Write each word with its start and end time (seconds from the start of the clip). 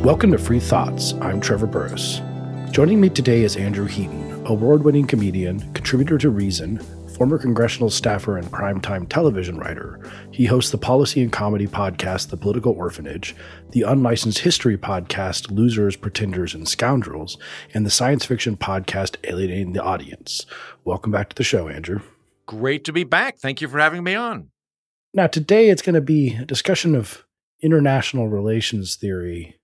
Welcome 0.00 0.32
to 0.32 0.38
Free 0.38 0.60
Thoughts. 0.60 1.12
I'm 1.20 1.42
Trevor 1.42 1.66
Burrus. 1.66 2.22
Joining 2.70 3.02
me 3.02 3.10
today 3.10 3.42
is 3.42 3.54
Andrew 3.54 3.84
Heaton, 3.84 4.46
award 4.46 4.82
winning 4.82 5.06
comedian, 5.06 5.60
contributor 5.74 6.16
to 6.16 6.30
Reason, 6.30 6.78
former 7.18 7.36
congressional 7.36 7.90
staffer, 7.90 8.38
and 8.38 8.46
primetime 8.46 9.06
television 9.06 9.58
writer. 9.58 10.00
He 10.30 10.46
hosts 10.46 10.70
the 10.70 10.78
policy 10.78 11.20
and 11.20 11.30
comedy 11.30 11.66
podcast, 11.66 12.30
The 12.30 12.38
Political 12.38 12.72
Orphanage, 12.72 13.36
the 13.72 13.82
unlicensed 13.82 14.38
history 14.38 14.78
podcast, 14.78 15.50
Losers, 15.50 15.96
Pretenders, 15.96 16.54
and 16.54 16.66
Scoundrels, 16.66 17.36
and 17.74 17.84
the 17.84 17.90
science 17.90 18.24
fiction 18.24 18.56
podcast, 18.56 19.16
Alienating 19.24 19.74
the 19.74 19.82
Audience. 19.82 20.46
Welcome 20.82 21.12
back 21.12 21.28
to 21.28 21.36
the 21.36 21.44
show, 21.44 21.68
Andrew. 21.68 22.00
Great 22.46 22.86
to 22.86 22.92
be 22.94 23.04
back. 23.04 23.36
Thank 23.36 23.60
you 23.60 23.68
for 23.68 23.78
having 23.78 24.02
me 24.02 24.14
on. 24.14 24.48
Now, 25.12 25.26
today 25.26 25.68
it's 25.68 25.82
going 25.82 25.94
to 25.94 26.00
be 26.00 26.36
a 26.36 26.46
discussion 26.46 26.94
of 26.94 27.26
international 27.62 28.30
relations 28.30 28.96
theory 28.96 29.59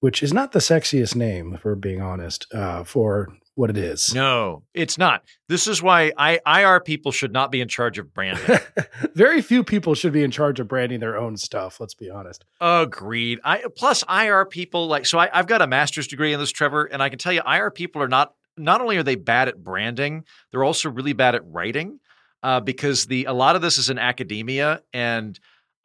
which 0.00 0.22
is 0.22 0.32
not 0.32 0.52
the 0.52 0.58
sexiest 0.58 1.16
name, 1.16 1.58
for 1.60 1.74
being 1.74 2.00
honest, 2.00 2.46
uh, 2.54 2.84
for 2.84 3.28
what 3.58 3.70
it 3.70 3.76
is. 3.76 4.14
No, 4.14 4.62
it's 4.72 4.96
not. 4.96 5.24
This 5.48 5.66
is 5.66 5.82
why 5.82 6.12
I, 6.16 6.38
IR 6.46 6.78
people 6.78 7.10
should 7.10 7.32
not 7.32 7.50
be 7.50 7.60
in 7.60 7.66
charge 7.66 7.98
of 7.98 8.14
branding. 8.14 8.60
Very 9.14 9.42
few 9.42 9.64
people 9.64 9.96
should 9.96 10.12
be 10.12 10.22
in 10.22 10.30
charge 10.30 10.60
of 10.60 10.68
branding 10.68 11.00
their 11.00 11.18
own 11.18 11.36
stuff. 11.36 11.80
Let's 11.80 11.94
be 11.94 12.08
honest. 12.08 12.44
Agreed. 12.60 13.40
I 13.42 13.64
plus 13.76 14.04
IR 14.08 14.44
people 14.44 14.86
like 14.86 15.06
so. 15.06 15.18
I, 15.18 15.28
I've 15.36 15.48
got 15.48 15.60
a 15.60 15.66
master's 15.66 16.06
degree 16.06 16.32
in 16.32 16.38
this, 16.38 16.52
Trevor, 16.52 16.84
and 16.84 17.02
I 17.02 17.08
can 17.08 17.18
tell 17.18 17.32
you, 17.32 17.42
IR 17.44 17.72
people 17.72 18.00
are 18.00 18.08
not. 18.08 18.32
Not 18.56 18.80
only 18.80 18.96
are 18.96 19.04
they 19.04 19.14
bad 19.14 19.46
at 19.48 19.62
branding, 19.62 20.24
they're 20.50 20.64
also 20.64 20.90
really 20.90 21.12
bad 21.12 21.36
at 21.36 21.42
writing, 21.44 22.00
uh, 22.44 22.60
because 22.60 23.06
the 23.06 23.24
a 23.24 23.32
lot 23.32 23.56
of 23.56 23.62
this 23.62 23.78
is 23.78 23.90
in 23.90 23.98
academia 23.98 24.82
and 24.92 25.38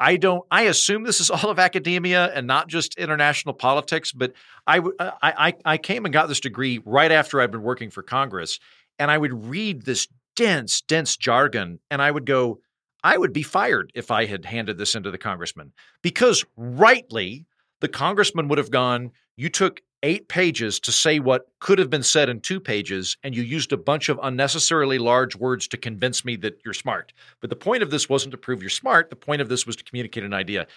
I 0.04 0.18
don't. 0.18 0.44
I 0.52 0.64
assume 0.64 1.04
this 1.04 1.22
is 1.22 1.30
all 1.30 1.50
of 1.50 1.60
academia 1.60 2.26
and 2.34 2.46
not 2.46 2.68
just 2.68 2.98
international 2.98 3.54
politics. 3.54 4.12
But 4.12 4.34
I, 4.68 4.80
uh, 4.80 5.12
I, 5.22 5.54
I 5.64 5.78
came 5.78 6.04
and 6.04 6.12
got 6.12 6.28
this 6.28 6.42
degree 6.42 6.82
right 6.84 7.12
after 7.12 7.40
I'd 7.40 7.52
been 7.52 7.64
working 7.64 7.90
for 7.90 8.04
Congress, 8.04 8.60
and 9.00 9.10
I 9.10 9.18
would 9.18 9.46
read 9.48 9.84
this 9.84 10.10
dense, 10.36 10.82
dense 10.82 11.16
jargon, 11.16 11.80
and 11.90 12.02
I 12.02 12.12
would 12.12 12.26
go, 12.26 12.60
I 13.02 13.18
would 13.18 13.32
be 13.32 13.44
fired 13.44 13.94
if 13.96 14.12
I 14.12 14.26
had 14.26 14.44
handed 14.44 14.78
this 14.78 14.94
into 14.94 15.10
the 15.10 15.18
congressman 15.18 15.72
because 16.02 16.44
rightly 16.58 17.46
the 17.80 17.88
congressman 17.88 18.50
would 18.50 18.58
have 18.58 18.72
gone, 18.72 19.12
you 19.38 19.48
took 19.48 19.82
eight 20.04 20.28
pages 20.28 20.80
to 20.82 20.92
say 20.92 21.18
what 21.20 21.48
could 21.60 21.80
have 21.80 21.90
been 21.90 22.04
said 22.04 22.30
in 22.30 22.42
two 22.42 22.60
pages, 22.60 23.18
and 23.24 23.36
you 23.36 23.42
used 23.42 23.72
a 23.72 23.78
bunch 23.78 24.10
of 24.10 24.20
unnecessarily 24.22 25.00
large 25.00 25.36
words 25.36 25.68
to 25.70 25.78
convince 25.78 26.24
me 26.24 26.36
that 26.36 26.60
you're 26.64 26.74
smart. 26.74 27.14
But 27.42 27.50
the 27.50 27.56
point 27.56 27.82
of 27.82 27.90
this 27.90 28.10
wasn't 28.10 28.32
to 28.32 28.38
prove 28.38 28.62
you're 28.62 28.70
smart. 28.70 29.10
The 29.10 29.16
point 29.16 29.42
of 29.42 29.50
this 29.50 29.66
was 29.66 29.76
to 29.78 29.84
communicate 29.84 30.24
an 30.24 30.34
idea. 30.34 30.68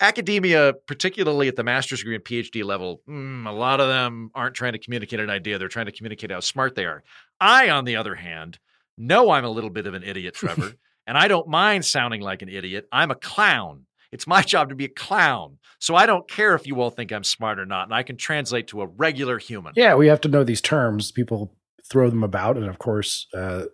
Academia, 0.00 0.74
particularly 0.86 1.48
at 1.48 1.56
the 1.56 1.64
master's 1.64 1.98
degree 1.98 2.14
and 2.14 2.24
PhD 2.24 2.64
level, 2.64 3.02
mm, 3.08 3.46
a 3.48 3.52
lot 3.52 3.80
of 3.80 3.88
them 3.88 4.30
aren't 4.32 4.54
trying 4.54 4.72
to 4.72 4.78
communicate 4.78 5.18
an 5.18 5.28
idea. 5.28 5.58
They're 5.58 5.68
trying 5.68 5.86
to 5.86 5.92
communicate 5.92 6.30
how 6.30 6.40
smart 6.40 6.76
they 6.76 6.84
are. 6.84 7.02
I, 7.40 7.70
on 7.70 7.84
the 7.84 7.96
other 7.96 8.14
hand, 8.14 8.60
know 8.96 9.30
I'm 9.30 9.44
a 9.44 9.50
little 9.50 9.70
bit 9.70 9.88
of 9.88 9.94
an 9.94 10.04
idiot, 10.04 10.34
Trevor, 10.34 10.74
and 11.06 11.18
I 11.18 11.26
don't 11.26 11.48
mind 11.48 11.84
sounding 11.84 12.20
like 12.20 12.42
an 12.42 12.48
idiot. 12.48 12.86
I'm 12.92 13.10
a 13.10 13.16
clown. 13.16 13.86
It's 14.10 14.26
my 14.26 14.42
job 14.42 14.70
to 14.70 14.74
be 14.74 14.86
a 14.86 14.88
clown. 14.88 15.58
So 15.78 15.94
I 15.94 16.06
don't 16.06 16.28
care 16.28 16.54
if 16.54 16.66
you 16.66 16.80
all 16.80 16.90
think 16.90 17.12
I'm 17.12 17.24
smart 17.24 17.58
or 17.58 17.66
not. 17.66 17.84
And 17.84 17.94
I 17.94 18.02
can 18.02 18.16
translate 18.16 18.68
to 18.68 18.82
a 18.82 18.86
regular 18.86 19.38
human. 19.38 19.72
Yeah, 19.76 19.94
we 19.94 20.06
have 20.08 20.20
to 20.22 20.28
know 20.28 20.44
these 20.44 20.60
terms. 20.60 21.12
People 21.12 21.54
throw 21.90 22.10
them 22.10 22.24
about. 22.24 22.56
And 22.56 22.66
of 22.66 22.78
course, 22.78 23.26
uh, 23.34 23.64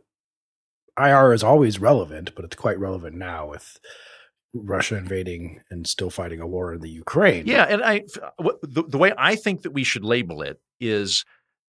IR 0.98 1.32
is 1.32 1.42
always 1.42 1.78
relevant, 1.78 2.34
but 2.34 2.44
it's 2.44 2.56
quite 2.56 2.78
relevant 2.78 3.16
now 3.16 3.48
with 3.48 3.78
Russia 4.54 4.96
invading 4.96 5.60
and 5.70 5.86
still 5.86 6.10
fighting 6.10 6.40
a 6.40 6.46
war 6.46 6.72
in 6.72 6.80
the 6.80 6.90
Ukraine. 6.90 7.46
Yeah. 7.46 7.64
And 7.64 7.82
I, 7.82 8.04
the, 8.62 8.84
the 8.88 8.98
way 8.98 9.12
I 9.16 9.36
think 9.36 9.62
that 9.62 9.72
we 9.72 9.84
should 9.84 10.04
label 10.04 10.42
it 10.42 10.60
is 10.80 11.24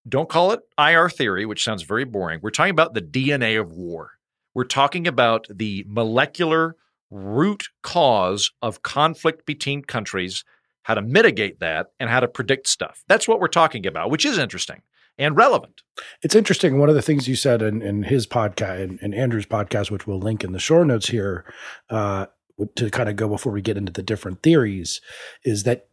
don't 0.08 0.30
call 0.30 0.52
it 0.52 0.60
IR 0.78 1.10
theory, 1.10 1.46
which 1.46 1.64
sounds 1.64 1.84
very 1.84 2.06
boring. 2.06 2.40
We're 2.44 2.52
talking 2.52 2.72
about 2.72 2.94
the 2.94 3.02
DNA 3.02 3.60
of 3.60 3.72
war. 3.72 4.12
We're 4.54 4.64
talking 4.64 5.08
about 5.08 5.48
the 5.50 5.84
molecular 5.88 6.76
root 7.10 7.70
cause 7.84 8.52
of 8.62 8.84
conflict 8.84 9.46
between 9.46 9.84
countries, 9.84 10.44
how 10.84 10.94
to 10.94 11.02
mitigate 11.02 11.60
that, 11.60 11.88
and 12.00 12.10
how 12.10 12.20
to 12.20 12.28
predict 12.28 12.68
stuff. 12.68 13.04
That's 13.08 13.28
what 13.28 13.40
we're 13.40 13.48
talking 13.48 13.86
about, 13.86 14.10
which 14.10 14.26
is 14.26 14.38
interesting 14.38 14.82
and 15.18 15.36
relevant. 15.36 15.82
It's 16.22 16.36
interesting. 16.36 16.78
One 16.78 16.90
of 16.90 16.96
the 16.96 17.02
things 17.02 17.28
you 17.28 17.36
said 17.36 17.62
in, 17.62 17.82
in 17.82 18.04
his 18.04 18.28
podcast, 18.28 18.84
in, 18.84 19.00
in, 19.02 19.14
Andrew's 19.14 19.46
podcast, 19.46 19.92
which 19.92 20.06
we'll 20.06 20.20
link 20.20 20.44
in 20.44 20.52
the 20.52 20.60
show 20.60 20.84
notes 20.84 21.08
here, 21.08 21.46
uh, 21.90 22.26
to 22.76 22.90
kind 22.90 23.10
of 23.10 23.16
go 23.16 23.28
before 23.28 23.52
we 23.52 23.62
get 23.62 23.78
into 23.78 23.92
the 23.92 24.04
different 24.04 24.42
theories, 24.42 25.02
is 25.44 25.64
that 25.64 25.88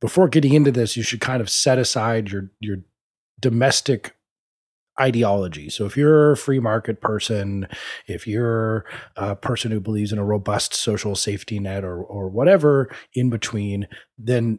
before 0.00 0.28
getting 0.28 0.54
into 0.54 0.70
this, 0.70 0.96
you 0.96 1.02
should 1.02 1.20
kind 1.20 1.40
of 1.40 1.50
set 1.50 1.78
aside 1.78 2.30
your 2.30 2.50
your 2.60 2.78
domestic 3.40 4.16
ideology. 5.00 5.68
So 5.68 5.86
if 5.86 5.96
you're 5.96 6.32
a 6.32 6.36
free 6.36 6.60
market 6.60 7.00
person, 7.00 7.66
if 8.06 8.26
you're 8.26 8.84
a 9.16 9.36
person 9.36 9.70
who 9.70 9.80
believes 9.80 10.12
in 10.12 10.18
a 10.18 10.24
robust 10.24 10.74
social 10.74 11.14
safety 11.14 11.58
net 11.58 11.84
or 11.84 12.02
or 12.02 12.28
whatever 12.28 12.90
in 13.14 13.30
between, 13.30 13.88
then 14.18 14.58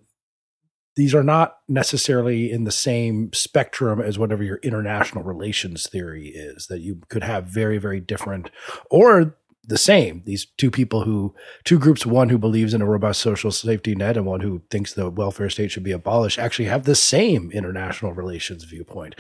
these 1.00 1.16
are 1.16 1.24
not 1.24 1.60
necessarily 1.70 2.52
in 2.52 2.66
the 2.66 2.72
same 2.72 3.32
spectrum 3.32 4.02
as 4.02 4.20
whatever 4.20 4.44
your 4.44 4.58
international 4.58 5.24
relations 5.24 5.88
theory 5.88 6.28
is 6.28 6.68
that 6.68 6.82
you 6.82 7.00
could 7.08 7.24
have 7.24 7.46
very 7.46 7.78
very 7.78 8.02
different 8.02 8.52
or 8.92 9.38
the 9.64 9.78
same 9.78 10.24
these 10.26 10.48
two 10.58 10.70
people 10.70 11.04
who 11.04 11.34
two 11.64 11.80
groups 11.80 12.06
one 12.06 12.28
who 12.28 12.38
believes 12.38 12.74
in 12.74 12.82
a 12.82 12.86
robust 12.86 13.22
social 13.22 13.50
safety 13.50 13.96
net 13.96 14.18
and 14.18 14.26
one 14.26 14.42
who 14.42 14.62
thinks 14.70 14.94
the 14.94 15.10
welfare 15.10 15.50
state 15.50 15.72
should 15.72 15.84
be 15.84 15.92
abolished 15.92 16.38
actually 16.38 16.66
have 16.66 16.84
the 16.84 16.96
same 16.96 17.50
international 17.52 18.12
relations 18.12 18.66
viewpoint 18.66 19.16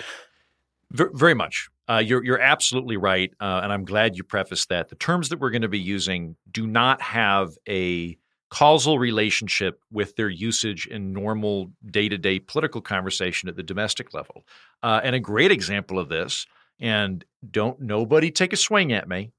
very 0.92 1.34
much. 1.34 1.70
Uh, 1.90 1.98
you're 1.98 2.24
you're 2.24 2.40
absolutely 2.40 2.98
right, 2.98 3.32
uh, 3.40 3.62
and 3.64 3.74
I'm 3.74 3.84
glad 3.84 4.16
you 4.16 4.24
prefaced 4.24 4.70
that. 4.70 4.90
The 4.90 4.96
terms 4.96 5.30
that 5.30 5.40
we're 5.40 5.50
going 5.50 5.64
to 5.64 5.68
be 5.68 5.80
using 5.80 6.36
do 6.52 6.68
not 6.68 7.02
have 7.02 7.52
a 7.68 8.18
causal 8.50 8.98
relationship 8.98 9.82
with 9.92 10.16
their 10.16 10.30
usage 10.30 10.88
in 10.88 11.14
normal 11.14 11.72
day 11.86 12.10
to 12.10 12.18
day 12.18 12.40
political 12.40 12.82
conversation 12.82 13.50
at 13.50 13.56
the 13.56 13.64
domestic 13.64 14.14
level. 14.14 14.44
Uh, 14.82 15.02
and 15.04 15.16
a 15.16 15.20
great 15.20 15.52
example 15.52 16.00
of 16.00 16.10
this, 16.10 16.46
and 16.80 17.26
don't 17.50 17.80
nobody 17.80 18.32
take 18.32 18.54
a 18.54 18.58
swing 18.58 18.92
at 18.92 19.08
me, 19.08 19.32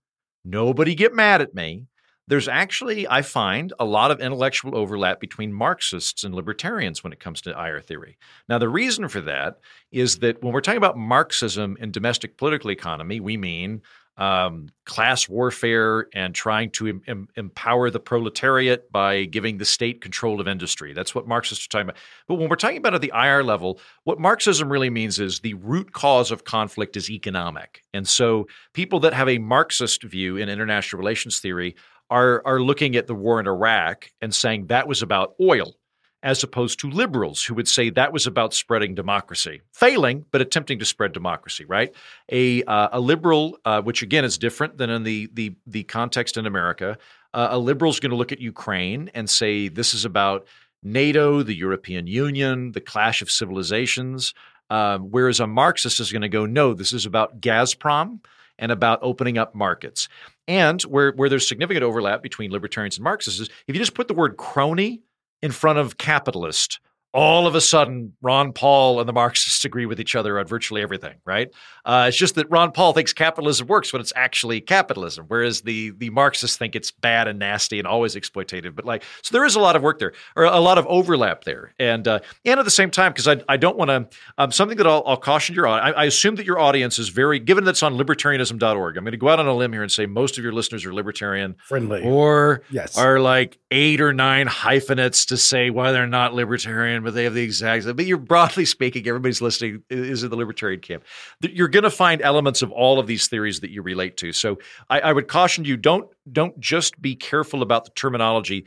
nobody 0.45 0.95
get 0.95 1.15
mad 1.15 1.41
at 1.41 1.55
me, 1.55 1.87
there's 2.31 2.47
actually, 2.47 3.09
I 3.09 3.23
find, 3.23 3.73
a 3.81 3.85
lot 3.85 4.13
of 4.13 4.21
intellectual 4.21 4.77
overlap 4.77 5.19
between 5.19 5.53
Marxists 5.53 6.23
and 6.23 6.33
libertarians 6.33 7.03
when 7.03 7.13
it 7.13 7.19
comes 7.19 7.41
to 7.41 7.51
IR 7.51 7.81
theory. 7.81 8.19
Now, 8.49 8.59
the 8.59 8.69
reason 8.69 9.09
for 9.09 9.21
that 9.23 9.59
is 9.91 10.21
that 10.21 10.41
when 10.41 10.53
we're 10.53 10.61
talking 10.61 10.79
about 10.79 10.97
Marxism 10.97 11.77
in 11.81 11.91
domestic 11.91 12.37
political 12.37 12.71
economy, 12.71 13.19
we 13.19 13.37
mean 13.37 13.83
um, 14.17 14.69
class 14.85 15.29
warfare 15.29 16.07
and 16.15 16.33
trying 16.33 16.71
to 16.73 17.01
em- 17.09 17.27
empower 17.35 17.91
the 17.91 17.99
proletariat 17.99 18.93
by 18.93 19.25
giving 19.25 19.59
the 19.59 19.65
state 19.65 20.01
control 20.01 20.41
of 20.41 20.47
industry. 20.47 20.93
That's 20.93 21.15
what 21.15 21.27
Marxists 21.27 21.65
are 21.65 21.69
talking 21.69 21.89
about. 21.89 21.97
But 22.29 22.35
when 22.35 22.49
we're 22.49 22.57
talking 22.57 22.77
about 22.77 22.95
at 22.95 23.01
the 23.01 23.13
IR 23.13 23.43
level, 23.43 23.81
what 24.05 24.21
Marxism 24.21 24.71
really 24.71 24.91
means 24.91 25.19
is 25.19 25.41
the 25.41 25.55
root 25.55 25.93
cause 25.93 26.31
of 26.31 26.45
conflict 26.45 26.97
is 26.97 27.11
economic. 27.11 27.83
And 27.93 28.07
so 28.07 28.47
people 28.73 29.01
that 29.01 29.15
have 29.15 29.29
a 29.29 29.39
Marxist 29.39 30.05
view 30.05 30.37
in 30.37 30.49
international 30.49 31.01
relations 31.01 31.41
theory 31.41 31.75
are 32.11 32.43
are 32.45 32.61
looking 32.61 32.97
at 32.97 33.07
the 33.07 33.15
war 33.15 33.41
in 33.41 33.47
Iraq 33.47 34.11
and 34.21 34.35
saying 34.35 34.67
that 34.67 34.89
was 34.89 35.03
about 35.03 35.35
oil, 35.41 35.77
as 36.23 36.43
opposed 36.43 36.81
to 36.81 36.91
liberals 36.91 37.43
who 37.43 37.55
would 37.55 37.69
say 37.69 37.91
that 37.91 38.13
was 38.13 38.27
about 38.27 38.53
spreading 38.53 38.95
democracy, 38.95 39.63
failing 39.73 40.25
but 40.31 40.41
attempting 40.41 40.79
to 40.79 40.85
spread 40.85 41.13
democracy. 41.13 41.65
Right? 41.65 41.95
A 42.31 42.63
uh, 42.65 42.89
a 42.93 43.01
liberal, 43.01 43.59
uh, 43.65 43.81
which 43.83 44.03
again 44.03 44.25
is 44.25 44.39
different 44.39 44.77
than 44.77 44.91
in 44.91 45.05
the 45.05 45.31
the 45.33 45.55
the 45.67 45.85
context 45.85 46.37
in 46.37 46.47
America. 46.47 46.99
Uh, 47.33 47.49
a 47.53 47.59
liberal 47.59 47.91
is 47.91 48.01
going 48.01 48.11
to 48.11 48.17
look 48.17 48.33
at 48.33 48.41
Ukraine 48.41 49.11
and 49.15 49.31
say 49.31 49.69
this 49.69 49.95
is 49.95 50.05
about 50.05 50.47
NATO, 50.83 51.43
the 51.43 51.55
European 51.55 52.07
Union, 52.07 52.73
the 52.73 52.81
clash 52.81 53.23
of 53.23 53.31
civilizations. 53.31 54.35
Um, 54.69 55.11
whereas 55.11 55.41
a 55.41 55.47
Marxist 55.47 55.99
is 55.99 56.13
going 56.13 56.23
to 56.23 56.29
go, 56.29 56.47
no, 56.47 56.75
this 56.75 56.93
is 56.93 57.05
about 57.05 57.41
Gazprom 57.41 58.21
and 58.61 58.71
about 58.71 59.01
opening 59.03 59.39
up 59.39 59.55
markets. 59.55 60.09
And 60.47 60.81
where, 60.83 61.13
where 61.13 61.29
there's 61.29 61.49
significant 61.49 61.83
overlap 61.83 62.23
between 62.23 62.53
libertarians 62.53 62.97
and 62.97 63.05
Marxists 63.05 63.41
is 63.41 63.49
if 63.67 63.75
you 63.75 63.81
just 63.81 63.95
put 63.95 64.07
the 64.07 64.15
word 64.15 64.37
crony 64.37 65.03
in 65.43 65.51
front 65.51 65.79
of 65.79 65.97
capitalist 65.99 66.79
all 67.13 67.47
of 67.47 67.55
a 67.55 67.61
sudden 67.61 68.13
Ron 68.23 68.53
Paul 68.53 69.01
and 69.01 69.09
the 69.09 69.13
Marxists 69.13 69.65
agree 69.65 69.87
with 69.87 70.01
each 70.01 70.15
other 70.15 70.39
on 70.39 70.47
virtually 70.47 70.81
everything, 70.81 71.17
right? 71.25 71.51
Uh, 71.85 72.07
it's 72.09 72.17
just 72.17 72.37
that 72.37 72.49
Ron 72.51 72.73
Paul 72.73 72.93
thinks 72.93 73.13
capitalism 73.13 73.67
works 73.67 73.93
when 73.93 74.01
it's 74.01 74.13
actually 74.15 74.61
capitalism, 74.61 75.25
whereas 75.29 75.63
the 75.63 75.91
the 75.91 76.11
Marxists 76.11 76.57
think 76.57 76.77
it's 76.77 76.91
bad 76.91 77.27
and 77.27 77.39
nasty 77.39 77.79
and 77.79 77.89
always 77.89 78.15
exploitative. 78.15 78.75
But 78.77 78.85
like, 78.85 79.03
so 79.23 79.33
there 79.33 79.45
is 79.45 79.57
a 79.57 79.61
lot 79.61 79.77
of 79.77 79.83
work 79.83 79.99
there, 79.99 80.13
or 80.37 80.45
a 80.45 80.61
lot 80.61 80.79
of 80.79 80.87
overlap 80.87 81.45
there, 81.45 81.73
and 81.79 82.07
uh, 82.07 82.21
and 82.45 82.61
at 82.61 82.65
the 82.65 82.71
same 82.71 82.91
time, 82.91 83.13
because 83.13 83.27
I, 83.27 83.43
I 83.49 83.57
don't 83.57 83.77
want 83.77 83.89
to 83.89 84.17
um, 84.39 84.53
something 84.53 84.79
that 84.79 84.87
I'll, 84.87 85.03
I'll 85.07 85.17
caution 85.17 85.55
your 85.55 85.67
I, 85.67 85.91
I 85.91 86.05
assume 86.05 86.37
that 86.37 86.47
your 86.47 86.59
audience 86.59 86.99
is 86.99 87.09
very 87.09 87.39
given 87.39 87.65
that's 87.65 87.83
on 87.83 87.95
libertarianism.org. 87.95 88.97
I'm 88.97 89.05
going 89.05 89.13
to 89.13 89.19
go 89.19 89.29
out 89.29 89.41
on 89.41 89.47
a 89.47 89.55
limb 89.55 89.73
here 89.73 89.83
and 89.83 89.91
say 89.91 90.07
most 90.07 90.39
of 90.39 90.45
your 90.45 90.53
listeners 90.53 90.85
are 90.85 90.95
libertarian 90.95 91.57
friendly, 91.67 92.03
or 92.03 92.63
yes. 92.71 92.97
are 92.97 93.19
like 93.21 93.59
eight 93.71 94.01
or 94.01 94.13
nine 94.13 94.47
hyphenates 94.47 95.27
to 95.27 95.37
say 95.37 95.71
why 95.71 95.93
they're 95.93 96.07
not 96.07 96.35
libertarian 96.35 97.00
but 97.03 97.15
they 97.15 97.25
have 97.25 97.35
the 97.35 97.43
exact. 97.43 97.85
But 97.97 98.07
you're 98.07 98.19
broadly 98.19 98.65
speaking, 98.77 99.07
everybody's 99.07 99.41
listening 99.41 99.83
is 99.91 100.23
in 100.23 100.31
the 100.31 100.37
libertarian 100.37 100.81
camp. 100.81 101.05
You're 101.41 101.69
going 101.69 101.85
to 101.85 101.91
find 101.91 102.23
elements 102.23 102.63
of 102.63 102.71
all 102.71 102.99
of 102.99 103.07
these 103.07 103.29
theories 103.29 103.61
that 103.61 103.71
you 103.71 103.83
relate 103.83 104.17
to. 104.19 104.33
So 104.33 104.59
I, 104.89 105.01
I 105.01 105.13
would 105.13 105.29
caution 105.29 105.65
you: 105.65 105.77
don't 105.77 106.09
don't 106.31 106.59
just 106.61 107.01
be 107.01 107.17
careful 107.17 107.63
about 107.63 107.85
the 107.85 107.91
terminology. 107.93 108.67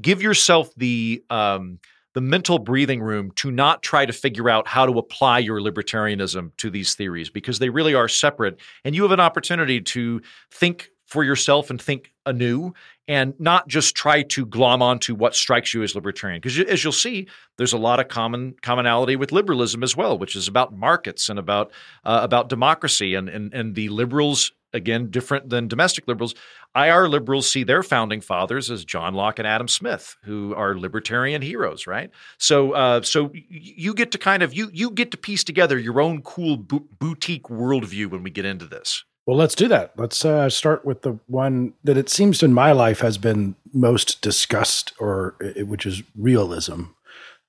Give 0.00 0.22
yourself 0.22 0.70
the 0.76 1.22
um, 1.30 1.78
the 2.14 2.20
mental 2.20 2.58
breathing 2.58 3.02
room 3.02 3.30
to 3.32 3.50
not 3.50 3.82
try 3.82 4.04
to 4.04 4.12
figure 4.12 4.50
out 4.50 4.68
how 4.68 4.86
to 4.86 4.98
apply 4.98 5.38
your 5.38 5.60
libertarianism 5.60 6.52
to 6.58 6.70
these 6.70 6.94
theories 6.94 7.30
because 7.30 7.58
they 7.58 7.70
really 7.70 7.94
are 7.94 8.08
separate. 8.08 8.60
And 8.84 8.94
you 8.94 9.02
have 9.02 9.12
an 9.12 9.20
opportunity 9.20 9.80
to 9.80 10.20
think 10.50 10.90
for 11.12 11.22
yourself 11.22 11.68
and 11.68 11.80
think 11.80 12.10
anew 12.24 12.72
and 13.06 13.34
not 13.38 13.68
just 13.68 13.94
try 13.94 14.22
to 14.22 14.46
glom 14.46 14.80
onto 14.80 15.14
what 15.14 15.34
strikes 15.34 15.74
you 15.74 15.82
as 15.82 15.94
libertarian 15.94 16.40
because 16.40 16.58
as 16.58 16.82
you'll 16.82 16.92
see 16.92 17.28
there's 17.58 17.74
a 17.74 17.78
lot 17.78 18.00
of 18.00 18.08
common 18.08 18.54
commonality 18.62 19.14
with 19.14 19.30
liberalism 19.30 19.82
as 19.82 19.94
well 19.94 20.18
which 20.18 20.34
is 20.34 20.48
about 20.48 20.74
markets 20.74 21.28
and 21.28 21.38
about 21.38 21.70
uh, 22.04 22.20
about 22.22 22.48
democracy 22.48 23.14
and, 23.14 23.28
and 23.28 23.52
and 23.52 23.74
the 23.74 23.90
liberals 23.90 24.52
again 24.72 25.10
different 25.10 25.50
than 25.50 25.68
domestic 25.68 26.08
liberals 26.08 26.34
IR 26.74 27.06
liberals 27.06 27.50
see 27.50 27.64
their 27.64 27.82
founding 27.82 28.22
fathers 28.22 28.70
as 28.70 28.82
John 28.82 29.12
Locke 29.12 29.38
and 29.38 29.46
Adam 29.46 29.68
Smith, 29.68 30.16
who 30.22 30.54
are 30.54 30.74
libertarian 30.74 31.42
heroes, 31.42 31.86
right? 31.86 32.10
So, 32.38 32.72
uh, 32.72 33.02
so 33.02 33.30
you 33.34 33.92
get 33.92 34.10
to 34.12 34.18
kind 34.18 34.42
of 34.42 34.54
you 34.54 34.70
you 34.72 34.90
get 34.90 35.10
to 35.10 35.18
piece 35.18 35.44
together 35.44 35.78
your 35.78 36.00
own 36.00 36.22
cool 36.22 36.56
bo- 36.56 36.86
boutique 36.98 37.44
worldview 37.44 38.06
when 38.06 38.22
we 38.22 38.30
get 38.30 38.46
into 38.46 38.66
this. 38.66 39.04
Well, 39.26 39.36
let's 39.36 39.54
do 39.54 39.68
that. 39.68 39.92
Let's 39.96 40.24
uh, 40.24 40.50
start 40.50 40.84
with 40.84 41.02
the 41.02 41.18
one 41.26 41.74
that 41.84 41.96
it 41.96 42.08
seems 42.08 42.42
in 42.42 42.52
my 42.52 42.72
life 42.72 43.00
has 43.00 43.18
been 43.18 43.54
most 43.72 44.20
discussed, 44.20 44.92
or 44.98 45.36
which 45.58 45.86
is 45.86 46.02
realism, 46.16 46.86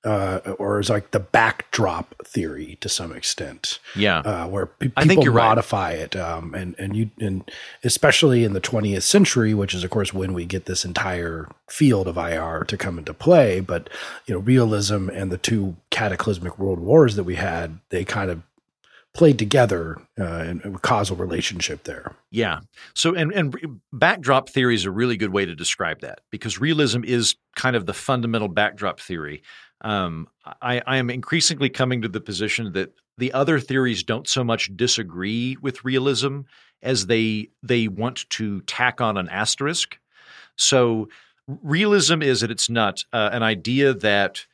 uh, 0.04 0.38
or 0.58 0.78
is 0.78 0.88
like 0.88 1.10
the 1.10 1.18
backdrop 1.18 2.14
theory 2.24 2.78
to 2.80 2.88
some 2.88 3.10
extent. 3.10 3.80
Yeah, 3.96 4.18
uh, 4.20 4.46
where 4.46 4.66
pe- 4.66 4.90
people 5.02 5.32
modify 5.32 5.94
right. 5.94 5.98
it, 5.98 6.16
um, 6.16 6.54
and 6.54 6.76
and 6.78 6.94
you 6.94 7.10
and 7.18 7.50
especially 7.82 8.44
in 8.44 8.52
the 8.52 8.60
20th 8.60 9.02
century, 9.02 9.52
which 9.52 9.74
is 9.74 9.82
of 9.82 9.90
course 9.90 10.14
when 10.14 10.32
we 10.32 10.44
get 10.44 10.66
this 10.66 10.84
entire 10.84 11.48
field 11.68 12.06
of 12.06 12.16
IR 12.16 12.64
to 12.68 12.76
come 12.76 12.98
into 12.98 13.12
play. 13.12 13.58
But 13.58 13.90
you 14.26 14.34
know, 14.34 14.40
realism 14.40 15.08
and 15.08 15.32
the 15.32 15.38
two 15.38 15.74
cataclysmic 15.90 16.56
world 16.56 16.78
wars 16.78 17.16
that 17.16 17.24
we 17.24 17.34
had, 17.34 17.80
they 17.88 18.04
kind 18.04 18.30
of 18.30 18.42
played 19.14 19.38
together 19.38 19.96
uh, 20.18 20.24
and 20.24 20.64
a 20.64 20.78
causal 20.78 21.16
relationship 21.16 21.84
there. 21.84 22.14
Yeah. 22.30 22.60
So, 22.94 23.14
and, 23.14 23.32
and 23.32 23.80
backdrop 23.92 24.48
theory 24.48 24.74
is 24.74 24.84
a 24.84 24.90
really 24.90 25.16
good 25.16 25.32
way 25.32 25.46
to 25.46 25.54
describe 25.54 26.00
that 26.00 26.20
because 26.30 26.60
realism 26.60 27.04
is 27.04 27.36
kind 27.54 27.76
of 27.76 27.86
the 27.86 27.94
fundamental 27.94 28.48
backdrop 28.48 28.98
theory. 28.98 29.42
Um, 29.82 30.28
I, 30.60 30.82
I 30.86 30.96
am 30.96 31.10
increasingly 31.10 31.68
coming 31.68 32.02
to 32.02 32.08
the 32.08 32.20
position 32.20 32.72
that 32.72 32.92
the 33.16 33.32
other 33.32 33.60
theories 33.60 34.02
don't 34.02 34.26
so 34.26 34.42
much 34.42 34.76
disagree 34.76 35.56
with 35.62 35.84
realism 35.84 36.40
as 36.82 37.06
they 37.06 37.48
they 37.62 37.86
want 37.86 38.28
to 38.30 38.60
tack 38.62 39.00
on 39.00 39.16
an 39.16 39.28
asterisk. 39.28 39.98
So, 40.56 41.08
realism 41.46 42.22
is 42.22 42.42
at 42.42 42.50
its 42.50 42.68
nut 42.68 43.04
uh, 43.12 43.30
an 43.32 43.42
idea 43.42 43.94
that 43.94 44.46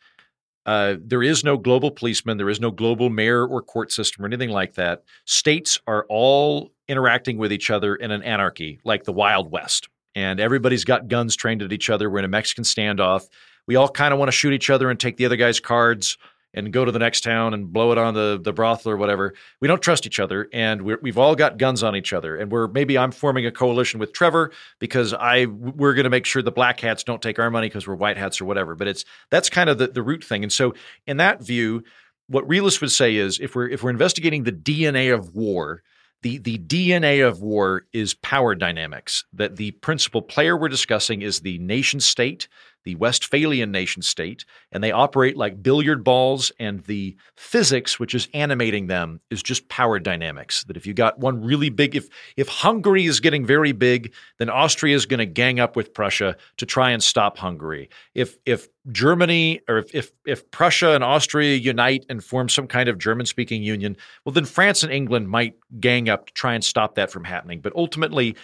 uh, 0.66 0.96
there 1.00 1.22
is 1.22 1.42
no 1.42 1.56
global 1.56 1.90
policeman, 1.90 2.36
there 2.36 2.50
is 2.50 2.60
no 2.60 2.70
global 2.70 3.10
mayor 3.10 3.46
or 3.46 3.62
court 3.62 3.92
system 3.92 4.24
or 4.24 4.26
anything 4.26 4.50
like 4.50 4.74
that. 4.74 5.02
States 5.24 5.80
are 5.86 6.06
all 6.08 6.70
interacting 6.88 7.38
with 7.38 7.52
each 7.52 7.70
other 7.70 7.96
in 7.96 8.10
an 8.10 8.22
anarchy, 8.22 8.80
like 8.84 9.04
the 9.04 9.12
Wild 9.12 9.50
West. 9.50 9.88
And 10.14 10.40
everybody's 10.40 10.84
got 10.84 11.08
guns 11.08 11.36
trained 11.36 11.62
at 11.62 11.72
each 11.72 11.88
other. 11.88 12.10
We're 12.10 12.18
in 12.18 12.24
a 12.24 12.28
Mexican 12.28 12.64
standoff. 12.64 13.28
We 13.66 13.76
all 13.76 13.88
kind 13.88 14.12
of 14.12 14.18
want 14.18 14.28
to 14.28 14.36
shoot 14.36 14.52
each 14.52 14.70
other 14.70 14.90
and 14.90 14.98
take 14.98 15.16
the 15.16 15.26
other 15.26 15.36
guy's 15.36 15.60
cards 15.60 16.18
and 16.52 16.72
go 16.72 16.84
to 16.84 16.92
the 16.92 16.98
next 16.98 17.22
town 17.22 17.54
and 17.54 17.72
blow 17.72 17.92
it 17.92 17.98
on 17.98 18.14
the, 18.14 18.40
the 18.42 18.52
brothel 18.52 18.92
or 18.92 18.96
whatever. 18.96 19.34
We 19.60 19.68
don't 19.68 19.80
trust 19.80 20.06
each 20.06 20.18
other, 20.18 20.48
and 20.52 20.82
we 20.82 21.10
have 21.10 21.18
all 21.18 21.34
got 21.34 21.58
guns 21.58 21.82
on 21.82 21.94
each 21.94 22.12
other. 22.12 22.36
And 22.36 22.50
we're 22.50 22.68
maybe 22.68 22.98
I'm 22.98 23.12
forming 23.12 23.46
a 23.46 23.52
coalition 23.52 24.00
with 24.00 24.12
Trevor 24.12 24.52
because 24.78 25.14
I 25.14 25.46
we're 25.46 25.94
going 25.94 26.04
to 26.04 26.10
make 26.10 26.26
sure 26.26 26.42
the 26.42 26.50
black 26.50 26.80
hats 26.80 27.04
don't 27.04 27.22
take 27.22 27.38
our 27.38 27.50
money 27.50 27.68
because 27.68 27.86
we're 27.86 27.94
white 27.94 28.16
hats 28.16 28.40
or 28.40 28.44
whatever. 28.44 28.74
But 28.74 28.88
it's 28.88 29.04
that's 29.30 29.48
kind 29.48 29.70
of 29.70 29.78
the, 29.78 29.88
the 29.88 30.02
root 30.02 30.24
thing. 30.24 30.42
And 30.42 30.52
so 30.52 30.74
in 31.06 31.18
that 31.18 31.42
view, 31.42 31.84
what 32.28 32.48
realists 32.48 32.80
would 32.80 32.92
say 32.92 33.16
is 33.16 33.38
if 33.40 33.54
we're 33.54 33.68
if 33.68 33.82
we're 33.82 33.90
investigating 33.90 34.44
the 34.44 34.52
DNA 34.52 35.12
of 35.14 35.34
war, 35.34 35.82
the 36.22 36.38
the 36.38 36.58
DNA 36.58 37.26
of 37.26 37.42
war 37.42 37.86
is 37.92 38.14
power 38.14 38.54
dynamics. 38.54 39.24
That 39.32 39.56
the 39.56 39.72
principal 39.72 40.22
player 40.22 40.56
we're 40.56 40.68
discussing 40.68 41.22
is 41.22 41.40
the 41.40 41.58
nation 41.58 42.00
state 42.00 42.48
the 42.84 42.94
Westphalian 42.94 43.70
nation 43.70 44.02
state, 44.02 44.44
and 44.72 44.82
they 44.82 44.92
operate 44.92 45.36
like 45.36 45.62
billiard 45.62 46.02
balls, 46.02 46.50
and 46.58 46.82
the 46.84 47.16
physics 47.36 47.98
which 47.98 48.14
is 48.14 48.28
animating 48.34 48.86
them 48.86 49.20
is 49.30 49.42
just 49.42 49.68
power 49.68 49.98
dynamics. 49.98 50.64
That 50.64 50.76
if 50.76 50.86
you 50.86 50.94
got 50.94 51.18
one 51.18 51.42
really 51.42 51.68
big, 51.68 51.94
if 51.96 52.08
if 52.36 52.48
Hungary 52.48 53.06
is 53.06 53.20
getting 53.20 53.44
very 53.44 53.72
big, 53.72 54.12
then 54.38 54.50
Austria 54.50 54.94
is 54.94 55.06
going 55.06 55.18
to 55.18 55.26
gang 55.26 55.60
up 55.60 55.76
with 55.76 55.94
Prussia 55.94 56.36
to 56.56 56.66
try 56.66 56.90
and 56.90 57.02
stop 57.02 57.38
Hungary. 57.38 57.90
If 58.14 58.36
if 58.46 58.68
Germany 58.90 59.60
or 59.68 59.78
if, 59.78 59.94
if 59.94 60.12
if 60.26 60.50
Prussia 60.50 60.94
and 60.94 61.04
Austria 61.04 61.56
unite 61.56 62.06
and 62.08 62.24
form 62.24 62.48
some 62.48 62.66
kind 62.66 62.88
of 62.88 62.98
German 62.98 63.26
speaking 63.26 63.62
union, 63.62 63.96
well 64.24 64.32
then 64.32 64.44
France 64.46 64.82
and 64.82 64.92
England 64.92 65.28
might 65.28 65.54
gang 65.80 66.08
up 66.08 66.26
to 66.26 66.32
try 66.32 66.54
and 66.54 66.64
stop 66.64 66.94
that 66.94 67.10
from 67.10 67.24
happening. 67.24 67.60
But 67.60 67.74
ultimately 67.76 68.36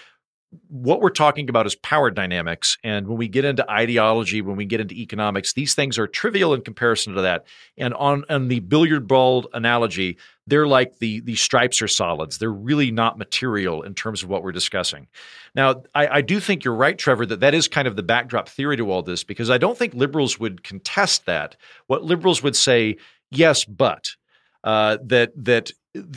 what 0.69 1.00
we're 1.00 1.11
talking 1.11 1.49
about 1.49 1.67
is 1.67 1.75
power 1.75 2.11
dynamics. 2.11 2.79
And 2.82 3.06
when 3.06 3.19
we 3.19 3.29
get 3.29 3.44
into 3.44 3.69
ideology, 3.70 4.43
when 4.43 4.56
we 4.56 4.64
get 4.64 4.81
into 4.81 4.94
economics, 4.94 5.53
these 5.53 5.75
things 5.75 5.99
are 5.99 6.06
trivial 6.06 6.55
in 6.55 6.62
comparison 6.62 7.14
to 7.14 7.23
that. 7.23 7.47
And 7.76 7.94
on, 7.94 8.25
on 8.29 8.49
the 8.49 8.61
billiard 8.61 9.06
ball 9.06 9.49
analogy, 9.53 10.19
they're 10.47 10.67
like 10.67 10.99
the, 10.99 11.20
the 11.20 11.37
stripes 11.37 11.81
are 11.82 11.88
solids. 11.88 12.38
They're 12.38 12.53
really 12.53 12.91
not 12.91 13.19
material 13.19 13.82
in 13.82 13.94
terms 13.94 14.23
of 14.23 14.29
what 14.29 14.43
we're 14.43 14.53
discussing. 14.53 15.08
Now, 15.55 15.82
I, 15.94 16.08
I 16.08 16.20
do 16.20 16.41
think 16.41 16.64
you're 16.64 16.75
right, 16.75 16.99
Trevor, 16.99 17.26
that 17.26 17.41
that 17.41 17.55
is 17.55 17.69
kind 17.69 17.88
of 17.88 17.97
the 17.97 18.02
backdrop 18.02 18.49
theory 18.49 18.76
to 18.76 18.91
all 18.91 19.02
this, 19.02 19.25
because 19.25 19.50
I 19.50 19.59
don't 19.59 19.79
think 19.79 19.94
liberals 19.94 20.38
would 20.38 20.62
contest 20.62 21.26
that. 21.26 21.56
What 21.87 22.05
liberals 22.05 22.43
would 22.43 22.56
say, 22.56 22.97
yes, 23.31 23.64
but. 23.64 24.17
Uh, 24.64 24.99
that 25.05 25.31
that 25.37 25.70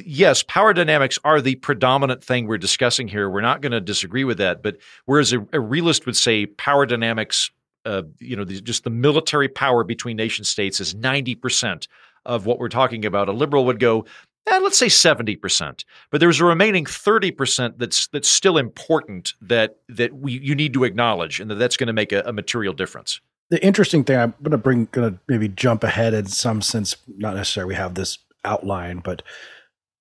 yes, 0.04 0.44
power 0.44 0.74
dynamics 0.74 1.20
are 1.24 1.42
the 1.42 1.56
predominant 1.56 2.24
thing 2.24 2.48
we're 2.48 2.58
discussing 2.58 3.08
here. 3.08 3.30
We're 3.30 3.42
not 3.42 3.62
going 3.62 3.72
to 3.72 3.82
disagree 3.82 4.24
with 4.24 4.38
that. 4.38 4.64
But 4.64 4.78
whereas 5.06 5.34
a, 5.34 5.46
a 5.54 5.60
realist 5.60 6.06
would 6.06 6.16
say 6.16 6.46
power 6.46 6.86
dynamics, 6.86 7.52
uh, 7.86 8.04
you 8.20 8.36
know, 8.36 8.44
the, 8.44 8.62
just 8.62 8.84
the 8.84 8.90
military 8.90 9.48
power 9.48 9.84
between 9.84 10.18
nation 10.18 10.46
states 10.46 10.80
is 10.80 10.94
90% 10.96 11.88
of 12.26 12.46
what 12.46 12.60
we're 12.60 12.70
talking 12.70 13.06
about, 13.06 13.30
a 13.30 13.32
liberal 13.32 13.66
would 13.66 13.80
go, 13.80 14.06
eh, 14.48 14.60
let's 14.60 14.78
say 14.78 14.88
70%. 14.88 15.84
But 16.12 16.20
there's 16.20 16.40
a 16.40 16.46
remaining 16.46 16.86
30% 16.86 17.78
that's 17.78 18.08
that's 18.08 18.30
still 18.30 18.58
important 18.58 19.34
that 19.42 19.78
that 19.88 20.14
we 20.14 20.34
you 20.34 20.56
need 20.56 20.74
to 20.74 20.84
acknowledge 20.84 21.40
and 21.40 21.50
that 21.50 21.56
that's 21.56 21.78
going 21.78 21.88
to 21.88 21.94
make 21.94 22.12
a, 22.12 22.22
a 22.26 22.34
material 22.34 22.74
difference 22.74 23.22
the 23.50 23.64
interesting 23.66 24.04
thing 24.04 24.18
I'm 24.18 24.34
going 24.44 24.52
to 24.52 24.58
bring, 24.58 24.88
going 24.92 25.14
to 25.14 25.20
maybe 25.28 25.48
jump 25.48 25.84
ahead 25.84 26.14
in 26.14 26.28
some 26.28 26.62
sense, 26.62 26.96
not 27.08 27.36
necessarily 27.36 27.70
we 27.70 27.76
have 27.76 27.96
this 27.96 28.20
outline, 28.46 29.00
but 29.00 29.24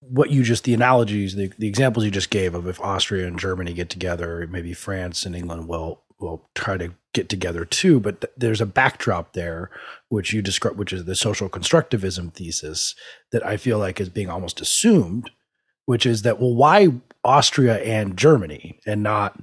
what 0.00 0.30
you 0.30 0.42
just 0.42 0.64
the 0.64 0.74
analogies 0.74 1.34
the, 1.34 1.52
the 1.58 1.66
examples 1.66 2.04
you 2.04 2.10
just 2.10 2.30
gave 2.30 2.54
of 2.54 2.66
if 2.66 2.80
austria 2.80 3.26
and 3.26 3.38
germany 3.38 3.72
get 3.72 3.90
together 3.90 4.46
maybe 4.50 4.72
france 4.72 5.26
and 5.26 5.34
england 5.34 5.66
will 5.68 6.02
will 6.20 6.48
try 6.54 6.76
to 6.76 6.92
get 7.12 7.28
together 7.28 7.64
too 7.64 7.98
but 7.98 8.20
th- 8.20 8.32
there's 8.36 8.60
a 8.60 8.66
backdrop 8.66 9.32
there 9.32 9.70
which 10.08 10.32
you 10.32 10.40
describe 10.40 10.76
which 10.76 10.92
is 10.92 11.04
the 11.04 11.16
social 11.16 11.48
constructivism 11.48 12.32
thesis 12.32 12.94
that 13.32 13.44
i 13.44 13.56
feel 13.56 13.78
like 13.78 14.00
is 14.00 14.08
being 14.08 14.30
almost 14.30 14.60
assumed 14.60 15.30
which 15.86 16.06
is 16.06 16.22
that 16.22 16.40
well 16.40 16.54
why 16.54 16.88
austria 17.24 17.78
and 17.78 18.16
germany 18.16 18.78
and 18.86 19.02
not 19.02 19.40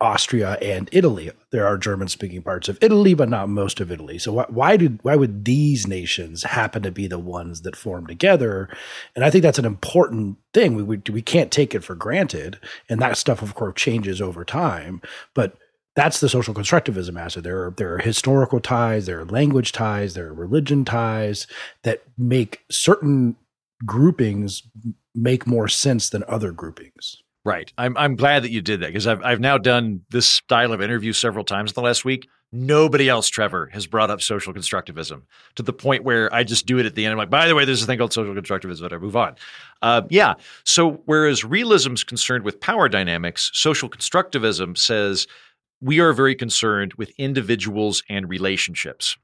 Austria 0.00 0.58
and 0.60 0.88
Italy. 0.92 1.30
There 1.50 1.66
are 1.66 1.78
German 1.78 2.08
speaking 2.08 2.42
parts 2.42 2.68
of 2.68 2.78
Italy, 2.82 3.14
but 3.14 3.28
not 3.28 3.48
most 3.48 3.80
of 3.80 3.90
Italy. 3.90 4.18
So 4.18 4.32
why, 4.32 4.46
why 4.48 4.76
did 4.76 4.98
why 5.02 5.16
would 5.16 5.44
these 5.44 5.86
nations 5.86 6.42
happen 6.42 6.82
to 6.82 6.90
be 6.90 7.06
the 7.06 7.18
ones 7.18 7.62
that 7.62 7.76
form 7.76 8.06
together? 8.06 8.68
And 9.14 9.24
I 9.24 9.30
think 9.30 9.42
that's 9.42 9.58
an 9.58 9.64
important 9.64 10.38
thing. 10.52 10.74
We, 10.74 10.82
we 10.82 11.02
we 11.10 11.22
can't 11.22 11.50
take 11.50 11.74
it 11.74 11.84
for 11.84 11.94
granted, 11.94 12.58
and 12.88 13.00
that 13.00 13.16
stuff, 13.16 13.42
of 13.42 13.54
course, 13.54 13.74
changes 13.76 14.20
over 14.20 14.44
time. 14.44 15.00
But 15.34 15.56
that's 15.94 16.20
the 16.20 16.28
social 16.28 16.52
constructivism 16.52 17.18
aspect. 17.18 17.44
There 17.44 17.64
are 17.64 17.74
there 17.76 17.94
are 17.94 17.98
historical 17.98 18.60
ties, 18.60 19.06
there 19.06 19.20
are 19.20 19.24
language 19.24 19.72
ties, 19.72 20.14
there 20.14 20.28
are 20.28 20.34
religion 20.34 20.84
ties 20.84 21.46
that 21.84 22.02
make 22.18 22.60
certain 22.70 23.36
groupings 23.84 24.62
make 25.14 25.46
more 25.46 25.68
sense 25.68 26.10
than 26.10 26.22
other 26.28 26.52
groupings. 26.52 27.22
Right. 27.46 27.72
I'm 27.78 27.96
I'm 27.96 28.16
glad 28.16 28.42
that 28.42 28.50
you 28.50 28.60
did 28.60 28.80
that 28.80 28.88
because 28.88 29.06
I've 29.06 29.22
I've 29.22 29.38
now 29.38 29.56
done 29.56 30.00
this 30.10 30.28
style 30.28 30.72
of 30.72 30.82
interview 30.82 31.12
several 31.12 31.44
times 31.44 31.70
in 31.70 31.74
the 31.74 31.80
last 31.80 32.04
week. 32.04 32.28
Nobody 32.50 33.08
else, 33.08 33.28
Trevor, 33.28 33.70
has 33.72 33.86
brought 33.86 34.10
up 34.10 34.20
social 34.20 34.52
constructivism 34.52 35.22
to 35.54 35.62
the 35.62 35.72
point 35.72 36.02
where 36.02 36.32
I 36.34 36.42
just 36.42 36.66
do 36.66 36.78
it 36.78 36.86
at 36.86 36.96
the 36.96 37.04
end. 37.04 37.12
I'm 37.12 37.18
like, 37.18 37.30
by 37.30 37.46
the 37.46 37.54
way, 37.54 37.64
there's 37.64 37.84
a 37.84 37.86
thing 37.86 37.98
called 37.98 38.12
social 38.12 38.34
constructivism. 38.34 38.80
But 38.80 38.92
I 38.92 38.98
move 38.98 39.14
on. 39.14 39.36
Uh, 39.80 40.02
yeah. 40.10 40.34
So 40.64 41.02
whereas 41.04 41.44
realism 41.44 41.92
is 41.92 42.02
concerned 42.02 42.42
with 42.42 42.60
power 42.60 42.88
dynamics, 42.88 43.52
social 43.54 43.88
constructivism 43.88 44.76
says 44.76 45.28
we 45.80 46.00
are 46.00 46.12
very 46.12 46.34
concerned 46.34 46.94
with 46.94 47.12
individuals 47.16 48.02
and 48.08 48.28
relationships. 48.28 49.16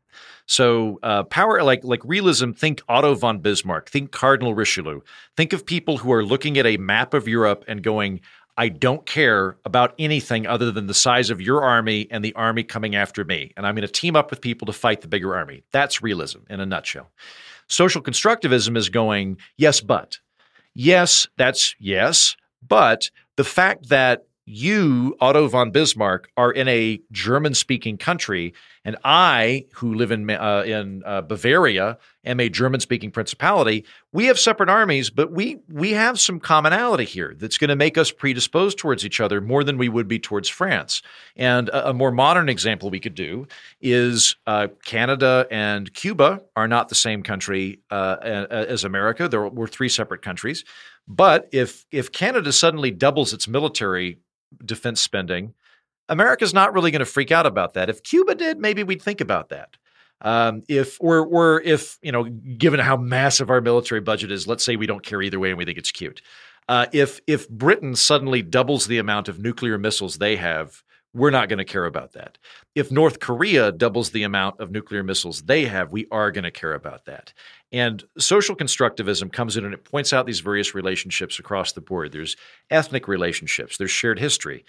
So 0.46 0.98
uh, 1.02 1.24
power, 1.24 1.62
like 1.62 1.84
like 1.84 2.00
realism, 2.04 2.52
think 2.52 2.82
Otto 2.88 3.14
von 3.14 3.38
Bismarck, 3.38 3.90
think 3.90 4.10
Cardinal 4.12 4.54
Richelieu, 4.54 5.00
think 5.36 5.52
of 5.52 5.64
people 5.64 5.98
who 5.98 6.12
are 6.12 6.24
looking 6.24 6.58
at 6.58 6.66
a 6.66 6.76
map 6.76 7.14
of 7.14 7.28
Europe 7.28 7.64
and 7.68 7.82
going, 7.82 8.20
I 8.56 8.68
don't 8.68 9.06
care 9.06 9.56
about 9.64 9.94
anything 9.98 10.46
other 10.46 10.70
than 10.70 10.86
the 10.86 10.94
size 10.94 11.30
of 11.30 11.40
your 11.40 11.62
army 11.62 12.06
and 12.10 12.24
the 12.24 12.34
army 12.34 12.64
coming 12.64 12.94
after 12.94 13.24
me. 13.24 13.52
And 13.56 13.66
I'm 13.66 13.74
going 13.74 13.86
to 13.86 13.92
team 13.92 14.14
up 14.14 14.30
with 14.30 14.40
people 14.40 14.66
to 14.66 14.72
fight 14.72 15.00
the 15.00 15.08
bigger 15.08 15.34
army. 15.34 15.62
That's 15.72 16.02
realism 16.02 16.40
in 16.50 16.60
a 16.60 16.66
nutshell. 16.66 17.10
Social 17.68 18.02
constructivism 18.02 18.76
is 18.76 18.90
going, 18.90 19.38
yes, 19.56 19.80
but. 19.80 20.18
Yes, 20.74 21.26
that's 21.36 21.74
yes. 21.78 22.36
But 22.66 23.10
the 23.36 23.44
fact 23.44 23.88
that 23.88 24.26
you, 24.44 25.16
Otto 25.20 25.46
von 25.46 25.70
Bismarck, 25.70 26.28
are 26.36 26.50
in 26.50 26.66
a 26.68 27.00
German 27.12 27.54
speaking 27.54 27.96
country, 27.96 28.54
and 28.84 28.96
I, 29.04 29.66
who 29.74 29.94
live 29.94 30.10
in, 30.10 30.28
uh, 30.28 30.64
in 30.66 31.02
uh, 31.06 31.22
Bavaria, 31.22 31.98
am 32.24 32.40
a 32.40 32.48
German 32.48 32.80
speaking 32.80 33.12
principality. 33.12 33.84
We 34.12 34.26
have 34.26 34.38
separate 34.38 34.68
armies, 34.68 35.10
but 35.10 35.30
we, 35.30 35.58
we 35.68 35.92
have 35.92 36.18
some 36.18 36.40
commonality 36.40 37.04
here 37.04 37.34
that's 37.38 37.58
going 37.58 37.68
to 37.68 37.76
make 37.76 37.96
us 37.96 38.10
predisposed 38.10 38.78
towards 38.78 39.04
each 39.06 39.20
other 39.20 39.40
more 39.40 39.62
than 39.62 39.78
we 39.78 39.88
would 39.88 40.08
be 40.08 40.18
towards 40.18 40.48
France. 40.48 41.02
And 41.36 41.68
a, 41.68 41.90
a 41.90 41.94
more 41.94 42.10
modern 42.10 42.48
example 42.48 42.90
we 42.90 43.00
could 43.00 43.14
do 43.14 43.46
is 43.80 44.36
uh, 44.48 44.68
Canada 44.84 45.46
and 45.50 45.92
Cuba 45.94 46.42
are 46.56 46.68
not 46.68 46.88
the 46.88 46.94
same 46.96 47.22
country 47.22 47.80
uh, 47.90 48.16
as 48.50 48.82
America. 48.82 49.28
There 49.28 49.46
were 49.48 49.68
three 49.68 49.88
separate 49.88 50.22
countries. 50.22 50.64
But 51.08 51.48
if 51.52 51.84
if 51.90 52.12
Canada 52.12 52.52
suddenly 52.52 52.90
doubles 52.90 53.32
its 53.32 53.48
military 53.48 54.18
defense 54.64 55.00
spending, 55.00 55.54
America's 56.08 56.54
not 56.54 56.74
really 56.74 56.90
going 56.90 57.00
to 57.00 57.06
freak 57.06 57.30
out 57.30 57.46
about 57.46 57.74
that. 57.74 57.88
If 57.88 58.02
Cuba 58.02 58.34
did, 58.34 58.58
maybe 58.58 58.82
we'd 58.82 59.02
think 59.02 59.20
about 59.20 59.48
that. 59.50 59.76
Um, 60.20 60.62
if 60.68 60.98
or 61.00 61.60
if 61.62 61.98
you 62.00 62.12
know, 62.12 62.24
given 62.24 62.78
how 62.80 62.96
massive 62.96 63.50
our 63.50 63.60
military 63.60 64.00
budget 64.00 64.30
is, 64.30 64.46
let's 64.46 64.64
say 64.64 64.76
we 64.76 64.86
don't 64.86 65.04
care 65.04 65.20
either 65.20 65.40
way 65.40 65.48
and 65.48 65.58
we 65.58 65.64
think 65.64 65.78
it's 65.78 65.90
cute. 65.90 66.22
Uh, 66.68 66.86
if 66.92 67.20
if 67.26 67.48
Britain 67.48 67.96
suddenly 67.96 68.40
doubles 68.40 68.86
the 68.86 68.98
amount 68.98 69.28
of 69.28 69.40
nuclear 69.40 69.78
missiles 69.78 70.18
they 70.18 70.36
have, 70.36 70.84
we're 71.14 71.30
not 71.30 71.48
going 71.48 71.58
to 71.58 71.64
care 71.64 71.84
about 71.84 72.12
that. 72.12 72.38
If 72.74 72.90
North 72.90 73.20
Korea 73.20 73.70
doubles 73.70 74.10
the 74.10 74.22
amount 74.22 74.60
of 74.60 74.70
nuclear 74.70 75.02
missiles 75.02 75.42
they 75.42 75.66
have, 75.66 75.92
we 75.92 76.06
are 76.10 76.30
going 76.30 76.44
to 76.44 76.50
care 76.50 76.72
about 76.72 77.04
that. 77.04 77.32
And 77.70 78.02
social 78.18 78.56
constructivism 78.56 79.32
comes 79.32 79.56
in 79.56 79.64
and 79.64 79.74
it 79.74 79.84
points 79.84 80.12
out 80.12 80.26
these 80.26 80.40
various 80.40 80.74
relationships 80.74 81.38
across 81.38 81.72
the 81.72 81.80
board. 81.80 82.12
There's 82.12 82.36
ethnic 82.70 83.08
relationships, 83.08 83.76
there's 83.76 83.90
shared 83.90 84.18
history. 84.18 84.64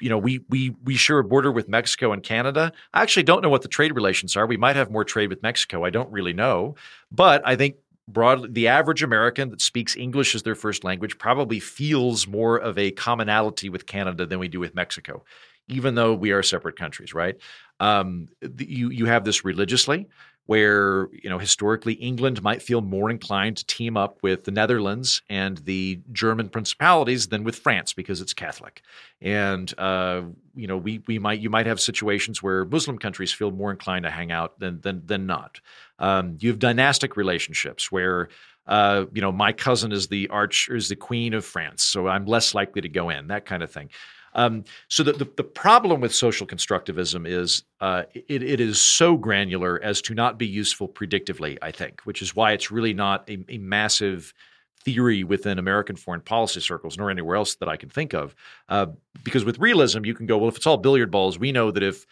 You 0.00 0.08
know, 0.08 0.18
we 0.18 0.40
we 0.48 0.74
we 0.82 0.94
share 0.96 1.18
a 1.18 1.24
border 1.24 1.52
with 1.52 1.68
Mexico 1.68 2.12
and 2.12 2.22
Canada. 2.22 2.72
I 2.94 3.02
actually 3.02 3.24
don't 3.24 3.42
know 3.42 3.48
what 3.48 3.62
the 3.62 3.68
trade 3.68 3.94
relations 3.94 4.36
are. 4.36 4.46
We 4.46 4.56
might 4.56 4.76
have 4.76 4.90
more 4.90 5.04
trade 5.04 5.28
with 5.28 5.42
Mexico. 5.42 5.84
I 5.84 5.90
don't 5.90 6.10
really 6.10 6.32
know. 6.32 6.76
But 7.12 7.42
I 7.44 7.54
think 7.54 7.76
broadly 8.08 8.48
the 8.50 8.68
average 8.68 9.02
American 9.02 9.50
that 9.50 9.60
speaks 9.60 9.96
English 9.96 10.34
as 10.34 10.42
their 10.42 10.54
first 10.54 10.82
language 10.82 11.18
probably 11.18 11.60
feels 11.60 12.26
more 12.26 12.56
of 12.56 12.78
a 12.78 12.90
commonality 12.92 13.68
with 13.68 13.86
Canada 13.86 14.26
than 14.26 14.38
we 14.38 14.48
do 14.48 14.58
with 14.58 14.74
Mexico 14.74 15.24
even 15.68 15.94
though 15.94 16.14
we 16.14 16.32
are 16.32 16.42
separate 16.42 16.76
countries, 16.76 17.14
right? 17.14 17.36
Um, 17.80 18.28
you 18.58 18.90
you 18.90 19.06
have 19.06 19.24
this 19.24 19.44
religiously, 19.44 20.08
where 20.48 21.08
you 21.12 21.28
know 21.28 21.38
historically 21.38 21.92
England 21.94 22.42
might 22.42 22.62
feel 22.62 22.80
more 22.80 23.10
inclined 23.10 23.58
to 23.58 23.66
team 23.66 23.98
up 23.98 24.18
with 24.22 24.44
the 24.44 24.50
Netherlands 24.50 25.20
and 25.28 25.58
the 25.58 26.00
German 26.10 26.48
principalities 26.48 27.26
than 27.28 27.44
with 27.44 27.56
France 27.56 27.92
because 27.92 28.22
it's 28.22 28.32
Catholic, 28.32 28.80
and 29.20 29.78
uh, 29.78 30.22
you 30.56 30.66
know 30.66 30.78
we 30.78 31.02
we 31.06 31.18
might 31.18 31.40
you 31.40 31.50
might 31.50 31.66
have 31.66 31.78
situations 31.80 32.42
where 32.42 32.64
Muslim 32.64 32.96
countries 32.96 33.30
feel 33.30 33.50
more 33.50 33.70
inclined 33.70 34.04
to 34.04 34.10
hang 34.10 34.32
out 34.32 34.58
than 34.58 34.80
than 34.80 35.02
than 35.04 35.26
not. 35.26 35.60
Um, 35.98 36.38
you 36.40 36.48
have 36.48 36.58
dynastic 36.58 37.16
relationships 37.16 37.92
where. 37.92 38.28
Uh, 38.66 39.06
you 39.14 39.22
know, 39.22 39.32
my 39.32 39.50
cousin 39.50 39.92
is 39.92 40.08
the 40.08 40.28
arch 40.28 40.68
is 40.70 40.90
the 40.90 40.94
queen 40.94 41.32
of 41.32 41.42
France, 41.42 41.82
so 41.82 42.06
I'm 42.06 42.26
less 42.26 42.54
likely 42.54 42.82
to 42.82 42.88
go 42.90 43.08
in. 43.08 43.28
That 43.28 43.46
kind 43.46 43.62
of 43.62 43.72
thing. 43.72 43.88
Um, 44.34 44.64
so 44.88 45.02
the, 45.02 45.12
the, 45.12 45.28
the, 45.36 45.44
problem 45.44 46.00
with 46.00 46.14
social 46.14 46.46
constructivism 46.46 47.26
is 47.26 47.64
uh, 47.80 48.04
it, 48.14 48.42
it 48.42 48.60
is 48.60 48.80
so 48.80 49.16
granular 49.16 49.82
as 49.82 50.00
to 50.02 50.14
not 50.14 50.38
be 50.38 50.46
useful 50.46 50.88
predictively, 50.88 51.58
I 51.62 51.72
think, 51.72 52.02
which 52.02 52.22
is 52.22 52.36
why 52.36 52.52
it's 52.52 52.70
really 52.70 52.94
not 52.94 53.28
a, 53.28 53.38
a 53.48 53.58
massive 53.58 54.32
theory 54.84 55.24
within 55.24 55.58
American 55.58 55.96
foreign 55.96 56.20
policy 56.20 56.60
circles, 56.60 56.96
nor 56.96 57.10
anywhere 57.10 57.36
else 57.36 57.56
that 57.56 57.68
I 57.68 57.76
can 57.76 57.88
think 57.88 58.14
of. 58.14 58.34
Uh, 58.68 58.86
because 59.24 59.44
with 59.44 59.58
realism, 59.58 60.04
you 60.04 60.14
can 60.14 60.26
go, 60.26 60.38
well, 60.38 60.48
if 60.48 60.56
it's 60.56 60.66
all 60.66 60.76
billiard 60.76 61.10
balls, 61.10 61.38
we 61.38 61.52
know 61.52 61.70
that 61.70 61.82
if 61.82 62.06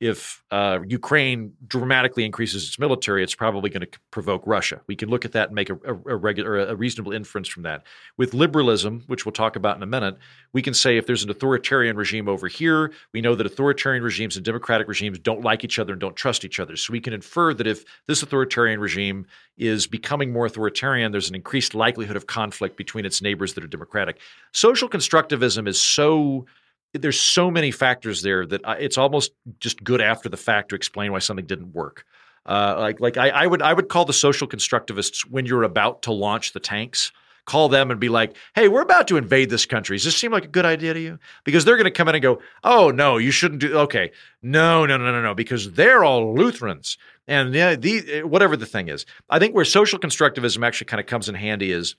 if 0.00 0.42
uh, 0.50 0.78
Ukraine 0.88 1.52
dramatically 1.66 2.24
increases 2.24 2.66
its 2.66 2.78
military, 2.78 3.22
it's 3.22 3.34
probably 3.34 3.68
going 3.68 3.82
to 3.82 3.98
provoke 4.10 4.42
Russia. 4.46 4.80
We 4.86 4.96
can 4.96 5.10
look 5.10 5.26
at 5.26 5.32
that 5.32 5.48
and 5.48 5.54
make 5.54 5.68
a, 5.68 5.74
a, 5.74 5.92
a, 5.92 6.16
regular, 6.16 6.58
a 6.58 6.74
reasonable 6.74 7.12
inference 7.12 7.48
from 7.48 7.64
that. 7.64 7.84
With 8.16 8.32
liberalism, 8.32 9.04
which 9.08 9.26
we'll 9.26 9.32
talk 9.32 9.56
about 9.56 9.76
in 9.76 9.82
a 9.82 9.86
minute, 9.86 10.16
we 10.54 10.62
can 10.62 10.72
say 10.72 10.96
if 10.96 11.06
there's 11.06 11.22
an 11.22 11.28
authoritarian 11.28 11.96
regime 11.96 12.30
over 12.30 12.48
here, 12.48 12.92
we 13.12 13.20
know 13.20 13.34
that 13.34 13.44
authoritarian 13.44 14.02
regimes 14.02 14.36
and 14.36 14.44
democratic 14.44 14.88
regimes 14.88 15.18
don't 15.18 15.42
like 15.42 15.64
each 15.64 15.78
other 15.78 15.92
and 15.92 16.00
don't 16.00 16.16
trust 16.16 16.46
each 16.46 16.58
other. 16.58 16.76
So 16.76 16.92
we 16.92 17.00
can 17.00 17.12
infer 17.12 17.52
that 17.52 17.66
if 17.66 17.84
this 18.06 18.22
authoritarian 18.22 18.80
regime 18.80 19.26
is 19.58 19.86
becoming 19.86 20.32
more 20.32 20.46
authoritarian, 20.46 21.12
there's 21.12 21.28
an 21.28 21.34
increased 21.34 21.74
likelihood 21.74 22.16
of 22.16 22.26
conflict 22.26 22.78
between 22.78 23.04
its 23.04 23.20
neighbors 23.20 23.52
that 23.52 23.62
are 23.62 23.68
democratic. 23.68 24.18
Social 24.52 24.88
constructivism 24.88 25.68
is 25.68 25.78
so 25.78 26.46
there's 26.92 27.20
so 27.20 27.50
many 27.50 27.70
factors 27.70 28.22
there 28.22 28.46
that 28.46 28.62
it's 28.80 28.98
almost 28.98 29.32
just 29.58 29.82
good 29.84 30.00
after 30.00 30.28
the 30.28 30.36
fact 30.36 30.70
to 30.70 30.74
explain 30.74 31.12
why 31.12 31.18
something 31.18 31.46
didn't 31.46 31.72
work. 31.72 32.04
Uh, 32.46 32.76
like 32.78 33.00
like 33.00 33.16
I, 33.16 33.28
I, 33.28 33.46
would 33.46 33.62
I 33.62 33.72
would 33.72 33.88
call 33.88 34.04
the 34.04 34.12
social 34.12 34.48
constructivists 34.48 35.22
when 35.22 35.46
you're 35.46 35.62
about 35.62 36.02
to 36.02 36.12
launch 36.12 36.52
the 36.52 36.60
tanks. 36.60 37.12
Call 37.46 37.68
them 37.68 37.90
and 37.90 37.98
be 37.98 38.08
like, 38.08 38.36
"Hey, 38.54 38.68
we're 38.68 38.82
about 38.82 39.08
to 39.08 39.16
invade 39.16 39.50
this 39.50 39.66
country. 39.66 39.96
Does 39.96 40.04
this 40.04 40.16
seem 40.16 40.30
like 40.30 40.44
a 40.44 40.48
good 40.48 40.64
idea 40.66 40.94
to 40.94 41.00
you?" 41.00 41.18
Because 41.44 41.64
they're 41.64 41.76
going 41.76 41.84
to 41.84 41.90
come 41.90 42.08
in 42.08 42.14
and 42.14 42.22
go, 42.22 42.40
"Oh 42.64 42.90
no, 42.90 43.16
you 43.16 43.30
shouldn't 43.30 43.60
do." 43.60 43.76
Okay, 43.78 44.12
no, 44.42 44.86
no, 44.86 44.96
no, 44.96 45.10
no, 45.10 45.22
no, 45.22 45.34
because 45.34 45.72
they're 45.72 46.04
all 46.04 46.34
Lutherans, 46.34 46.96
and 47.26 47.54
yeah, 47.54 47.76
the 47.76 48.22
whatever 48.22 48.56
the 48.56 48.66
thing 48.66 48.88
is. 48.88 49.04
I 49.28 49.38
think 49.38 49.54
where 49.54 49.64
social 49.64 49.98
constructivism 49.98 50.64
actually 50.64 50.86
kind 50.86 51.00
of 51.00 51.06
comes 51.06 51.28
in 51.28 51.34
handy 51.34 51.72
is 51.72 51.96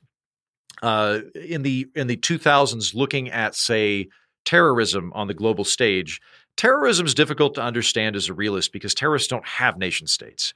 uh, 0.82 1.20
in 1.36 1.64
the 1.64 1.88
in 1.96 2.08
the 2.08 2.18
2000s, 2.18 2.96
looking 2.96 3.30
at 3.30 3.56
say 3.56 4.10
terrorism 4.46 5.12
on 5.14 5.28
the 5.28 5.34
global 5.34 5.64
stage, 5.64 6.22
terrorism 6.58 7.06
is 7.06 7.14
difficult 7.14 7.56
to 7.56 7.62
understand 7.62 8.16
as 8.16 8.30
a 8.30 8.34
realist 8.34 8.74
because 8.74 8.94
terrorists 8.94 9.28
don't 9.28 9.46
have 9.46 9.78
nation 9.78 10.08
states. 10.08 10.54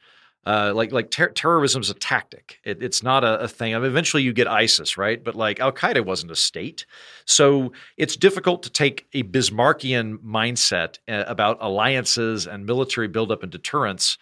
Uh, 0.48 0.72
like 0.76 0.92
like 0.92 1.10
ter- 1.10 1.32
terrorism 1.32 1.82
is 1.82 1.90
a 1.90 1.96
tactic. 1.96 2.60
It, 2.64 2.84
it's 2.84 3.02
not 3.02 3.24
a, 3.24 3.40
a 3.40 3.48
thing. 3.48 3.74
I 3.74 3.80
mean, 3.80 3.88
eventually, 3.88 4.22
you 4.22 4.32
get 4.32 4.48
ISIS, 4.48 4.96
right? 4.96 5.24
But 5.24 5.34
like 5.34 5.60
Al 5.60 5.72
Qaeda 5.72 6.06
wasn't 6.06 6.32
a 6.32 6.36
state, 6.36 6.86
so 7.26 7.72
it's 7.98 8.16
difficult 8.16 8.62
to 8.62 8.70
take 8.70 9.08
a 9.14 9.24
Bismarckian 9.24 10.18
mindset 10.20 11.00
uh, 11.08 11.24
about 11.26 11.58
alliances 11.62 12.46
and 12.46 12.64
military 12.64 13.08
buildup 13.08 13.42
and 13.42 13.52
deterrence 13.52 14.20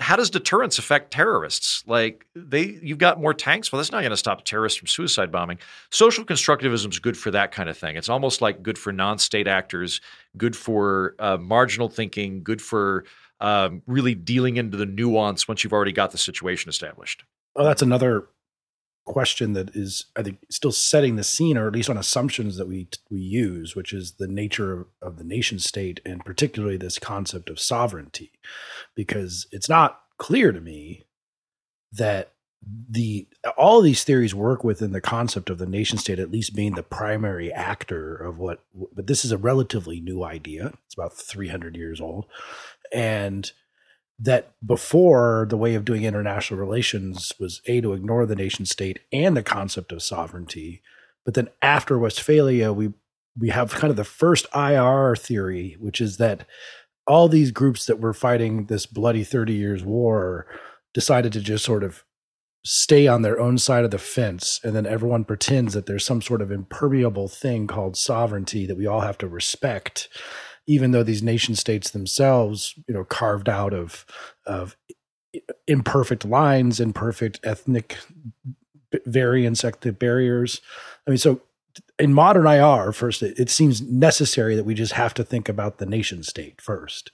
how 0.00 0.16
does 0.16 0.30
deterrence 0.30 0.78
affect 0.78 1.10
terrorists? 1.10 1.82
Like 1.86 2.26
they, 2.34 2.78
you've 2.82 2.98
got 2.98 3.20
more 3.20 3.34
tanks. 3.34 3.72
Well, 3.72 3.78
that's 3.78 3.92
not 3.92 4.00
going 4.00 4.10
to 4.10 4.16
stop 4.16 4.44
terrorists 4.44 4.78
from 4.78 4.86
suicide 4.86 5.32
bombing. 5.32 5.58
Social 5.90 6.24
constructivism 6.24 6.90
is 6.90 6.98
good 6.98 7.16
for 7.16 7.30
that 7.32 7.52
kind 7.52 7.68
of 7.68 7.76
thing. 7.76 7.96
It's 7.96 8.08
almost 8.08 8.40
like 8.40 8.62
good 8.62 8.78
for 8.78 8.92
non-state 8.92 9.48
actors, 9.48 10.00
good 10.36 10.56
for 10.56 11.14
uh, 11.18 11.36
marginal 11.36 11.88
thinking, 11.88 12.42
good 12.42 12.62
for 12.62 13.04
um, 13.40 13.82
really 13.86 14.14
dealing 14.14 14.56
into 14.56 14.76
the 14.76 14.86
nuance 14.86 15.48
once 15.48 15.64
you've 15.64 15.72
already 15.72 15.92
got 15.92 16.12
the 16.12 16.18
situation 16.18 16.68
established. 16.68 17.24
Oh, 17.56 17.64
that's 17.64 17.82
another 17.82 18.28
question 19.04 19.52
that 19.54 19.74
is 19.74 20.06
I 20.16 20.22
think 20.22 20.38
still 20.50 20.72
setting 20.72 21.16
the 21.16 21.24
scene, 21.24 21.56
or 21.56 21.66
at 21.66 21.74
least 21.74 21.90
on 21.90 21.98
assumptions 21.98 22.56
that 22.56 22.68
we 22.68 22.88
we 23.10 23.20
use, 23.20 23.74
which 23.74 23.92
is 23.92 24.12
the 24.12 24.28
nature 24.28 24.86
of, 25.00 25.18
the 25.18 25.24
nation 25.24 25.58
state, 25.58 26.00
and 26.04 26.24
particularly 26.24 26.76
this 26.76 26.98
concept 26.98 27.50
of 27.50 27.60
sovereignty, 27.60 28.32
because 28.94 29.46
it's 29.52 29.68
not 29.68 30.00
clear 30.18 30.52
to 30.52 30.60
me 30.60 31.04
that 31.92 32.32
the 32.88 33.26
all 33.56 33.80
these 33.80 34.04
theories 34.04 34.34
work 34.34 34.62
within 34.62 34.92
the 34.92 35.00
concept 35.00 35.50
of 35.50 35.58
the 35.58 35.66
nation 35.66 35.98
state 35.98 36.20
at 36.20 36.30
least 36.30 36.54
being 36.54 36.74
the 36.74 36.82
primary 36.82 37.52
actor 37.52 38.14
of 38.14 38.38
what 38.38 38.62
but 38.94 39.08
this 39.08 39.24
is 39.24 39.32
a 39.32 39.38
relatively 39.38 40.00
new 40.00 40.22
idea. 40.22 40.72
It's 40.86 40.94
about 40.94 41.12
300 41.12 41.76
years 41.76 42.00
old. 42.00 42.26
And 42.92 43.50
that 44.22 44.52
before 44.64 45.46
the 45.50 45.56
way 45.56 45.74
of 45.74 45.84
doing 45.84 46.04
international 46.04 46.58
relations 46.58 47.32
was 47.40 47.60
a 47.66 47.80
to 47.80 47.92
ignore 47.92 48.24
the 48.24 48.36
nation 48.36 48.64
state 48.64 49.00
and 49.12 49.36
the 49.36 49.42
concept 49.42 49.90
of 49.90 50.02
sovereignty. 50.02 50.80
But 51.24 51.34
then 51.34 51.48
after 51.60 51.98
westphalia 51.98 52.72
we 52.72 52.92
we 53.38 53.48
have 53.48 53.72
kind 53.72 53.90
of 53.90 53.96
the 53.96 54.04
first 54.04 54.46
ir 54.54 55.16
theory 55.16 55.76
which 55.80 56.00
is 56.00 56.18
that 56.18 56.46
all 57.06 57.28
these 57.28 57.50
groups 57.50 57.86
that 57.86 57.98
were 57.98 58.12
fighting 58.12 58.66
this 58.66 58.86
bloody 58.86 59.24
30 59.24 59.54
years 59.54 59.82
war 59.82 60.46
decided 60.94 61.32
to 61.32 61.40
just 61.40 61.64
sort 61.64 61.82
of 61.82 62.04
stay 62.64 63.08
on 63.08 63.22
their 63.22 63.40
own 63.40 63.58
side 63.58 63.84
of 63.84 63.90
the 63.90 63.98
fence. 63.98 64.60
And 64.62 64.74
then 64.74 64.86
everyone 64.86 65.24
pretends 65.24 65.74
that 65.74 65.86
there's 65.86 66.04
some 66.04 66.22
sort 66.22 66.40
of 66.40 66.52
impermeable 66.52 67.28
thing 67.28 67.66
called 67.66 67.96
sovereignty 67.96 68.66
that 68.66 68.76
we 68.76 68.86
all 68.86 69.00
have 69.00 69.18
to 69.18 69.28
respect 69.28 70.08
even 70.66 70.92
though 70.92 71.02
these 71.02 71.22
nation 71.22 71.54
states 71.54 71.90
themselves, 71.90 72.74
you 72.88 72.94
know, 72.94 73.04
carved 73.04 73.48
out 73.48 73.74
of 73.74 74.04
of 74.46 74.76
imperfect 75.66 76.24
lines, 76.24 76.80
imperfect 76.80 77.40
ethnic 77.42 77.98
variants, 79.06 79.64
ethnic 79.64 79.98
barriers. 79.98 80.60
I 81.06 81.10
mean, 81.10 81.18
so 81.18 81.40
in 81.98 82.12
modern 82.12 82.46
IR, 82.46 82.92
first, 82.92 83.22
it, 83.22 83.38
it, 83.38 83.48
seems 83.48 83.80
necessary 83.80 84.54
that 84.56 84.64
we 84.64 84.74
just 84.74 84.92
have 84.92 85.14
to 85.14 85.24
think 85.24 85.48
about 85.48 85.78
the 85.78 85.86
nation 85.86 86.22
state 86.22 86.60
first, 86.60 87.10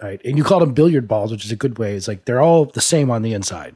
right? 0.00 0.20
And 0.24 0.36
you 0.36 0.44
call 0.44 0.60
them 0.60 0.74
billiard 0.74 1.08
balls, 1.08 1.32
which 1.32 1.44
is 1.44 1.50
a 1.50 1.56
good 1.56 1.78
way. 1.78 1.94
It's 1.94 2.08
like 2.08 2.24
they're 2.24 2.40
all 2.40 2.66
the 2.66 2.80
same 2.80 3.10
on 3.10 3.22
the 3.22 3.32
inside, 3.32 3.74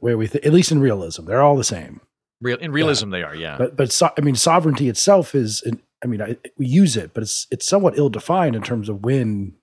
where 0.00 0.16
we, 0.16 0.28
th- 0.28 0.44
at 0.44 0.52
least 0.52 0.72
in 0.72 0.80
realism, 0.80 1.26
they're 1.26 1.42
all 1.42 1.56
the 1.56 1.64
same. 1.64 2.00
Real 2.40 2.58
in 2.58 2.72
realism, 2.72 3.12
yeah. 3.12 3.18
they 3.18 3.22
are, 3.24 3.34
yeah. 3.34 3.58
But 3.58 3.76
but 3.76 3.92
so, 3.92 4.10
I 4.16 4.20
mean, 4.20 4.34
sovereignty 4.34 4.88
itself 4.88 5.34
is, 5.34 5.62
I 6.02 6.06
mean, 6.06 6.20
I, 6.20 6.36
we 6.56 6.66
use 6.66 6.96
it, 6.96 7.12
but 7.14 7.22
it's 7.22 7.46
it's 7.50 7.66
somewhat 7.66 7.96
ill 7.96 8.10
defined 8.10 8.56
in 8.56 8.62
terms 8.62 8.88
of 8.88 9.04
when 9.04 9.54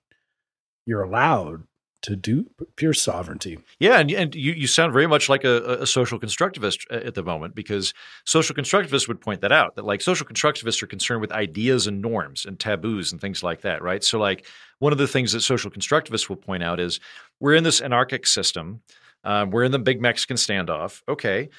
you're 0.86 1.02
allowed 1.02 1.64
to 2.02 2.16
do 2.16 2.48
pure 2.76 2.94
sovereignty. 2.94 3.58
Yeah, 3.78 3.98
and, 3.98 4.10
and 4.10 4.34
you, 4.34 4.52
you 4.52 4.66
sound 4.66 4.92
very 4.92 5.06
much 5.06 5.28
like 5.28 5.44
a, 5.44 5.82
a, 5.82 5.86
social 5.86 6.18
constructivist 6.18 6.86
at 6.90 7.14
the 7.14 7.22
moment 7.22 7.54
because 7.54 7.92
social 8.24 8.54
constructivists 8.54 9.06
would 9.06 9.20
point 9.20 9.42
that 9.42 9.52
out 9.52 9.74
that 9.76 9.84
like 9.84 10.00
social 10.00 10.26
constructivists 10.26 10.82
are 10.82 10.86
concerned 10.86 11.20
with 11.20 11.30
ideas 11.32 11.86
and 11.86 12.00
norms 12.00 12.46
and 12.46 12.58
taboos 12.58 13.12
and 13.12 13.20
things 13.20 13.42
like 13.42 13.60
that, 13.62 13.82
right? 13.82 14.02
So 14.02 14.18
like 14.18 14.46
one 14.78 14.92
of 14.92 14.98
the 14.98 15.06
things 15.06 15.32
that 15.32 15.42
social 15.42 15.70
constructivists 15.70 16.28
will 16.28 16.36
point 16.36 16.62
out 16.62 16.80
is 16.80 17.00
we're 17.38 17.54
in 17.54 17.64
this 17.64 17.82
anarchic 17.82 18.26
system, 18.26 18.80
um, 19.24 19.50
we're 19.50 19.64
in 19.64 19.72
the 19.72 19.78
big 19.78 20.00
Mexican 20.00 20.38
standoff. 20.38 21.02
Okay, 21.06 21.50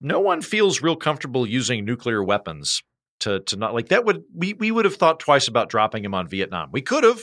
no 0.00 0.20
one 0.20 0.40
feels 0.40 0.82
real 0.82 0.96
comfortable 0.96 1.46
using 1.46 1.84
nuclear 1.84 2.22
weapons 2.22 2.82
to 3.24 3.40
to 3.40 3.56
not 3.56 3.74
like 3.74 3.88
that 3.88 4.04
would 4.04 4.24
we 4.34 4.52
we 4.54 4.70
would 4.70 4.84
have 4.84 4.96
thought 4.96 5.18
twice 5.18 5.48
about 5.48 5.68
dropping 5.68 6.04
him 6.04 6.14
on 6.14 6.28
Vietnam. 6.28 6.68
We 6.72 6.82
could 6.82 7.04
have, 7.04 7.20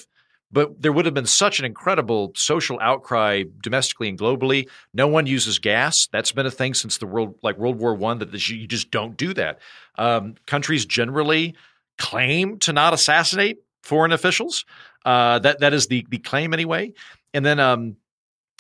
but 0.52 0.82
there 0.82 0.92
would 0.92 1.06
have 1.06 1.14
been 1.14 1.26
such 1.26 1.60
an 1.60 1.66
incredible 1.66 2.32
social 2.36 2.80
outcry 2.82 3.44
domestically 3.62 4.10
and 4.10 4.20
globally. 4.20 4.68
No 4.94 5.08
one 5.08 5.28
uses 5.28 5.60
gas. 5.60 6.08
That's 6.12 6.32
been 6.32 6.46
a 6.46 6.52
thing 6.52 6.74
since 6.74 6.98
the 6.98 7.08
world 7.08 7.36
like 7.44 7.58
World 7.58 7.78
War 7.78 7.96
One 7.96 8.20
that 8.20 8.50
you 8.50 8.68
just 8.68 8.92
don't 8.92 9.16
do 9.16 9.34
that. 9.36 9.60
Um, 9.98 10.36
countries 10.48 10.86
generally 10.86 11.56
claim 11.98 12.58
to 12.60 12.74
not 12.74 12.94
assassinate 12.94 13.60
foreign 13.84 14.12
officials. 14.12 14.66
Uh, 15.06 15.40
that 15.40 15.60
that 15.60 15.74
is 15.74 15.88
the 15.88 16.06
the 16.10 16.18
claim 16.18 16.54
anyway. 16.54 16.94
And 17.34 17.46
then 17.46 17.60
um, 17.60 17.96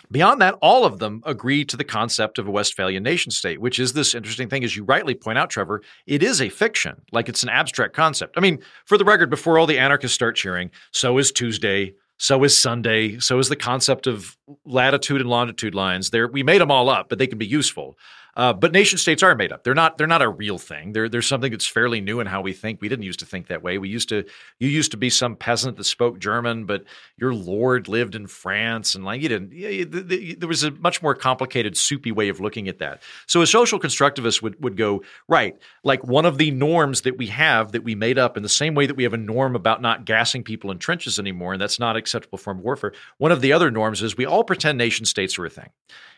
Beyond 0.10 0.41
that, 0.41 0.55
all 0.62 0.86
of 0.86 1.00
them 1.00 1.22
agree 1.25 1.65
to 1.65 1.77
the 1.77 1.84
concept 1.84 2.39
of 2.39 2.48
a 2.48 2.51
Westphalian 2.51 3.03
nation 3.03 3.31
state, 3.31 3.62
which 3.62 3.79
is 3.79 3.93
this 3.93 4.15
interesting 4.15 4.50
thing, 4.50 4.63
as 4.63 4.75
you 4.75 4.84
rightly 4.84 5.13
point 5.13 5.38
out, 5.38 5.50
Trevor. 5.50 5.81
It 6.05 6.24
is 6.24 6.41
a 6.41 6.50
fiction, 6.50 7.01
like 7.12 7.29
it's 7.29 7.43
an 7.43 7.50
abstract 7.50 7.93
concept. 7.93 8.38
I 8.38 8.41
mean, 8.41 8.60
for 8.86 8.98
the 8.98 9.05
record, 9.05 9.29
before 9.29 9.60
all 9.60 9.67
the 9.67 9.79
anarchists 9.79 10.15
start 10.15 10.36
cheering, 10.36 10.72
so 10.91 11.17
is 11.17 11.31
Tuesday, 11.31 11.93
so 12.17 12.43
is 12.43 12.58
Sunday, 12.58 13.17
so 13.20 13.39
is 13.39 13.50
the 13.50 13.55
concept 13.55 14.05
of 14.05 14.38
latitude 14.65 15.22
and 15.22 15.29
longitude 15.29 15.74
lines. 15.74 16.12
There, 16.12 16.27
we 16.27 16.43
made 16.43 16.62
them 16.62 16.72
all 16.72 16.89
up, 16.89 17.10
but 17.10 17.17
they 17.17 17.27
can 17.27 17.38
be 17.38 17.48
useful. 17.48 17.98
Uh, 18.36 18.54
but 18.54 18.72
nation 18.72 18.98
states 18.98 19.24
are 19.24 19.36
made 19.36 19.52
up. 19.52 19.64
They're 19.64 19.74
not. 19.74 19.98
They're 19.98 20.08
not 20.08 20.22
a 20.22 20.30
real 20.30 20.58
thing. 20.58 20.94
They're 20.94 21.10
they're 21.10 21.22
something 21.22 21.52
that's 21.52 21.68
fairly 21.68 22.00
new 22.00 22.20
in 22.20 22.28
how 22.28 22.42
we 22.42 22.54
think. 22.54 22.82
We 22.82 22.88
didn't 22.88 23.04
used 23.04 23.20
to 23.20 23.26
think 23.26 23.48
that 23.48 23.62
way. 23.62 23.78
We 23.78 23.90
used 23.90 24.10
to. 24.10 24.24
You 24.60 24.70
used 24.70 24.92
to 24.92 24.98
be 24.98 25.10
some 25.10 25.36
peasant 25.36 25.78
that 25.78 25.84
spoke 25.84 26.20
German, 26.20 26.66
but 26.66 26.86
your 27.18 27.34
lord 27.34 27.88
lived 27.88 28.16
in 28.16 28.28
France, 28.28 28.96
and 28.96 29.04
like 29.04 29.22
you 29.22 29.30
didn't. 29.30 29.52
You, 29.52 29.86
the, 29.86 30.02
the, 30.02 30.36
there 30.36 30.48
was 30.48 30.64
a 30.64 30.72
much 30.72 31.02
more 31.02 31.14
complicated, 31.14 31.78
soupy 31.78 32.12
way 32.12 32.30
of 32.30 32.40
looking 32.40 32.68
at 32.68 32.80
that. 32.80 33.02
So 33.28 33.42
a 33.42 33.48
social 33.48 33.80
constructivist 33.80 34.42
would 34.42 34.62
would 34.64 34.78
go 34.78 35.04
right. 35.28 35.58
Like 35.84 36.06
one 36.06 36.26
of 36.26 36.38
the 36.38 36.52
norms 36.52 37.02
that 37.02 37.18
we 37.18 37.28
have 37.28 37.74
that 37.74 37.84
we 37.84 37.96
made 37.96 38.18
up 38.18 38.38
in 38.38 38.44
the 38.44 38.50
same 38.50 38.76
way 38.76 38.86
that 38.86 38.96
we 38.96 39.04
have 39.04 39.14
a 39.14 39.18
norm 39.18 39.56
about 39.56 39.82
not 39.82 40.06
gassing 40.06 40.44
people 40.44 40.72
in 40.72 40.80
trenches 40.80 41.20
anymore, 41.20 41.54
and 41.54 41.62
that's 41.62 41.80
not 41.80 41.98
acceptable 41.98 42.38
form 42.38 42.60
of 42.60 42.64
warfare. 42.64 42.94
One 43.18 43.32
of 43.32 43.42
the 43.42 43.52
other 43.52 43.72
norms 43.72 44.02
is 44.02 44.15
we 44.15 44.26
all 44.26 44.44
pretend 44.44 44.78
nation 44.78 45.06
states 45.06 45.38
are 45.38 45.46
a 45.46 45.50
thing 45.50 45.70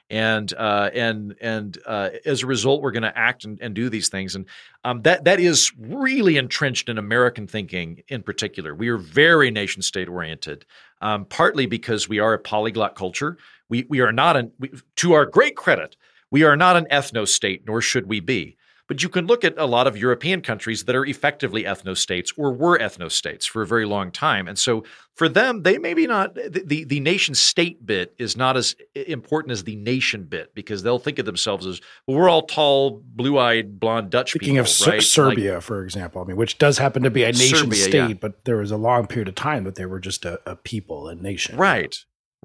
and 0.10 0.54
uh, 0.54 0.90
and 0.94 1.36
and 1.42 1.78
uh, 1.86 2.10
as 2.26 2.44
a 2.44 2.48
result, 2.48 2.82
we're 2.82 2.92
going 2.92 3.04
to 3.04 3.18
act 3.18 3.46
and, 3.46 3.60
and, 3.62 3.74
do 3.74 3.90
these 3.90 4.10
things, 4.10 4.36
and 4.36 4.46
um, 4.84 5.02
that 5.04 5.24
that 5.24 5.40
is 5.40 5.72
really 5.80 6.38
entrenched 6.38 6.90
in 6.90 6.98
American 6.98 7.48
thinking 7.48 8.04
in 8.10 8.22
particular. 8.22 8.76
We 8.76 8.90
are 8.90 8.98
very 8.98 9.50
nation 9.50 9.82
state 9.82 10.10
oriented, 10.10 10.66
um, 11.02 11.26
partly 11.26 11.66
because 11.66 12.08
we 12.08 12.20
are 12.20 12.34
a 12.34 12.40
polyglot 12.40 12.96
culture. 12.96 13.38
We 13.70 13.86
we 13.90 14.02
are 14.02 14.12
not 14.12 14.38
an 14.38 14.52
we, 14.60 14.72
to 14.98 15.14
our 15.14 15.26
great 15.26 15.56
credit, 15.56 15.96
we 16.32 16.44
are 16.44 16.56
not 16.56 16.76
an 16.76 16.86
ethno 16.92 17.28
state, 17.28 17.64
nor 17.66 17.82
should 17.82 18.08
we 18.08 18.20
be. 18.20 18.58
But 18.88 19.02
you 19.02 19.08
can 19.08 19.28
look 19.28 19.46
at 19.46 19.58
a 19.58 19.66
lot 19.66 19.88
of 19.88 19.98
European 19.98 20.42
countries 20.42 20.84
that 20.84 20.96
are 20.96 21.06
effectively 21.06 21.64
ethno 21.64 21.96
states 21.96 22.34
or 22.38 22.52
were 22.52 22.78
ethno 22.78 23.10
states 23.10 23.46
for 23.46 23.62
a 23.62 23.68
very 23.68 23.86
long 23.86 24.12
time. 24.12 24.48
And 24.48 24.60
so 24.60 24.84
for 25.16 25.30
them, 25.30 25.64
they 25.64 25.78
maybe 25.78 26.06
not 26.06 26.36
the, 26.36 26.64
the, 26.66 26.84
the 26.84 27.00
nation 27.00 27.34
state 27.34 27.86
bit 27.86 28.14
is 28.18 28.36
not 28.36 28.58
as 28.58 28.76
important 28.94 29.54
as 29.54 29.64
the 29.64 29.78
nation 29.78 30.24
bit 30.24 30.54
because 30.54 30.84
they'll 30.84 31.00
think 31.00 31.18
of 31.18 31.26
themselves 31.26 31.66
as 31.66 31.80
well, 32.08 32.18
we're 32.18 32.30
all 32.30 32.42
tall, 32.42 33.02
blue 33.06 33.40
eyed, 33.40 33.80
blonde 33.80 34.10
Dutch 34.10 34.32
Speaking 34.32 34.56
people. 34.56 34.66
Speaking 34.66 34.90
of 34.90 34.94
right? 34.96 35.04
Serbia, 35.04 35.54
like, 35.56 35.64
for 35.64 35.84
example, 35.84 36.22
I 36.22 36.26
mean, 36.26 36.36
which 36.36 36.58
does 36.58 36.78
happen 36.78 37.04
to 37.04 37.10
be 37.10 37.24
a 37.24 37.32
nation 37.32 37.58
Serbia, 37.60 37.84
state, 37.84 38.10
yeah. 38.10 38.14
but 38.14 38.44
there 38.44 38.58
was 38.58 38.72
a 38.72 38.78
long 38.78 39.08
period 39.08 39.30
of 39.30 39.36
time 39.36 39.64
that 39.64 39.76
they 39.76 39.86
were 39.86 40.00
just 40.00 40.26
a, 40.26 40.40
a 40.46 40.58
people, 40.58 41.08
a 41.08 41.16
nation. 41.16 41.56
Right. 41.58 41.96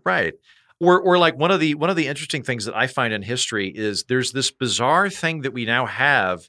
Right 0.04 0.34
or 0.80 1.00
or 1.00 1.18
like 1.18 1.36
one 1.36 1.50
of 1.50 1.60
the 1.60 1.74
one 1.74 1.90
of 1.90 1.96
the 1.96 2.06
interesting 2.06 2.42
things 2.42 2.64
that 2.64 2.76
I 2.76 2.86
find 2.86 3.12
in 3.12 3.22
history 3.22 3.68
is 3.68 4.04
there's 4.04 4.32
this 4.32 4.50
bizarre 4.50 5.10
thing 5.10 5.42
that 5.42 5.52
we 5.52 5.64
now 5.64 5.86
have, 5.86 6.48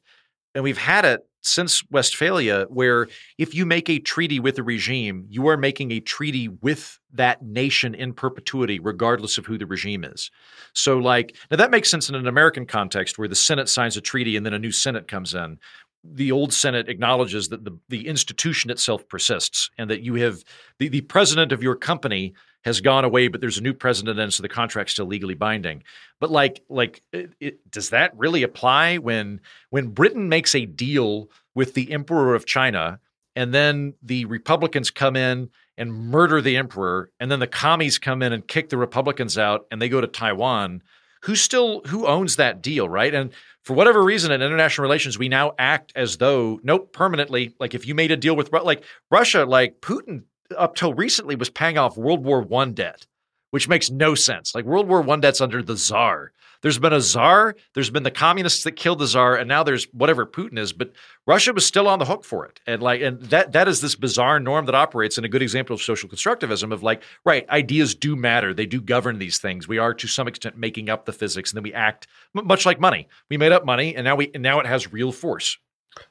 and 0.53 0.63
we've 0.63 0.77
had 0.77 1.05
it 1.05 1.25
since 1.41 1.83
Westphalia, 1.89 2.65
where 2.69 3.07
if 3.37 3.55
you 3.55 3.65
make 3.65 3.89
a 3.89 3.99
treaty 3.99 4.39
with 4.39 4.57
a 4.57 4.63
regime, 4.63 5.25
you 5.29 5.47
are 5.47 5.57
making 5.57 5.91
a 5.91 5.99
treaty 5.99 6.49
with 6.49 6.99
that 7.13 7.41
nation 7.41 7.95
in 7.95 8.13
perpetuity, 8.13 8.79
regardless 8.79 9.37
of 9.37 9.45
who 9.45 9.57
the 9.57 9.65
regime 9.65 10.03
is. 10.03 10.29
So, 10.73 10.97
like, 10.97 11.35
now 11.49 11.57
that 11.57 11.71
makes 11.71 11.89
sense 11.89 12.09
in 12.09 12.15
an 12.15 12.27
American 12.27 12.65
context 12.65 13.17
where 13.17 13.27
the 13.27 13.35
Senate 13.35 13.69
signs 13.69 13.97
a 13.97 14.01
treaty 14.01 14.35
and 14.35 14.45
then 14.45 14.53
a 14.53 14.59
new 14.59 14.71
Senate 14.71 15.07
comes 15.07 15.33
in. 15.33 15.57
The 16.03 16.31
old 16.31 16.53
Senate 16.53 16.87
acknowledges 16.87 17.49
that 17.49 17.65
the, 17.65 17.77
the 17.89 18.07
institution 18.07 18.69
itself 18.69 19.07
persists 19.07 19.69
and 19.77 19.89
that 19.89 20.01
you 20.01 20.15
have 20.15 20.43
the, 20.77 20.87
the 20.87 21.01
president 21.01 21.51
of 21.51 21.63
your 21.63 21.75
company 21.75 22.33
has 22.65 22.81
gone 22.81 23.05
away, 23.05 23.27
but 23.27 23.41
there's 23.41 23.57
a 23.57 23.63
new 23.63 23.73
president, 23.73 24.19
and 24.19 24.33
so 24.33 24.41
the 24.41 24.49
contract's 24.49 24.93
still 24.93 25.05
legally 25.05 25.33
binding. 25.33 25.83
But 26.19 26.31
like, 26.31 26.61
like, 26.69 27.01
it, 27.13 27.31
it, 27.39 27.71
does 27.71 27.91
that 27.91 28.17
really 28.17 28.43
apply 28.43 28.97
when 28.97 29.41
when 29.69 29.87
Britain 29.87 30.27
makes 30.29 30.53
a 30.55 30.65
deal 30.65 31.29
with 31.55 31.73
the 31.73 31.91
Emperor 31.91 32.35
of 32.35 32.45
China, 32.45 32.99
and 33.35 33.53
then 33.53 33.93
the 34.01 34.25
Republicans 34.25 34.91
come 34.91 35.15
in 35.15 35.49
and 35.77 35.93
murder 35.93 36.41
the 36.41 36.57
Emperor, 36.57 37.09
and 37.19 37.31
then 37.31 37.39
the 37.39 37.47
commies 37.47 37.97
come 37.97 38.21
in 38.21 38.33
and 38.33 38.47
kick 38.47 38.69
the 38.69 38.77
Republicans 38.77 39.37
out, 39.37 39.65
and 39.71 39.81
they 39.81 39.89
go 39.89 40.01
to 40.01 40.07
Taiwan? 40.07 40.83
Who 41.23 41.35
still 41.35 41.81
who 41.87 42.07
owns 42.07 42.35
that 42.37 42.61
deal, 42.61 42.87
right? 42.87 43.13
And 43.13 43.31
for 43.63 43.73
whatever 43.73 44.03
reason 44.03 44.31
in 44.31 44.41
international 44.41 44.83
relations, 44.83 45.17
we 45.17 45.29
now 45.29 45.53
act 45.57 45.91
as 45.95 46.17
though 46.17 46.59
nope, 46.63 46.91
permanently. 46.91 47.55
Like 47.59 47.73
if 47.73 47.87
you 47.87 47.95
made 47.95 48.11
a 48.11 48.17
deal 48.17 48.35
with 48.35 48.51
like 48.51 48.83
Russia, 49.11 49.45
like 49.45 49.81
Putin 49.81 50.23
up 50.57 50.75
till 50.75 50.93
recently 50.93 51.35
was 51.35 51.49
paying 51.49 51.77
off 51.77 51.97
World 51.97 52.23
War 52.23 52.41
One 52.41 52.73
debt, 52.73 53.05
which 53.51 53.67
makes 53.67 53.89
no 53.89 54.15
sense. 54.15 54.53
Like 54.55 54.65
World 54.65 54.87
War 54.87 55.01
One 55.01 55.21
debt's 55.21 55.41
under 55.41 55.61
the 55.61 55.77
czar. 55.77 56.31
There's 56.61 56.79
been 56.79 56.91
a 56.91 56.99
czar, 56.99 57.55
there's 57.73 57.89
been 57.89 58.03
the 58.03 58.11
communists 58.11 58.63
that 58.65 58.73
killed 58.73 58.99
the 58.99 59.07
czar, 59.07 59.37
and 59.37 59.47
now 59.47 59.63
there's 59.63 59.85
whatever 59.93 60.25
Putin 60.25 60.59
is, 60.59 60.73
but 60.73 60.91
Russia 61.25 61.53
was 61.53 61.65
still 61.65 61.87
on 61.87 61.99
the 61.99 62.05
hook 62.05 62.25
for 62.25 62.45
it. 62.45 62.59
And 62.67 62.81
like 62.81 63.01
and 63.01 63.21
that 63.21 63.53
that 63.53 63.69
is 63.69 63.79
this 63.79 63.95
bizarre 63.95 64.41
norm 64.41 64.65
that 64.65 64.75
operates 64.75 65.17
and 65.17 65.25
a 65.25 65.29
good 65.29 65.41
example 65.41 65.73
of 65.73 65.81
social 65.81 66.09
constructivism 66.09 66.73
of 66.73 66.83
like, 66.83 67.01
right, 67.23 67.47
ideas 67.49 67.95
do 67.95 68.15
matter. 68.15 68.53
They 68.53 68.65
do 68.65 68.81
govern 68.81 69.19
these 69.19 69.37
things. 69.37 69.69
We 69.69 69.77
are 69.77 69.93
to 69.93 70.07
some 70.07 70.27
extent 70.27 70.57
making 70.57 70.89
up 70.89 71.05
the 71.05 71.13
physics, 71.13 71.51
and 71.51 71.57
then 71.57 71.63
we 71.63 71.73
act 71.73 72.07
much 72.33 72.65
like 72.65 72.79
money. 72.79 73.07
We 73.29 73.37
made 73.37 73.53
up 73.53 73.65
money 73.65 73.95
and 73.95 74.03
now 74.03 74.17
we 74.17 74.29
and 74.33 74.43
now 74.43 74.59
it 74.59 74.65
has 74.65 74.91
real 74.91 75.13
force. 75.13 75.57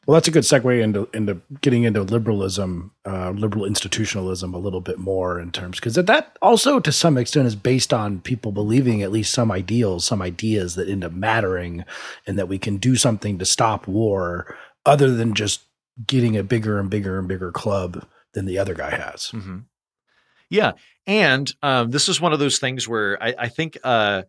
Well, 0.07 0.15
that's 0.15 0.29
a 0.29 0.31
good 0.31 0.45
segue 0.45 0.83
into 0.83 1.09
into 1.13 1.41
getting 1.61 1.85
into 1.85 2.03
liberalism, 2.03 2.93
uh, 3.05 3.31
liberal 3.31 3.65
institutionalism 3.65 4.55
a 4.55 4.59
little 4.59 4.81
bit 4.81 4.99
more 4.99 5.39
in 5.39 5.53
terms 5.53 5.79
because 5.79 5.95
that 5.95 6.37
also 6.41 6.81
to 6.81 6.93
some 6.93 7.19
extent 7.19 7.47
is 7.47 7.55
based 7.55 7.93
on 7.93 8.21
people 8.21 8.53
believing 8.53 9.03
at 9.03 9.13
least 9.13 9.35
some 9.35 9.53
ideals, 9.53 10.05
some 10.05 10.23
ideas 10.23 10.75
that 10.77 10.89
end 10.89 11.05
up 11.05 11.13
mattering, 11.13 11.85
and 12.27 12.39
that 12.39 12.49
we 12.49 12.59
can 12.59 12.79
do 12.79 12.97
something 12.97 13.39
to 13.39 13.45
stop 13.45 13.87
war 13.87 14.57
other 14.87 15.11
than 15.11 15.35
just 15.35 15.63
getting 16.07 16.37
a 16.37 16.43
bigger 16.43 16.79
and 16.79 16.89
bigger 16.89 17.19
and 17.19 17.29
bigger 17.29 17.53
club 17.53 18.07
than 18.33 18.47
the 18.47 18.59
other 18.59 18.75
guy 18.75 18.91
has. 18.91 19.31
Mm-hmm. 19.33 19.59
Yeah, 20.49 20.73
and 21.07 21.53
um, 21.63 21.91
this 21.91 22.09
is 22.09 22.21
one 22.21 22.33
of 22.33 22.39
those 22.39 22.59
things 22.59 22.89
where 22.89 23.23
I, 23.23 23.35
I 23.39 23.49
think. 23.49 23.79
Uh, 23.85 24.23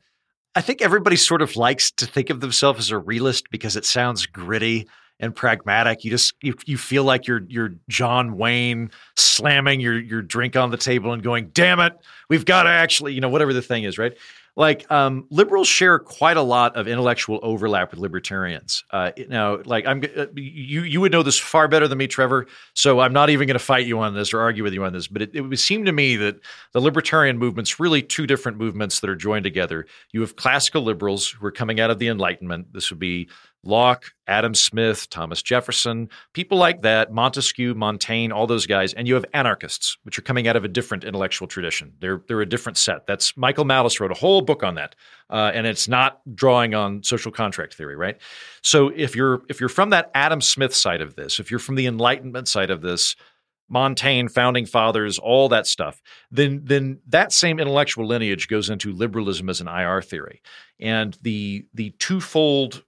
I 0.56 0.62
think 0.62 0.82
everybody 0.82 1.16
sort 1.16 1.44
of 1.44 1.56
likes 1.56 1.92
to 1.92 2.08
think 2.08 2.32
of 2.32 2.42
themselves 2.42 2.80
as 2.80 2.92
a 2.92 2.98
realist 2.98 3.52
because 3.52 3.76
it 3.76 3.86
sounds 3.86 4.26
gritty 4.26 4.88
and 5.20 5.36
pragmatic. 5.36 6.04
You 6.04 6.12
just 6.12 6.34
you, 6.42 6.56
you 6.66 6.78
feel 6.78 7.04
like 7.04 7.28
you're 7.28 7.44
you're 7.48 7.74
John 7.90 8.38
Wayne 8.38 8.92
slamming 9.16 9.80
your 9.80 10.00
your 10.00 10.22
drink 10.22 10.56
on 10.56 10.72
the 10.72 10.78
table 10.78 11.14
and 11.14 11.22
going, 11.22 11.50
"Damn 11.54 11.80
it, 11.80 11.94
we've 12.30 12.46
got 12.46 12.64
to 12.64 12.70
actually," 12.70 13.14
you 13.14 13.22
know, 13.22 13.30
whatever 13.30 13.54
the 13.54 13.62
thing 13.62 13.84
is, 13.84 13.98
right? 13.98 14.16
like 14.60 14.92
um, 14.92 15.26
liberals 15.30 15.70
share 15.70 15.98
quite 16.00 16.36
a 16.36 16.42
lot 16.42 16.76
of 16.76 16.86
intellectual 16.86 17.40
overlap 17.42 17.92
with 17.92 18.00
libertarians. 18.02 18.84
Uh, 18.92 19.12
now, 19.30 19.62
like 19.64 19.86
I'm, 19.86 20.04
uh, 20.18 20.26
you 20.36 20.82
you 20.82 21.00
would 21.00 21.14
know 21.14 21.24
this 21.24 21.40
far 21.40 21.70
better 21.70 21.88
than 21.88 21.98
me, 21.98 22.08
Trevor. 22.08 22.46
So 22.74 23.00
I'm 23.00 23.14
not 23.14 23.30
even 23.30 23.48
going 23.48 23.58
to 23.58 23.64
fight 23.64 23.86
you 23.86 24.00
on 24.00 24.14
this 24.14 24.34
or 24.34 24.42
argue 24.42 24.64
with 24.64 24.74
you 24.74 24.84
on 24.84 24.92
this. 24.92 25.08
But 25.08 25.22
it, 25.22 25.32
it 25.34 25.42
would 25.42 25.60
seem 25.60 25.86
to 25.86 25.94
me 25.94 26.18
that 26.18 26.42
the 26.74 26.82
libertarian 26.82 27.38
movement's 27.38 27.80
really 27.80 28.02
two 28.02 28.28
different 28.28 28.58
movements 28.58 29.00
that 29.00 29.10
are 29.10 29.16
joined 29.16 29.46
together. 29.46 29.86
You 30.12 30.20
have 30.22 30.36
classical 30.36 30.82
liberals 30.82 31.30
who 31.30 31.46
are 31.46 31.52
coming 31.52 31.80
out 31.80 31.90
of 31.90 32.00
the 32.00 32.10
Enlightenment. 32.10 32.74
This 32.74 32.90
would 32.90 33.00
be 33.00 33.30
Locke, 33.64 34.12
Adam 34.26 34.56
Smith, 34.56 35.10
Thomas 35.10 35.42
Jefferson, 35.42 36.10
people 36.34 36.58
like 36.58 36.82
that, 36.84 37.12
Montesquieu, 37.12 37.74
Montaigne, 37.74 38.32
all 38.32 38.48
those 38.48 38.66
guys, 38.66 38.94
and 38.94 39.08
you 39.08 39.16
have 39.16 39.26
anarchists, 39.34 39.98
which 40.04 40.18
are 40.18 40.22
coming 40.22 40.48
out 40.48 40.56
of 40.56 40.64
a 40.64 40.70
different 40.70 41.04
intellectual 41.04 41.48
tradition. 41.48 41.94
They're 42.00 42.22
they're 42.28 42.42
a 42.42 42.46
different 42.46 42.78
set. 42.78 43.06
That's 43.06 43.36
Michael 43.36 43.66
Malice 43.66 44.00
wrote 44.00 44.12
a 44.12 44.16
whole 44.16 44.42
book 44.42 44.64
on 44.64 44.76
that, 44.76 44.96
uh, 45.30 45.52
and 45.54 45.68
it's 45.68 45.88
not 45.88 46.22
drawing 46.36 46.74
on 46.74 47.04
social 47.04 47.32
contract 47.32 47.74
theory, 47.74 47.98
right? 47.98 48.18
So 48.62 48.90
if 48.96 49.16
you're 49.16 49.42
if 49.50 49.60
you're 49.60 49.70
from 49.70 49.90
that 49.90 50.10
Adam 50.14 50.40
Smith 50.40 50.74
side 50.74 51.02
of 51.02 51.16
this, 51.16 51.40
if 51.40 51.52
you're 51.52 51.60
from 51.60 51.76
the 51.76 51.88
Enlightenment 51.88 52.48
side 52.48 52.70
of 52.70 52.82
this, 52.82 53.16
Montaigne, 53.70 54.28
founding 54.30 54.66
fathers, 54.66 55.20
all 55.20 55.50
that 55.50 55.68
stuff, 55.68 56.02
then 56.32 56.62
then 56.64 57.00
that 57.08 57.34
same 57.34 57.60
intellectual 57.60 58.08
lineage 58.08 58.48
goes 58.48 58.70
into 58.70 58.94
liberalism 58.94 59.50
as 59.50 59.60
an 59.62 59.68
IR 59.68 60.02
theory, 60.02 60.42
and 60.80 61.18
the 61.22 61.66
the 61.74 61.92
twofold 62.00 62.84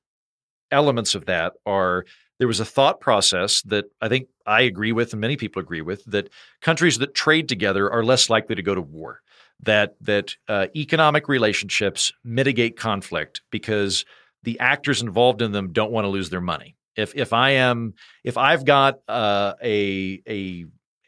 elements 0.72 1.16
of 1.16 1.26
that 1.26 1.54
are 1.66 2.06
there 2.40 2.48
was 2.48 2.60
a 2.60 2.66
thought 2.66 3.00
process 3.00 3.62
that 3.64 3.86
I 4.02 4.10
think 4.10 4.28
I 4.48 4.62
agree 4.62 4.92
with 4.92 5.14
and 5.14 5.22
many 5.22 5.38
people 5.38 5.62
agree 5.62 5.82
with 5.82 6.04
that 6.06 6.30
countries 6.62 6.98
that 6.98 7.14
trade 7.14 7.48
together 7.48 7.92
are 7.92 8.04
less 8.04 8.30
likely 8.30 8.56
to 8.56 8.64
go 8.64 8.74
to 8.74 8.82
war. 8.82 9.22
That 9.64 9.96
that 10.02 10.36
uh, 10.48 10.68
economic 10.76 11.28
relationships 11.28 12.12
mitigate 12.24 12.78
conflict 12.78 13.42
because 13.52 14.06
the 14.42 14.60
actors 14.60 15.04
involved 15.04 15.44
in 15.44 15.52
them 15.52 15.72
don't 15.72 15.92
want 15.92 16.06
to 16.06 16.10
lose 16.10 16.32
their 16.32 16.42
money. 16.42 16.76
If 16.96 17.16
if 17.16 17.32
I 17.32 17.52
am 17.52 17.94
if 18.24 18.38
I've 18.38 18.66
got 18.66 19.00
uh, 19.08 19.54
a 19.64 20.22
a 20.28 20.66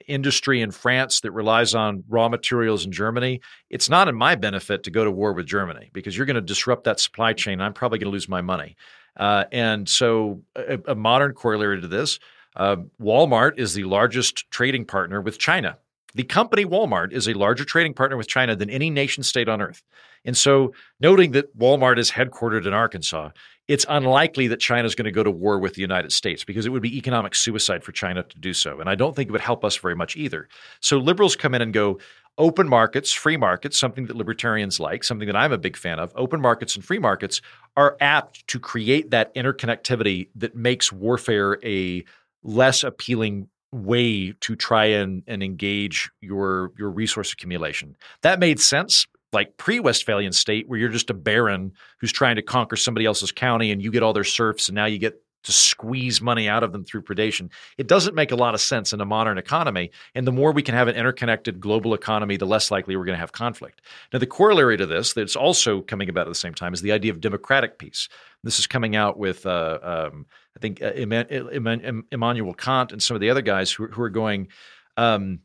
industry 0.07 0.61
in 0.61 0.71
France 0.71 1.21
that 1.21 1.31
relies 1.31 1.73
on 1.73 2.03
raw 2.07 2.29
materials 2.29 2.85
in 2.85 2.91
Germany, 2.91 3.41
it's 3.69 3.89
not 3.89 4.07
in 4.07 4.15
my 4.15 4.35
benefit 4.35 4.83
to 4.83 4.91
go 4.91 5.03
to 5.03 5.11
war 5.11 5.33
with 5.33 5.45
Germany 5.45 5.89
because 5.93 6.15
you're 6.15 6.25
going 6.25 6.35
to 6.35 6.41
disrupt 6.41 6.83
that 6.83 6.99
supply 6.99 7.33
chain. 7.33 7.61
I'm 7.61 7.73
probably 7.73 7.99
going 7.99 8.11
to 8.11 8.13
lose 8.13 8.29
my 8.29 8.41
money. 8.41 8.75
Uh, 9.17 9.45
and 9.51 9.87
so, 9.87 10.41
a, 10.55 10.79
a, 10.87 10.95
modern 10.95 11.33
corollary 11.33 11.79
to 11.79 11.87
this 11.87 12.19
uh, 12.55 12.77
Walmart 13.01 13.59
is 13.59 13.73
the 13.73 13.83
largest 13.83 14.49
trading 14.49 14.85
partner 14.85 15.21
with 15.21 15.37
China. 15.37 15.77
The 16.15 16.23
company 16.23 16.65
Walmart 16.65 17.11
is 17.11 17.27
a 17.27 17.33
larger 17.33 17.65
trading 17.65 17.93
partner 17.93 18.17
with 18.17 18.27
China 18.27 18.55
than 18.55 18.69
any 18.69 18.89
nation 18.89 19.23
state 19.23 19.49
on 19.49 19.61
earth. 19.61 19.81
And 20.25 20.37
so, 20.37 20.73
noting 20.99 21.31
that 21.31 21.57
Walmart 21.57 21.97
is 21.97 22.11
headquartered 22.11 22.65
in 22.65 22.73
Arkansas, 22.73 23.29
it's 23.67 23.85
unlikely 23.87 24.47
that 24.47 24.59
China 24.59 24.85
is 24.85 24.95
going 24.95 25.05
to 25.05 25.11
go 25.11 25.23
to 25.23 25.31
war 25.31 25.57
with 25.57 25.73
the 25.73 25.81
United 25.81 26.11
States 26.11 26.43
because 26.43 26.65
it 26.65 26.69
would 26.69 26.81
be 26.81 26.97
economic 26.97 27.33
suicide 27.33 27.83
for 27.83 27.91
China 27.91 28.23
to 28.23 28.39
do 28.39 28.53
so. 28.53 28.79
And 28.79 28.89
I 28.89 28.95
don't 28.95 29.15
think 29.15 29.29
it 29.29 29.31
would 29.31 29.41
help 29.41 29.63
us 29.63 29.77
very 29.77 29.95
much 29.95 30.15
either. 30.15 30.47
So, 30.81 30.97
liberals 30.97 31.35
come 31.35 31.55
in 31.55 31.61
and 31.61 31.73
go, 31.73 31.99
open 32.37 32.67
markets, 32.67 33.13
free 33.13 33.37
markets, 33.37 33.77
something 33.77 34.07
that 34.07 34.15
libertarians 34.15 34.79
like, 34.79 35.03
something 35.03 35.27
that 35.27 35.35
I'm 35.35 35.51
a 35.51 35.57
big 35.57 35.77
fan 35.77 35.99
of, 35.99 36.11
open 36.15 36.41
markets 36.41 36.75
and 36.75 36.83
free 36.83 36.99
markets 36.99 37.41
are 37.77 37.95
apt 38.01 38.47
to 38.47 38.59
create 38.59 39.11
that 39.11 39.33
interconnectivity 39.35 40.29
that 40.35 40.55
makes 40.55 40.91
warfare 40.91 41.59
a 41.63 42.03
less 42.43 42.83
appealing 42.83 43.47
way 43.71 44.33
to 44.41 44.55
try 44.55 44.85
and, 44.85 45.23
and 45.27 45.41
engage 45.41 46.11
your 46.21 46.71
your 46.77 46.89
resource 46.91 47.33
accumulation. 47.33 47.95
That 48.21 48.39
made 48.39 48.59
sense 48.59 49.07
like 49.31 49.57
pre-Westphalian 49.57 50.31
state 50.31 50.69
where 50.69 50.77
you're 50.77 50.89
just 50.89 51.09
a 51.09 51.13
baron 51.13 51.73
who's 51.99 52.11
trying 52.11 52.35
to 52.35 52.43
conquer 52.43 52.75
somebody 52.75 53.05
else's 53.05 53.31
county 53.31 53.71
and 53.71 53.81
you 53.81 53.91
get 53.91 54.03
all 54.03 54.13
their 54.13 54.23
serfs 54.23 54.69
and 54.69 54.75
now 54.75 54.85
you 54.85 54.99
get 54.99 55.19
to 55.43 55.51
squeeze 55.51 56.21
money 56.21 56.49
out 56.49 56.63
of 56.63 56.71
them 56.71 56.83
through 56.83 57.01
predation. 57.01 57.49
It 57.77 57.87
doesn't 57.87 58.15
make 58.15 58.31
a 58.31 58.35
lot 58.35 58.53
of 58.53 58.61
sense 58.61 58.93
in 58.93 59.01
a 59.01 59.05
modern 59.05 59.37
economy. 59.37 59.91
And 60.15 60.25
the 60.25 60.31
more 60.31 60.51
we 60.51 60.63
can 60.63 60.75
have 60.75 60.87
an 60.87 60.95
interconnected 60.95 61.59
global 61.59 61.93
economy, 61.93 62.37
the 62.37 62.45
less 62.45 62.71
likely 62.71 62.95
we're 62.95 63.05
going 63.05 63.15
to 63.15 63.19
have 63.19 63.31
conflict. 63.31 63.81
Now, 64.11 64.19
the 64.19 64.27
corollary 64.27 64.77
to 64.77 64.85
this 64.85 65.13
that's 65.13 65.35
also 65.35 65.81
coming 65.81 66.09
about 66.09 66.27
at 66.27 66.31
the 66.31 66.35
same 66.35 66.53
time 66.53 66.73
is 66.73 66.81
the 66.81 66.91
idea 66.91 67.11
of 67.11 67.21
democratic 67.21 67.77
peace. 67.77 68.09
This 68.43 68.59
is 68.59 68.67
coming 68.67 68.95
out 68.95 69.17
with, 69.17 69.45
uh, 69.45 69.79
um, 69.81 70.25
I 70.55 70.59
think, 70.59 70.81
uh, 70.81 70.91
Immanuel 70.91 72.53
Kant 72.53 72.91
and 72.91 73.01
some 73.01 73.15
of 73.15 73.21
the 73.21 73.29
other 73.29 73.41
guys 73.41 73.71
who, 73.71 73.87
who 73.87 74.01
are 74.01 74.09
going. 74.09 74.49
Um, 74.97 75.39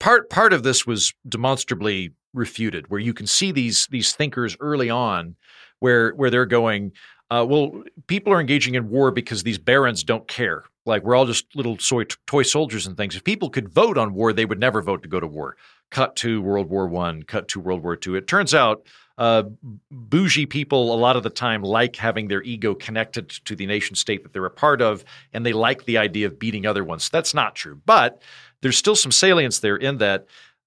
part 0.00 0.28
part 0.30 0.52
of 0.52 0.62
this 0.62 0.86
was 0.86 1.14
demonstrably 1.28 2.12
refuted, 2.34 2.90
where 2.90 3.00
you 3.00 3.14
can 3.14 3.26
see 3.26 3.52
these 3.52 3.86
these 3.86 4.14
thinkers 4.14 4.56
early 4.60 4.90
on, 4.90 5.36
where 5.78 6.10
where 6.10 6.30
they're 6.30 6.46
going 6.46 6.92
uh, 7.30 7.44
well, 7.48 7.82
people 8.06 8.32
are 8.32 8.40
engaging 8.40 8.74
in 8.74 8.88
war 8.88 9.10
because 9.10 9.42
these 9.42 9.58
barons 9.58 10.04
don't 10.04 10.28
care. 10.28 10.64
Like 10.84 11.02
we're 11.02 11.16
all 11.16 11.26
just 11.26 11.54
little 11.56 11.78
soy, 11.78 12.04
toy 12.26 12.42
soldiers 12.42 12.86
and 12.86 12.96
things. 12.96 13.16
If 13.16 13.24
people 13.24 13.50
could 13.50 13.68
vote 13.68 13.98
on 13.98 14.14
war, 14.14 14.32
they 14.32 14.44
would 14.44 14.60
never 14.60 14.82
vote 14.82 15.02
to 15.02 15.08
go 15.08 15.18
to 15.18 15.26
war. 15.26 15.56
Cut 15.90 16.16
to 16.16 16.40
World 16.40 16.68
War 16.68 16.86
One, 16.86 17.22
cut 17.22 17.48
to 17.48 17.60
World 17.60 17.82
War 17.82 17.96
Two. 17.96 18.14
It 18.14 18.26
turns 18.26 18.54
out 18.54 18.86
uh, 19.18 19.44
bougie 19.90 20.46
people 20.46 20.94
a 20.94 20.98
lot 20.98 21.16
of 21.16 21.22
the 21.22 21.30
time 21.30 21.62
like 21.62 21.96
having 21.96 22.28
their 22.28 22.42
ego 22.42 22.74
connected 22.74 23.28
to 23.28 23.56
the 23.56 23.66
nation 23.66 23.96
state 23.96 24.22
that 24.22 24.32
they're 24.32 24.44
a 24.46 24.50
part 24.50 24.82
of, 24.82 25.04
and 25.32 25.44
they 25.44 25.52
like 25.52 25.84
the 25.84 25.98
idea 25.98 26.26
of 26.26 26.38
beating 26.38 26.66
other 26.66 26.84
ones. 26.84 27.08
That's 27.08 27.34
not 27.34 27.54
true, 27.54 27.80
but 27.86 28.22
there's 28.62 28.76
still 28.76 28.96
some 28.96 29.12
salience 29.12 29.60
there 29.60 29.76
in 29.76 29.98
that 29.98 30.26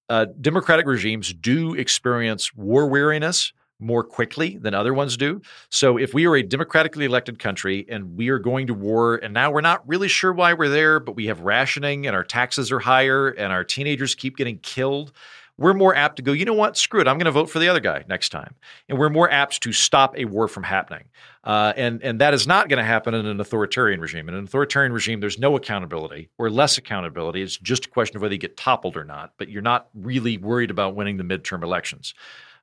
uh, 0.10 0.26
democratic 0.42 0.86
regimes 0.86 1.34
do 1.34 1.76
experience 1.76 2.54
war 2.56 2.88
weariness 2.88 3.54
more 3.80 4.04
quickly 4.04 4.58
than 4.58 4.74
other 4.74 4.94
ones 4.94 5.18
do. 5.18 5.42
So 5.70 5.98
if 5.98 6.14
we 6.14 6.26
are 6.28 6.36
a 6.36 6.44
democratically 6.44 7.06
elected 7.06 7.40
country 7.40 7.86
and 7.90 8.18
we 8.18 8.30
are 8.30 8.40
going 8.40 8.68
to 8.68 8.74
war 8.74 9.16
and 9.16 9.34
now 9.34 9.52
we're 9.52 9.62
not 9.62 9.88
really 9.88 10.08
sure 10.08 10.34
why 10.34 10.54
we're 10.54 10.70
there, 10.70 11.00
but 11.00 11.16
we 11.16 11.28
have 11.28 11.42
rationing 11.42 12.06
and 12.06 12.16
our 12.16 12.24
taxes 12.24 12.72
are 12.72 12.80
higher 12.80 13.30
and 13.30 13.54
our 13.54 13.64
teenagers 13.64 14.16
keep 14.16 14.36
getting 14.38 14.60
killed, 14.60 15.14
we're 15.60 15.74
more 15.74 15.94
apt 15.94 16.16
to 16.16 16.22
go, 16.22 16.32
you 16.32 16.46
know 16.46 16.54
what, 16.54 16.78
screw 16.78 17.02
it, 17.02 17.08
I'm 17.08 17.18
going 17.18 17.26
to 17.26 17.32
vote 17.32 17.50
for 17.50 17.60
the 17.60 17.68
other 17.68 17.82
guy 17.82 18.06
next 18.08 18.30
time. 18.30 18.56
And 18.88 18.98
we're 18.98 19.10
more 19.10 19.30
apt 19.30 19.62
to 19.64 19.74
stop 19.74 20.18
a 20.18 20.24
war 20.24 20.48
from 20.48 20.64
happening. 20.64 21.06
Uh, 21.44 21.74
and, 21.76 22.02
and 22.02 22.22
that 22.22 22.34
is 22.34 22.48
not 22.48 22.70
going 22.70 22.78
to 22.78 22.84
happen 22.84 23.14
in 23.14 23.26
an 23.26 23.40
authoritarian 23.40 24.00
regime. 24.00 24.30
In 24.30 24.36
an 24.36 24.46
authoritarian 24.46 24.94
regime, 24.94 25.20
there's 25.20 25.38
no 25.38 25.58
accountability 25.58 26.30
or 26.38 26.50
less 26.50 26.78
accountability. 26.78 27.42
It's 27.42 27.58
just 27.58 27.88
a 27.88 27.90
question 27.90 28.16
of 28.16 28.22
whether 28.22 28.34
you 28.34 28.40
get 28.40 28.56
toppled 28.56 28.96
or 28.96 29.04
not, 29.04 29.34
but 29.38 29.50
you're 29.50 29.62
not 29.62 29.90
really 29.94 30.38
worried 30.38 30.72
about 30.72 30.96
winning 30.96 31.18
the 31.18 31.24
midterm 31.24 31.62
elections. 31.62 32.14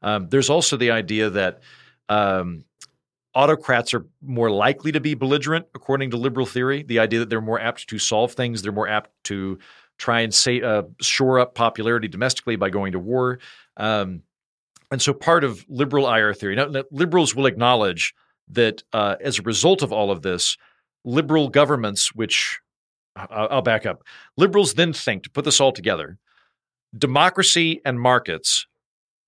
Um, 0.03 0.29
there's 0.29 0.51
also 0.51 0.77
the 0.77 0.91
idea 0.91 1.31
that 1.31 1.61
um, 2.09 2.65
autocrats 3.35 3.93
are 3.95 4.07
more 4.23 4.51
likely 4.51 4.93
to 4.93 5.01
be 5.01 5.15
belligerent, 5.15 5.67
according 5.75 6.11
to 6.11 6.17
liberal 6.17 6.47
theory. 6.47 6.83
The 6.83 6.99
idea 6.99 7.21
that 7.21 7.31
they're 7.31 7.41
more 7.41 7.61
apt 7.61 7.89
to 7.89 7.99
solve 7.99 8.33
things, 8.33 8.63
they're 8.63 8.73
more 8.73 8.89
apt 8.89 9.11
to 9.25 9.59
try 9.99 10.21
and 10.21 10.33
say, 10.33 10.63
uh, 10.63 10.83
shore 11.01 11.39
up 11.39 11.55
popularity 11.55 12.09
domestically 12.09 12.57
by 12.57 12.71
going 12.71 12.93
to 12.93 12.99
war. 12.99 13.39
Um, 13.77 14.23
and 14.91 15.03
so 15.03 15.13
part 15.13 15.45
of 15.45 15.65
liberal 15.69 16.09
IR 16.09 16.33
theory, 16.35 16.55
now, 16.55 16.83
liberals 16.91 17.35
will 17.35 17.47
acknowledge 17.47 18.15
that 18.49 18.83
uh, 18.93 19.17
as 19.21 19.39
a 19.39 19.43
result 19.43 19.83
of 19.83 19.93
all 19.93 20.11
of 20.11 20.23
this, 20.23 20.57
liberal 21.05 21.49
governments, 21.49 22.15
which 22.15 22.61
I'll 23.17 23.63
back 23.63 23.87
up, 23.87 24.03
liberals 24.37 24.75
then 24.75 24.93
think 24.93 25.23
to 25.25 25.31
put 25.31 25.45
this 25.45 25.61
all 25.61 25.73
together, 25.73 26.19
democracy 26.97 27.81
and 27.85 28.01
markets 28.01 28.67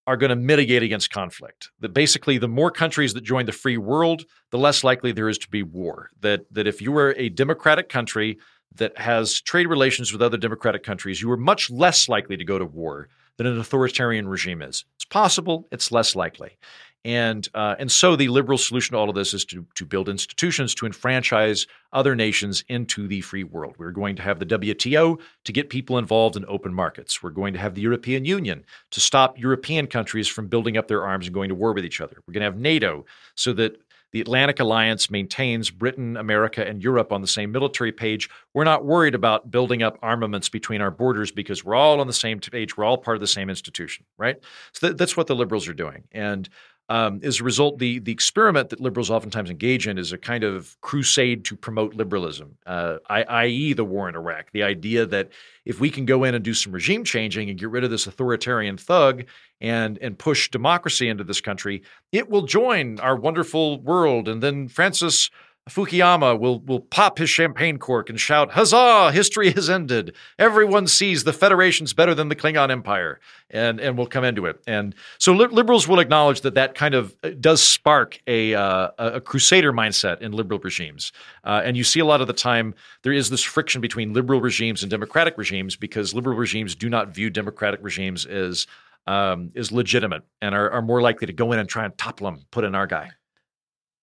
are 0.09 0.17
going 0.17 0.31
to 0.31 0.37
mitigate 0.37 0.83
against 0.83 1.11
conflict. 1.11 1.71
That 1.81 1.93
basically, 1.93 2.39
the 2.39 2.49
more 2.49 2.71
countries 2.71 3.13
that 3.13 3.21
join 3.21 3.45
the 3.45 3.53
free 3.53 3.77
world, 3.77 4.25
the 4.51 4.57
less 4.57 4.83
likely 4.83 5.13
there 5.13 5.29
is 5.29 5.37
to 5.39 5.51
be 5.51 5.63
war. 5.63 6.09
That 6.21 6.47
that 6.51 6.67
if 6.67 6.81
you 6.81 6.97
are 6.97 7.15
a 7.19 7.29
democratic 7.29 7.91
country 7.91 8.39
that 8.77 8.97
has 8.97 9.39
trade 9.43 9.67
relations 9.67 10.11
with 10.11 10.23
other 10.23 10.39
democratic 10.39 10.83
countries, 10.83 11.21
you 11.21 11.31
are 11.31 11.37
much 11.37 11.71
less 11.71 12.09
likely 12.09 12.39
to 12.39 12.45
go 12.45 12.59
to 12.59 12.65
war 12.65 13.09
than 13.37 13.47
an 13.47 13.59
authoritarian 13.59 14.27
regime 14.27 14.63
is. 14.63 14.87
It's 14.97 15.05
possible, 15.05 15.69
it's 15.71 15.93
less 15.93 16.17
likely. 16.17 16.57
And 17.05 17.49
uh, 17.55 17.77
and 17.79 17.91
so 17.91 18.17
the 18.17 18.29
liberal 18.29 18.59
solution 18.59 18.93
to 18.93 18.99
all 18.99 19.09
of 19.09 19.15
this 19.15 19.33
is 19.33 19.45
to 19.47 19.65
to 19.77 19.87
build 19.87 20.09
institutions 20.09 20.75
to 20.77 20.87
enfranchise 20.87 21.67
other 21.93 22.17
nations 22.17 22.65
into 22.69 23.07
the 23.07 23.21
free 23.21 23.45
world. 23.45 23.77
We're 23.79 23.93
going 23.93 24.17
to 24.17 24.23
have 24.23 24.41
the 24.41 24.47
WTO 24.47 25.19
to 25.45 25.53
get 25.53 25.71
people 25.71 25.99
involved 25.99 26.37
in 26.37 26.45
open 26.49 26.75
markets. 26.75 27.23
We're 27.23 27.31
going 27.31 27.53
to 27.55 27.61
have 27.61 27.75
the 27.75 27.83
European 27.83 28.25
Union 28.25 28.65
to 28.91 29.01
stop 29.01 29.39
European 29.39 29.87
countries 29.87 30.29
from 30.29 30.49
building 30.49 30.77
up 30.77 30.89
their 30.89 31.05
arms 31.07 31.27
and 31.27 31.35
going 31.35 31.51
to 31.51 31.55
war 31.55 31.73
with 31.73 31.85
each 31.85 32.01
other. 32.01 32.17
We're 32.27 32.35
going 32.35 32.43
to 32.43 32.51
have 32.51 32.59
NATO 32.59 33.07
so 33.37 33.53
that 33.55 33.81
the 34.13 34.21
Atlantic 34.21 34.59
Alliance 34.59 35.11
maintains 35.11 35.71
Britain, 35.71 36.17
America, 36.17 36.67
and 36.67 36.83
Europe 36.83 37.13
on 37.13 37.21
the 37.21 37.27
same 37.27 37.53
military 37.53 37.93
page. 37.93 38.31
We're 38.55 38.65
not 38.65 38.85
worried 38.85 39.15
about 39.15 39.51
building 39.51 39.83
up 39.83 39.99
armaments 40.03 40.49
between 40.49 40.81
our 40.81 40.91
borders 40.91 41.31
because 41.31 41.65
we're 41.65 41.75
all 41.75 42.01
on 42.01 42.07
the 42.07 42.13
same 42.13 42.41
page. 42.41 42.77
We're 42.77 42.85
all 42.85 42.97
part 42.97 43.17
of 43.17 43.21
the 43.21 43.27
same 43.27 43.51
institution, 43.51 44.07
right? 44.17 44.37
So 44.73 44.93
that's 44.93 45.17
what 45.17 45.27
the 45.27 45.37
liberals 45.37 45.69
are 45.69 45.75
doing. 45.75 46.05
And 46.13 46.49
um, 46.91 47.21
as 47.23 47.41
a 47.41 47.45
result, 47.45 47.79
the 47.79 47.99
the 47.99 48.13
experiment 48.13 48.71
that 48.71 48.81
liberals 48.81 49.11
oftentimes 49.11 49.51
engage 49.51 49.87
in 49.87 49.99
is 49.99 50.13
a 50.13 50.19
kind 50.19 50.43
of 50.43 50.81
crusade 50.81 51.45
to 51.45 51.57
promote 51.57 51.95
liberalism, 51.95 52.57
uh, 52.67 52.97
i.e., 53.11 53.75
the 53.75 53.85
war 53.85 54.09
in 54.09 54.15
Iraq. 54.15 54.51
The 54.53 54.63
idea 54.63 55.05
that 55.05 55.29
if 55.67 55.81
we 55.81 55.91
can 55.91 56.07
go 56.07 56.25
in 56.25 56.35
and 56.35 56.43
do 56.43 56.55
some 56.55 56.73
regime 56.73 57.05
changing 57.05 57.51
and 57.51 57.59
get 57.59 57.69
rid 57.69 57.85
of 57.85 57.91
this 57.91 58.07
authoritarian 58.07 58.79
thug 58.79 59.25
and 59.61 59.99
and 59.99 60.19
push 60.19 60.51
democracy 60.51 61.09
into 61.11 61.25
this 61.25 61.43
country, 61.43 61.83
it 62.11 62.31
will 62.31 62.43
join 62.43 62.99
our 63.01 63.17
wonderful 63.17 63.81
world. 63.81 64.27
And 64.27 64.43
then 64.43 64.69
Francis 64.69 65.31
Fukuyama 65.69 66.39
will, 66.39 66.61
will 66.61 66.81
pop 66.81 67.19
his 67.19 67.31
champagne 67.31 67.79
cork 67.79 68.09
and 68.09 68.19
shout, 68.19 68.53
Huzzah! 68.53 69.13
History 69.13 69.53
has 69.53 69.69
ended. 69.69 70.15
Everyone 70.39 70.87
sees 70.87 71.25
the 71.25 71.33
Federation's 71.33 71.93
better 71.93 72.15
than 72.15 72.29
the 72.29 72.37
Klingon 72.37 72.71
Empire, 72.71 73.21
and, 73.51 73.79
and 73.79 73.97
we'll 73.97 74.07
come 74.07 74.25
into 74.25 74.47
it. 74.47 74.61
And 74.67 74.95
so 75.19 75.33
li- 75.33 75.47
liberals 75.47 75.87
will 75.87 76.01
acknowledge 76.01 76.41
that 76.41 76.55
that 76.55 76.75
kind 76.75 76.95
of 76.95 77.15
uh, 77.23 77.31
does 77.39 77.63
spark 77.63 78.21
a, 78.27 78.55
uh, 78.55 78.91
a 78.99 79.21
crusader 79.21 79.73
mindset 79.73 80.21
in 80.21 80.33
liberal 80.33 80.61
regimes. 80.61 81.13
Uh, 81.45 81.61
and 81.65 81.77
you 81.77 81.85
see 81.85 82.01
a 82.01 82.05
lot 82.05 82.21
of 82.21 82.27
the 82.27 82.33
time 82.33 82.75
there 83.03 83.13
is 83.13 83.31
this 83.31 83.43
friction 83.43 83.81
between 83.81 84.13
liberal 84.13 84.41
regimes 84.41 84.83
and 84.83 84.91
democratic 84.91 85.37
regimes 85.39 85.77
because 85.77 86.15
liberal 86.15 86.37
regimes 86.37 86.75
do 86.75 86.89
not 86.89 87.15
view 87.15 87.31
democratic 87.31 87.81
regimes 87.83 88.27
as, 88.27 88.67
um, 89.07 89.53
as 89.55 89.71
legitimate 89.71 90.23
and 90.41 90.55
are, 90.55 90.71
are 90.71 90.83
more 90.83 91.01
likely 91.03 91.27
to 91.27 91.33
go 91.33 91.53
in 91.53 91.59
and 91.59 91.69
try 91.69 91.85
and 91.85 91.97
topple 91.99 92.25
them, 92.25 92.45
put 92.51 92.65
in 92.65 92.75
our 92.75 92.87
guy. 92.87 93.11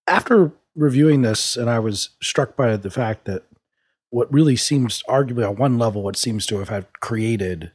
After 0.06 0.52
reviewing 0.76 1.22
this, 1.22 1.56
and 1.56 1.68
I 1.68 1.78
was 1.78 2.10
struck 2.22 2.56
by 2.56 2.76
the 2.76 2.90
fact 2.90 3.24
that 3.24 3.44
what 4.10 4.32
really 4.32 4.56
seems, 4.56 5.02
arguably 5.08 5.48
on 5.48 5.56
one 5.56 5.78
level, 5.78 6.02
what 6.02 6.16
seems 6.16 6.46
to 6.46 6.58
have 6.58 6.68
had 6.68 6.86
created 7.00 7.72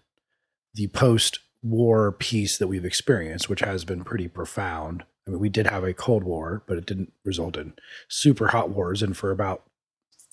the 0.74 0.88
post-war 0.88 2.14
peace 2.14 2.58
that 2.58 2.68
we've 2.68 2.86
experienced, 2.86 3.50
which 3.50 3.60
has 3.60 3.84
been 3.84 4.04
pretty 4.04 4.28
profound. 4.28 5.04
I 5.28 5.32
mean, 5.32 5.40
we 5.40 5.50
did 5.50 5.68
have 5.68 5.84
a 5.84 5.94
Cold 5.94 6.24
War, 6.24 6.64
but 6.68 6.78
it 6.78 6.86
didn't 6.86 7.12
result 7.26 7.58
in 7.58 7.74
super 8.08 8.50
hot 8.50 8.70
wars. 8.70 9.04
And 9.04 9.16
for 9.18 9.32
about 9.32 9.64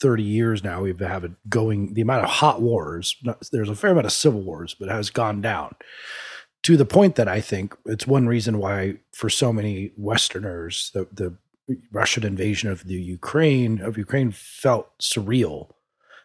30 0.01 0.23
years 0.23 0.63
now, 0.63 0.83
we've 0.83 1.01
had 1.01 1.25
it 1.25 1.33
going, 1.49 1.95
the 1.95 2.03
amount 2.03 2.25
of 2.25 2.31
hot 2.31 2.63
wars, 2.63 3.17
not, 3.25 3.43
there's 3.51 3.69
a 3.69 3.75
fair 3.75 3.91
amount 3.91 4.07
of 4.07 4.13
civil 4.13 4.43
wars, 4.43 4.75
but 4.79 4.89
has 4.89 5.11
gone 5.11 5.41
down 5.41 5.75
to 6.63 6.77
the 6.77 6.85
point 6.85 7.17
that 7.17 7.29
I 7.29 7.41
think 7.41 7.77
it's 7.85 8.07
one 8.07 8.27
reason 8.27 8.59
why, 8.59 8.99
for 9.13 9.29
so 9.29 9.53
many 9.53 9.93
Westerners, 9.97 10.91
the, 10.95 11.07
the 11.13 11.35
Russian 11.93 12.25
invasion 12.25 12.71
of 12.71 12.85
the 12.85 12.95
Ukraine 12.95 13.81
of 13.81 13.99
Ukraine 13.99 14.31
felt 14.31 14.97
surreal 14.99 15.71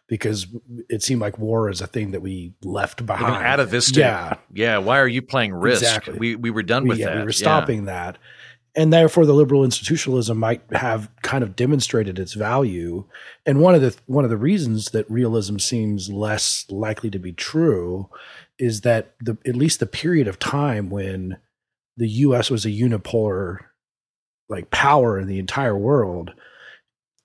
because 0.06 0.46
it 0.88 1.02
seemed 1.02 1.20
like 1.20 1.38
war 1.38 1.70
is 1.70 1.80
a 1.80 1.86
thing 1.86 2.10
that 2.10 2.20
we 2.20 2.54
left 2.62 3.06
behind. 3.06 3.44
Out 3.44 3.60
of 3.60 3.70
this, 3.70 3.94
yeah, 3.96 4.34
yeah. 4.52 4.78
Why 4.78 4.98
are 4.98 5.08
you 5.08 5.22
playing 5.22 5.54
risk? 5.54 5.82
Exactly. 5.82 6.18
We 6.18 6.36
we 6.36 6.50
were 6.50 6.62
done 6.62 6.86
with 6.86 6.98
yeah, 6.98 7.06
that. 7.06 7.18
We 7.18 7.24
were 7.24 7.32
stopping 7.32 7.80
yeah. 7.80 7.84
that, 7.92 8.18
and 8.74 8.92
therefore 8.92 9.26
the 9.26 9.32
liberal 9.32 9.64
institutionalism 9.64 10.38
might 10.38 10.62
have 10.72 11.10
kind 11.22 11.42
of 11.42 11.56
demonstrated 11.56 12.18
its 12.18 12.34
value. 12.34 13.06
And 13.46 13.60
one 13.60 13.74
of 13.74 13.80
the 13.80 13.96
one 14.06 14.24
of 14.24 14.30
the 14.30 14.36
reasons 14.36 14.90
that 14.90 15.10
realism 15.10 15.58
seems 15.58 16.10
less 16.10 16.66
likely 16.70 17.10
to 17.10 17.18
be 17.18 17.32
true 17.32 18.08
is 18.58 18.82
that 18.82 19.14
the 19.20 19.38
at 19.46 19.56
least 19.56 19.80
the 19.80 19.86
period 19.86 20.28
of 20.28 20.38
time 20.38 20.90
when 20.90 21.38
the 21.96 22.08
U.S. 22.08 22.50
was 22.50 22.64
a 22.66 22.70
unipolar 22.70 23.58
like 24.48 24.70
power 24.70 25.18
in 25.18 25.26
the 25.26 25.38
entire 25.38 25.76
world, 25.76 26.32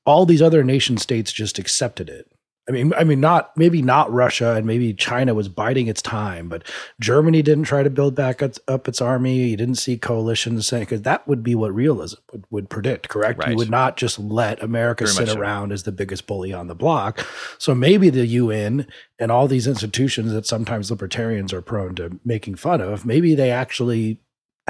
all 0.06 0.26
these 0.26 0.42
other 0.42 0.64
nation 0.64 0.98
states 0.98 1.32
just 1.32 1.60
accepted 1.60 2.10
it. 2.10 2.32
I 2.70 2.72
mean, 2.72 2.94
I 2.94 3.04
mean, 3.04 3.20
not 3.20 3.58
maybe 3.58 3.82
not 3.82 4.14
Russia 4.14 4.54
and 4.54 4.68
maybe 4.68 4.94
China 4.94 5.34
was 5.34 5.50
biding 5.50 5.88
its 5.88 6.04
time, 6.04 6.50
but 6.50 6.64
Germany 7.02 7.42
didn't 7.42 7.64
try 7.64 7.82
to 7.82 7.90
build 7.90 8.14
back 8.14 8.44
up 8.44 8.88
its 8.88 9.02
army. 9.02 9.50
You 9.50 9.58
didn't 9.58 9.80
see 9.80 9.98
coalitions 9.98 10.68
saying 10.68 10.84
because 10.84 11.02
that 11.02 11.28
would 11.28 11.42
be 11.42 11.56
what 11.56 11.74
realism 11.74 12.20
would, 12.32 12.46
would 12.52 12.70
predict. 12.70 13.10
Correct? 13.10 13.40
Right. 13.40 13.50
You 13.50 13.58
would 13.58 13.72
not 13.72 13.98
just 13.98 14.20
let 14.20 14.62
America 14.62 15.06
Very 15.06 15.26
sit 15.26 15.36
around 15.36 15.70
so. 15.70 15.74
as 15.74 15.84
the 15.84 15.92
biggest 15.92 16.28
bully 16.28 16.54
on 16.54 16.68
the 16.68 16.76
block. 16.76 17.26
So 17.58 17.74
maybe 17.74 18.12
the 18.12 18.28
UN 18.28 18.86
and 19.18 19.32
all 19.32 19.48
these 19.48 19.66
institutions 19.66 20.32
that 20.34 20.46
sometimes 20.46 20.92
libertarians 20.92 21.52
are 21.54 21.64
prone 21.64 21.96
to 21.96 22.20
making 22.24 22.56
fun 22.56 22.82
of, 22.82 23.04
maybe 23.04 23.34
they 23.34 23.50
actually 23.50 24.20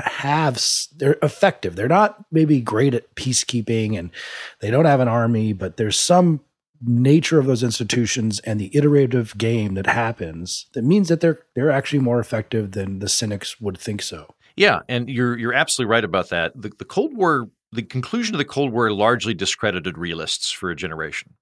have 0.06 0.62
they're 0.96 1.18
effective. 1.22 1.76
They're 1.76 1.88
not 1.88 2.24
maybe 2.32 2.62
great 2.62 2.94
at 2.94 3.16
peacekeeping 3.16 3.98
and 3.98 4.12
they 4.62 4.72
don't 4.72 4.86
have 4.86 5.00
an 5.00 5.08
army, 5.08 5.54
but 5.54 5.78
there's 5.78 6.00
some 6.00 6.42
nature 6.82 7.40
of 7.40 7.46
those 7.46 7.64
institutions 7.64 8.40
and 8.40 8.60
the 8.60 8.76
iterative 8.76 9.38
game 9.38 9.74
that 9.74 9.86
happens 9.86 10.68
that 10.74 10.84
means 10.84 11.10
that 11.10 11.20
they're 11.20 11.40
they're 11.54 11.72
actually 11.72 12.00
more 12.00 12.20
effective 12.20 12.72
than 12.72 13.00
the 13.00 13.10
cynics 13.10 13.60
would 13.60 13.78
think 13.78 14.02
so. 14.02 14.34
Yeah, 14.56 14.82
and 14.90 15.10
you're 15.10 15.38
you're 15.38 15.54
absolutely 15.54 15.92
right 15.92 16.04
about 16.04 16.30
that. 16.30 16.52
The, 16.56 16.72
the 16.78 16.86
Cold 16.86 17.16
War, 17.16 17.50
the 17.72 17.84
conclusion 17.84 18.36
of 18.36 18.40
the 18.40 18.46
Cold 18.46 18.72
War, 18.72 18.92
largely 18.92 19.34
discredited 19.34 19.98
realists 19.98 20.52
for 20.52 20.70
a 20.70 20.76
generation, 20.76 21.34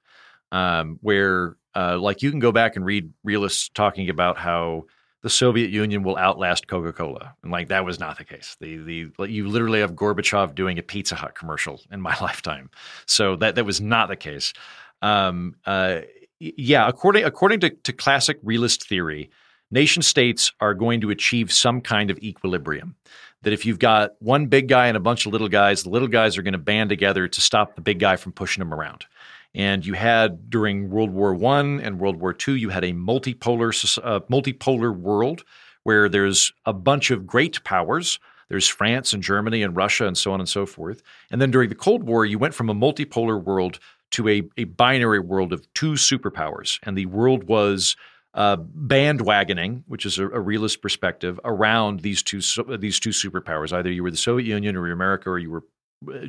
um, 0.52 1.00
where 1.02 1.56
uh, 1.76 1.98
like 2.00 2.22
you 2.22 2.32
can 2.32 2.40
go 2.40 2.52
back 2.52 2.76
and 2.76 2.86
read 2.86 3.12
realists 3.24 3.70
talking 3.70 4.10
about 4.10 4.38
how 4.38 4.86
the 5.24 5.30
Soviet 5.30 5.72
Union 5.72 6.04
will 6.04 6.18
outlast 6.18 6.68
Coca 6.68 6.94
Cola. 6.94 7.36
And 7.44 7.52
like 7.52 7.70
that 7.70 7.86
was 7.86 8.00
not 8.00 8.18
the 8.18 8.24
case. 8.24 8.56
The 8.60 8.78
the 8.78 9.28
you 9.28 9.48
literally 9.48 9.80
have 9.80 9.94
Gorbachev 9.94 10.56
doing 10.56 10.78
a 10.78 10.84
Pizza 10.84 11.16
Hut 11.16 11.36
commercial 11.36 11.82
in 11.92 12.02
my 12.02 12.16
lifetime. 12.22 12.70
So 13.06 13.36
that 13.38 13.56
that 13.56 13.66
was 13.66 13.82
not 13.82 14.10
the 14.10 14.16
case. 14.16 14.54
Um, 15.02 15.56
uh, 15.66 16.02
yeah, 16.40 16.88
according 16.88 17.24
according 17.24 17.62
to, 17.62 17.70
to 17.70 17.94
classic 17.94 18.40
realist 18.44 18.88
theory, 18.88 19.30
nation 19.72 20.02
states 20.02 20.52
are 20.60 20.74
going 20.74 21.02
to 21.02 21.10
achieve 21.10 21.52
some 21.52 21.82
kind 21.82 22.12
of 22.12 22.18
equilibrium. 22.20 22.96
That 23.44 23.54
if 23.54 23.66
you've 23.66 23.80
got 23.80 24.12
one 24.20 24.48
big 24.48 24.68
guy 24.68 24.88
and 24.88 24.98
a 24.98 25.00
bunch 25.00 25.26
of 25.26 25.32
little 25.32 25.48
guys, 25.48 25.84
the 25.84 25.90
little 25.90 26.08
guys 26.08 26.38
are 26.38 26.42
going 26.42 26.54
to 26.54 26.58
band 26.58 26.90
together 26.90 27.28
to 27.28 27.42
stop 27.42 27.76
the 27.76 27.82
big 27.82 28.00
guy 28.00 28.16
from 28.16 28.32
pushing 28.32 28.62
them 28.62 28.74
around. 28.74 29.06
And 29.54 29.86
you 29.86 29.94
had 29.94 30.50
during 30.50 30.90
World 30.90 31.12
War 31.12 31.34
One 31.34 31.80
and 31.80 32.00
World 32.00 32.18
War 32.18 32.34
Two, 32.34 32.56
you 32.56 32.70
had 32.70 32.84
a 32.84 32.94
multipolar 32.94 34.00
uh, 34.04 34.20
multipolar 34.30 34.96
world 34.96 35.44
where 35.84 36.10
there's 36.10 36.52
a 36.66 36.74
bunch 36.74 37.12
of 37.12 37.26
great 37.26 37.64
powers. 37.64 38.20
There's 38.50 38.68
France 38.68 39.14
and 39.14 39.24
Germany 39.24 39.64
and 39.64 39.76
Russia 39.76 40.08
and 40.08 40.18
so 40.18 40.32
on 40.32 40.40
and 40.40 40.50
so 40.50 40.66
forth. 40.66 41.02
And 41.32 41.42
then 41.42 41.52
during 41.52 41.70
the 41.70 41.76
Cold 41.76 42.04
War, 42.04 42.26
you 42.26 42.40
went 42.40 42.54
from 42.54 42.70
a 42.70 42.76
multipolar 42.76 43.42
world 43.42 43.80
to 44.12 44.28
a, 44.30 44.44
a 44.58 44.66
binary 44.66 45.20
world 45.20 45.52
of 45.52 45.72
two 45.74 45.94
superpowers. 45.94 46.80
And 46.84 46.98
the 46.98 47.08
world 47.08 47.46
was 47.46 47.96
uh, 48.38 48.56
bandwagoning, 48.56 49.84
which 49.88 50.06
is 50.06 50.20
a, 50.20 50.30
a, 50.30 50.40
realist 50.40 50.80
perspective, 50.82 51.40
around 51.44 52.02
these 52.02 52.22
two 52.22 52.40
these 52.78 53.00
two 53.00 53.10
superpowers. 53.10 53.74
Either 53.74 53.92
you 53.92 54.04
were 54.04 54.12
the 54.12 54.18
Soviet 54.18 54.46
Union 54.46 54.78
or 54.78 54.92
America, 54.92 55.32
or 55.32 55.40
you 55.40 55.50
were 55.50 55.64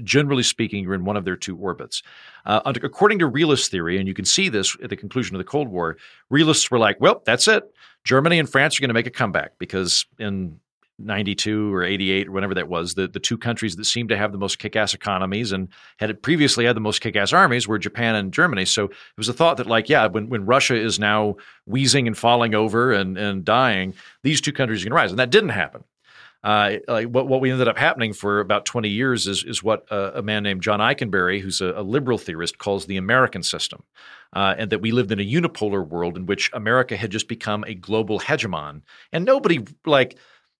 generally 0.02 0.42
speaking, 0.42 0.82
you're 0.82 0.94
in 0.94 1.04
one 1.04 1.18
of 1.18 1.26
their 1.26 1.36
two 1.36 1.54
orbits. 1.58 2.02
Uh, 2.46 2.60
according 2.64 3.18
to 3.18 3.26
realist 3.26 3.70
theory, 3.70 3.98
and 3.98 4.08
you 4.08 4.14
can 4.14 4.24
see 4.24 4.48
this 4.48 4.74
at 4.82 4.88
the 4.88 4.96
conclusion 4.96 5.36
of 5.36 5.38
the 5.38 5.44
Cold 5.44 5.68
War, 5.68 5.98
realists 6.30 6.70
were 6.70 6.78
like, 6.78 6.98
well, 6.98 7.22
that's 7.26 7.46
it. 7.46 7.62
Germany 8.04 8.38
and 8.38 8.48
France 8.48 8.78
are 8.78 8.80
going 8.80 8.88
to 8.88 8.94
make 8.94 9.06
a 9.06 9.10
comeback 9.10 9.58
because 9.58 10.06
in 10.18 10.58
92 10.98 11.74
or 11.74 11.84
88 11.84 12.28
or 12.28 12.32
whatever 12.32 12.54
that 12.54 12.68
was, 12.68 12.94
the, 12.94 13.08
the 13.08 13.20
two 13.20 13.38
countries 13.38 13.76
that 13.76 13.84
seemed 13.84 14.08
to 14.08 14.16
have 14.16 14.32
the 14.32 14.38
most 14.38 14.58
kick 14.58 14.76
ass 14.76 14.94
economies 14.94 15.52
and 15.52 15.68
had 15.98 16.22
previously 16.22 16.64
had 16.64 16.76
the 16.76 16.80
most 16.80 17.00
kick 17.00 17.16
ass 17.16 17.32
armies 17.32 17.68
were 17.68 17.78
Japan 17.78 18.14
and 18.14 18.32
Germany. 18.32 18.64
So 18.64 18.84
it 18.84 18.92
was 19.16 19.28
a 19.28 19.32
thought 19.32 19.58
that, 19.58 19.66
like, 19.66 19.88
yeah, 19.88 20.06
when, 20.06 20.28
when 20.28 20.46
Russia 20.46 20.76
is 20.76 20.98
now 20.98 21.37
wheezing 21.66 22.06
and 22.06 22.16
falling 22.16 22.54
over 22.54 22.92
and, 22.92 23.16
and 23.16 23.44
dying, 23.44 23.94
these 24.22 24.40
two 24.40 24.52
countries 24.52 24.82
are 24.82 24.84
going 24.84 24.90
to 24.90 24.96
rise. 24.96 25.11
And 25.11 25.18
that 25.18 25.30
didn't 25.30 25.50
happen 25.50 25.84
uh, 26.44 26.76
like 26.87 27.08
what, 27.08 27.26
what 27.26 27.40
we 27.40 27.50
ended 27.50 27.66
up 27.66 27.76
happening 27.76 28.12
for 28.12 28.40
about 28.40 28.64
20 28.64 28.88
years 28.88 29.26
is, 29.26 29.42
is 29.42 29.62
what 29.62 29.84
a, 29.90 30.18
a 30.18 30.22
man 30.22 30.44
named 30.44 30.62
John 30.62 30.78
Ikenberry, 30.78 31.40
who's 31.40 31.61
a, 31.61 31.72
a, 31.72 31.82
liberal 31.82 32.16
theorist, 32.16 32.58
calls 32.58 32.87
the 32.87 32.96
American 32.96 33.42
system. 33.42 33.82
Uh, 34.32 34.54
and 34.58 34.70
that 34.70 34.80
we 34.80 34.92
lived 34.92 35.11
in 35.11 35.18
a 35.18 35.24
unipolar 35.24 35.87
world 35.87 36.16
in 36.16 36.26
which 36.26 36.50
America 36.52 36.96
had 36.96 37.11
just 37.11 37.28
become 37.28 37.64
a 37.66 37.74
global 37.74 38.20
hegemon. 38.20 38.82
And 39.11 39.24
nobody, 39.24 39.64
like, 39.87 40.18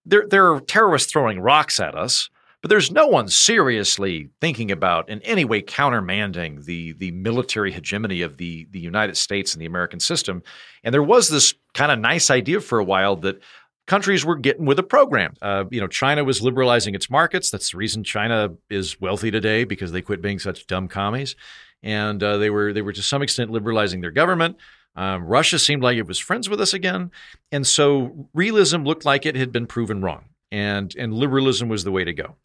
there, 0.09 0.53
are 0.53 0.61
terrorists 0.61 1.11
throwing 1.11 1.41
rocks 1.41 1.81
at 1.81 1.95
us, 1.95 2.29
but 2.61 2.71
there's 2.71 2.91
no 2.91 3.07
one 3.07 3.29
seriously 3.29 4.31
thinking 4.41 4.71
about 4.71 5.09
in 5.09 5.21
any 5.23 5.45
way 5.45 5.63
countermanding 5.63 6.65
the 6.65 6.93
the 6.95 7.13
military 7.13 7.71
hegemony 7.71 8.23
of 8.23 8.37
the 8.37 8.67
the 8.71 8.81
United 8.81 9.17
States 9.17 9.55
and 9.55 9.63
the 9.63 9.67
American 9.67 10.01
system. 10.01 10.43
And 10.83 10.93
there 10.93 11.03
was 11.03 11.29
this 11.29 11.55
kind 11.75 11.93
of 11.93 11.99
nice 11.99 12.31
idea 12.31 12.61
for 12.61 12.79
a 12.79 12.85
while 12.85 13.17
that 13.17 13.41
countries 13.87 14.25
were 14.25 14.37
getting 14.37 14.67
with 14.67 14.79
a 14.79 14.83
program. 14.83 15.35
Uh, 15.41 15.65
you 15.71 15.81
know, 15.81 15.87
China 15.87 16.25
was 16.25 16.43
liberalizing 16.43 16.95
its 16.95 17.09
markets. 17.09 17.51
That's 17.51 17.71
the 17.71 17.79
reason 17.79 18.05
China 18.05 18.55
is 18.69 19.01
wealthy 19.01 19.31
today 19.31 19.65
because 19.65 19.93
they 19.93 20.03
quit 20.03 20.21
being 20.21 20.39
such 20.39 20.67
dumb 20.67 20.89
commies, 20.89 21.37
and 21.83 22.23
uh, 22.23 22.39
they 22.39 22.51
were 22.51 22.73
they 22.73 22.83
were 22.83 22.93
to 22.93 23.03
some 23.03 23.23
extent 23.23 23.51
liberalizing 23.51 24.01
their 24.01 24.11
government. 24.11 24.57
Um, 24.97 25.25
Russia 25.25 25.59
seemed 25.59 25.83
like 25.83 25.97
it 25.97 26.07
was 26.07 26.19
friends 26.19 26.49
with 26.49 26.61
us 26.61 26.75
again, 26.75 27.11
and 27.53 27.67
so 27.67 28.29
realism 28.35 28.83
looked 28.83 29.05
like 29.05 29.27
it 29.27 29.37
had 29.37 29.53
been 29.53 29.67
proven 29.67 30.03
wrong, 30.03 30.25
and 30.51 30.95
and 30.97 31.15
liberalism 31.15 31.69
was 31.69 31.85
the 31.85 31.93
way 31.93 32.05
to 32.05 32.13
go. 32.13 32.37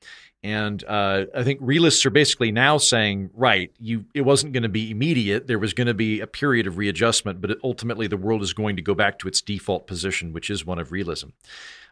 And 0.44 0.84
uh, 0.84 1.26
I 1.34 1.44
think 1.44 1.60
realists 1.62 2.06
are 2.06 2.10
basically 2.10 2.52
now 2.52 2.78
saying, 2.78 3.30
right, 3.34 3.72
you 3.80 4.06
it 4.14 4.22
wasn't 4.22 4.52
going 4.52 4.64
to 4.64 4.70
be 4.70 4.92
immediate. 4.92 5.48
There 5.48 5.58
was 5.58 5.74
going 5.74 5.88
to 5.88 5.94
be 5.94 6.20
a 6.20 6.28
period 6.28 6.68
of 6.68 6.78
readjustment, 6.78 7.40
but 7.40 7.58
ultimately 7.64 8.08
the 8.08 8.18
world 8.18 8.44
is 8.44 8.54
going 8.54 8.76
to 8.76 8.82
go 8.82 8.94
back 8.94 9.20
to 9.20 9.28
its 9.28 9.42
default 9.42 9.88
position, 9.88 10.34
which 10.34 10.50
is 10.50 10.66
one 10.66 10.80
of 10.80 10.92
realism. 10.92 11.30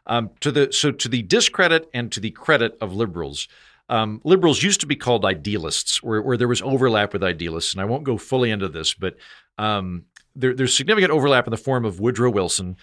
Um, 0.06 0.32
to 0.42 0.52
the 0.52 0.72
so 0.74 0.92
to 0.92 1.08
the 1.08 1.22
discredit 1.22 1.90
and 1.94 2.12
to 2.12 2.20
the 2.20 2.32
credit 2.32 2.78
of 2.82 2.94
liberals, 2.94 3.48
um, 3.88 4.20
liberals 4.26 4.64
used 4.64 4.82
to 4.82 4.88
be 4.88 4.96
called 4.98 5.24
idealists, 5.24 6.04
where, 6.04 6.22
where 6.22 6.38
there 6.38 6.48
was 6.48 6.62
overlap 6.62 7.14
with 7.14 7.24
idealists. 7.24 7.74
And 7.74 7.82
I 7.82 7.86
won't 7.86 8.04
go 8.04 8.18
fully 8.18 8.52
into 8.52 8.68
this, 8.68 8.94
but 8.94 9.16
um, 9.58 10.06
there, 10.36 10.54
there's 10.54 10.76
significant 10.76 11.12
overlap 11.12 11.48
in 11.48 11.52
the 11.52 11.58
form 11.58 11.86
of 11.86 12.00
Woodrow 12.00 12.30
Wilson. 12.30 12.78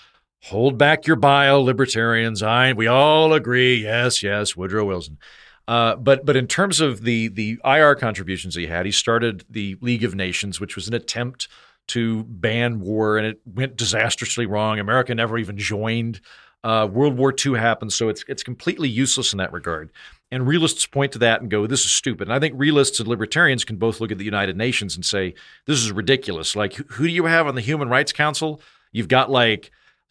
Hold 0.45 0.79
back 0.79 1.07
your 1.07 1.17
bile, 1.17 1.65
libertarians. 1.65 2.43
I 2.43 2.73
we 2.73 2.87
all 2.87 3.33
agree. 3.33 3.83
Yes, 3.83 4.23
yes, 4.23 4.57
Woodrow 4.57 4.85
Wilson. 4.85 5.19
Uh, 5.67 5.97
but 5.97 6.25
but 6.25 6.37
in 6.37 6.47
terms 6.47 6.81
of 6.81 7.03
the 7.03 7.29
the 7.29 7.59
IR 7.65 7.95
contributions 7.95 8.55
he 8.55 8.67
had, 8.67 8.87
he 8.87 8.93
started 8.93 9.45
the 9.51 9.77
League 9.81 10.05
of 10.05 10.15
Nations, 10.15 10.61
which 10.61 10.77
was 10.77 10.89
an 10.89 10.95
attempt 10.95 11.49
to 11.89 12.25
ban 12.25 12.81
war, 12.81 13.19
and 13.19 13.27
it 13.27 13.41
went 13.45 13.77
disastrously 13.77 14.47
wrong. 14.47 14.79
America 14.79 15.15
never 15.15 15.39
even 15.39 15.59
joined. 15.59 16.21
Uh, 16.65 16.89
World 16.91 17.17
War 17.17 17.35
II 17.35 17.59
happened, 17.59 17.93
so 17.93 18.09
it's 18.09 18.25
it's 18.29 18.43
completely 18.43 18.89
useless 18.89 19.33
in 19.33 19.39
that 19.39 19.53
regard. 19.53 19.91
And 20.31 20.47
realists 20.47 20.85
point 20.85 21.13
to 21.13 21.19
that 21.21 21.41
and 21.41 21.51
go, 21.51 21.67
"This 21.67 21.87
is 21.87 21.91
stupid." 21.91 22.29
And 22.29 22.35
I 22.35 22.39
think 22.39 22.55
realists 22.57 23.01
and 23.01 23.09
libertarians 23.09 23.65
can 23.65 23.77
both 23.77 23.99
look 23.99 24.13
at 24.13 24.19
the 24.19 24.25
United 24.25 24.59
Nations 24.59 24.95
and 24.95 25.05
say, 25.05 25.35
"This 25.65 25.79
is 25.79 25.91
ridiculous." 25.91 26.55
Like, 26.55 26.75
who 26.75 27.07
do 27.07 27.13
you 27.13 27.25
have 27.25 27.47
on 27.47 27.55
the 27.55 27.63
Human 27.63 27.89
Rights 27.89 28.13
Council? 28.13 28.61
You've 28.93 29.09
got 29.09 29.31
like 29.31 29.71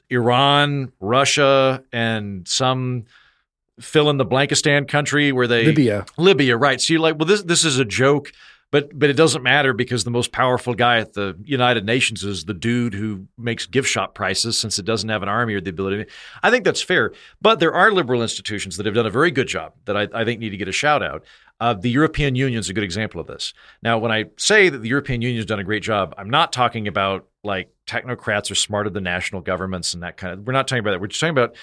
Iran, 0.10 0.92
Russia, 1.00 1.84
and 1.92 2.48
some 2.48 3.06
fill 3.80 4.10
in 4.10 4.18
the 4.18 4.26
Blankistan 4.26 4.88
country 4.88 5.32
where 5.32 5.48
they 5.48 5.66
Libya. 5.66 6.06
Libya, 6.18 6.58
right? 6.58 6.82
So 6.82 6.94
you're 6.94 7.02
like, 7.02 7.20
well, 7.20 7.28
this 7.28 7.44
this 7.44 7.64
is 7.64 7.78
a 7.78 7.86
joke. 7.86 8.32
But 8.78 9.00
but 9.00 9.10
it 9.10 9.16
doesn't 9.16 9.42
matter 9.42 9.74
because 9.74 10.04
the 10.04 10.12
most 10.12 10.32
powerful 10.32 10.76
guy 10.76 11.00
at 11.00 11.14
the 11.14 11.36
United 11.44 11.84
Nations 11.84 12.24
is 12.24 12.46
the 12.46 12.54
dude 12.54 12.94
who 12.94 13.26
makes 13.36 13.66
gift 13.66 13.90
shop 13.90 14.14
prices 14.14 14.56
since 14.56 14.78
it 14.78 14.86
doesn't 14.86 15.10
have 15.10 15.24
an 15.24 15.30
army 15.30 15.56
or 15.56 15.62
the 15.62 15.72
ability. 15.72 16.06
I 16.44 16.52
think 16.52 16.64
that's 16.64 16.84
fair. 16.84 17.12
But 17.42 17.60
there 17.60 17.74
are 17.74 17.92
liberal 17.92 18.22
institutions 18.22 18.78
that 18.78 18.86
have 18.86 18.94
done 18.94 19.08
a 19.08 19.10
very 19.10 19.32
good 19.32 19.48
job 19.48 19.74
that 19.86 19.98
I, 19.98 20.08
I 20.14 20.26
think 20.26 20.40
need 20.40 20.52
to 20.52 20.58
get 20.58 20.68
a 20.68 20.72
shout 20.72 21.02
out. 21.02 21.26
Uh, 21.60 21.74
the 21.74 21.90
European 21.90 22.36
Union 22.36 22.60
is 22.60 22.70
a 22.70 22.74
good 22.76 22.84
example 22.84 23.20
of 23.20 23.26
this. 23.26 23.56
Now, 23.82 23.98
when 23.98 24.12
I 24.12 24.26
say 24.38 24.70
that 24.70 24.78
the 24.78 24.90
European 24.90 25.24
Union 25.24 25.40
has 25.40 25.48
done 25.48 25.58
a 25.58 25.64
great 25.64 25.82
job, 25.82 26.14
I'm 26.16 26.30
not 26.30 26.54
talking 26.54 26.88
about 26.88 27.26
like 27.44 27.72
technocrats 27.88 28.52
are 28.52 28.56
smarter 28.56 28.92
than 28.92 29.04
national 29.04 29.42
governments 29.42 29.96
and 29.96 30.04
that 30.04 30.18
kind 30.18 30.34
of. 30.34 30.46
We're 30.46 30.54
not 30.54 30.68
talking 30.68 30.82
about 30.82 30.92
that. 30.92 31.02
We're 31.02 31.08
just 31.08 31.20
talking 31.20 31.32
about 31.32 31.56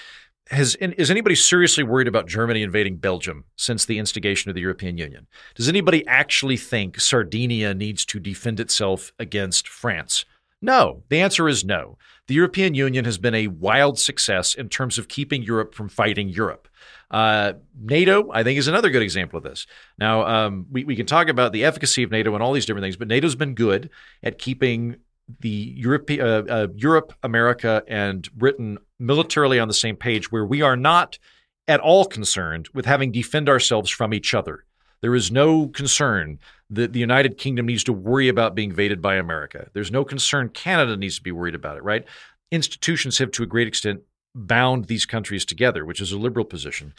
has 0.47 0.75
is 0.75 1.09
anybody 1.09 1.35
seriously 1.35 1.83
worried 1.83 2.07
about 2.07 2.27
Germany 2.27 2.61
invading 2.61 2.97
Belgium 2.97 3.45
since 3.55 3.85
the 3.85 3.97
instigation 3.97 4.49
of 4.49 4.55
the 4.55 4.61
European 4.61 4.97
Union? 4.97 5.27
Does 5.55 5.67
anybody 5.67 6.05
actually 6.07 6.57
think 6.57 6.99
Sardinia 6.99 7.73
needs 7.73 8.05
to 8.05 8.19
defend 8.19 8.59
itself 8.59 9.11
against 9.17 9.67
France? 9.67 10.25
No. 10.61 11.03
The 11.09 11.19
answer 11.19 11.47
is 11.47 11.65
no. 11.65 11.97
The 12.27 12.33
European 12.33 12.73
Union 12.73 13.05
has 13.05 13.17
been 13.17 13.35
a 13.35 13.47
wild 13.47 13.99
success 13.99 14.55
in 14.55 14.69
terms 14.69 14.97
of 14.97 15.07
keeping 15.07 15.43
Europe 15.43 15.75
from 15.75 15.89
fighting 15.89 16.29
Europe. 16.29 16.67
Uh, 17.11 17.53
NATO, 17.79 18.31
I 18.31 18.43
think, 18.43 18.57
is 18.57 18.67
another 18.67 18.89
good 18.89 19.03
example 19.03 19.37
of 19.37 19.43
this. 19.43 19.67
Now, 19.99 20.25
um, 20.25 20.65
we, 20.71 20.83
we 20.83 20.95
can 20.95 21.05
talk 21.05 21.27
about 21.27 21.53
the 21.53 21.63
efficacy 21.63 22.01
of 22.01 22.09
NATO 22.09 22.33
and 22.33 22.41
all 22.41 22.51
these 22.51 22.65
different 22.65 22.83
things, 22.83 22.97
but 22.97 23.07
NATO's 23.07 23.35
been 23.35 23.53
good 23.53 23.91
at 24.23 24.39
keeping 24.39 24.97
the 25.39 25.73
Europe, 25.75 26.09
uh, 26.11 26.43
uh, 26.49 26.67
Europe, 26.75 27.13
America, 27.23 27.83
and 27.87 28.31
Britain 28.33 28.77
militarily 28.99 29.59
on 29.59 29.67
the 29.67 29.73
same 29.73 29.95
page, 29.95 30.31
where 30.31 30.45
we 30.45 30.61
are 30.61 30.77
not 30.77 31.17
at 31.67 31.79
all 31.79 32.05
concerned 32.05 32.69
with 32.73 32.85
having 32.85 33.11
defend 33.11 33.49
ourselves 33.49 33.89
from 33.89 34.13
each 34.13 34.33
other. 34.33 34.65
There 35.01 35.15
is 35.15 35.31
no 35.31 35.67
concern 35.67 36.39
that 36.69 36.93
the 36.93 36.99
United 36.99 37.37
Kingdom 37.37 37.65
needs 37.65 37.83
to 37.85 37.93
worry 37.93 38.27
about 38.27 38.55
being 38.55 38.69
invaded 38.69 39.01
by 39.01 39.15
America. 39.15 39.69
There's 39.73 39.91
no 39.91 40.03
concern 40.03 40.49
Canada 40.49 40.97
needs 40.97 41.17
to 41.17 41.23
be 41.23 41.31
worried 41.31 41.55
about 41.55 41.77
it, 41.77 41.83
right? 41.83 42.05
Institutions 42.51 43.17
have, 43.17 43.31
to 43.31 43.43
a 43.43 43.47
great 43.47 43.67
extent, 43.67 44.01
bound 44.33 44.85
these 44.85 45.05
countries 45.05 45.45
together, 45.45 45.85
which 45.85 46.01
is 46.01 46.11
a 46.11 46.17
liberal 46.17 46.45
position. 46.45 46.93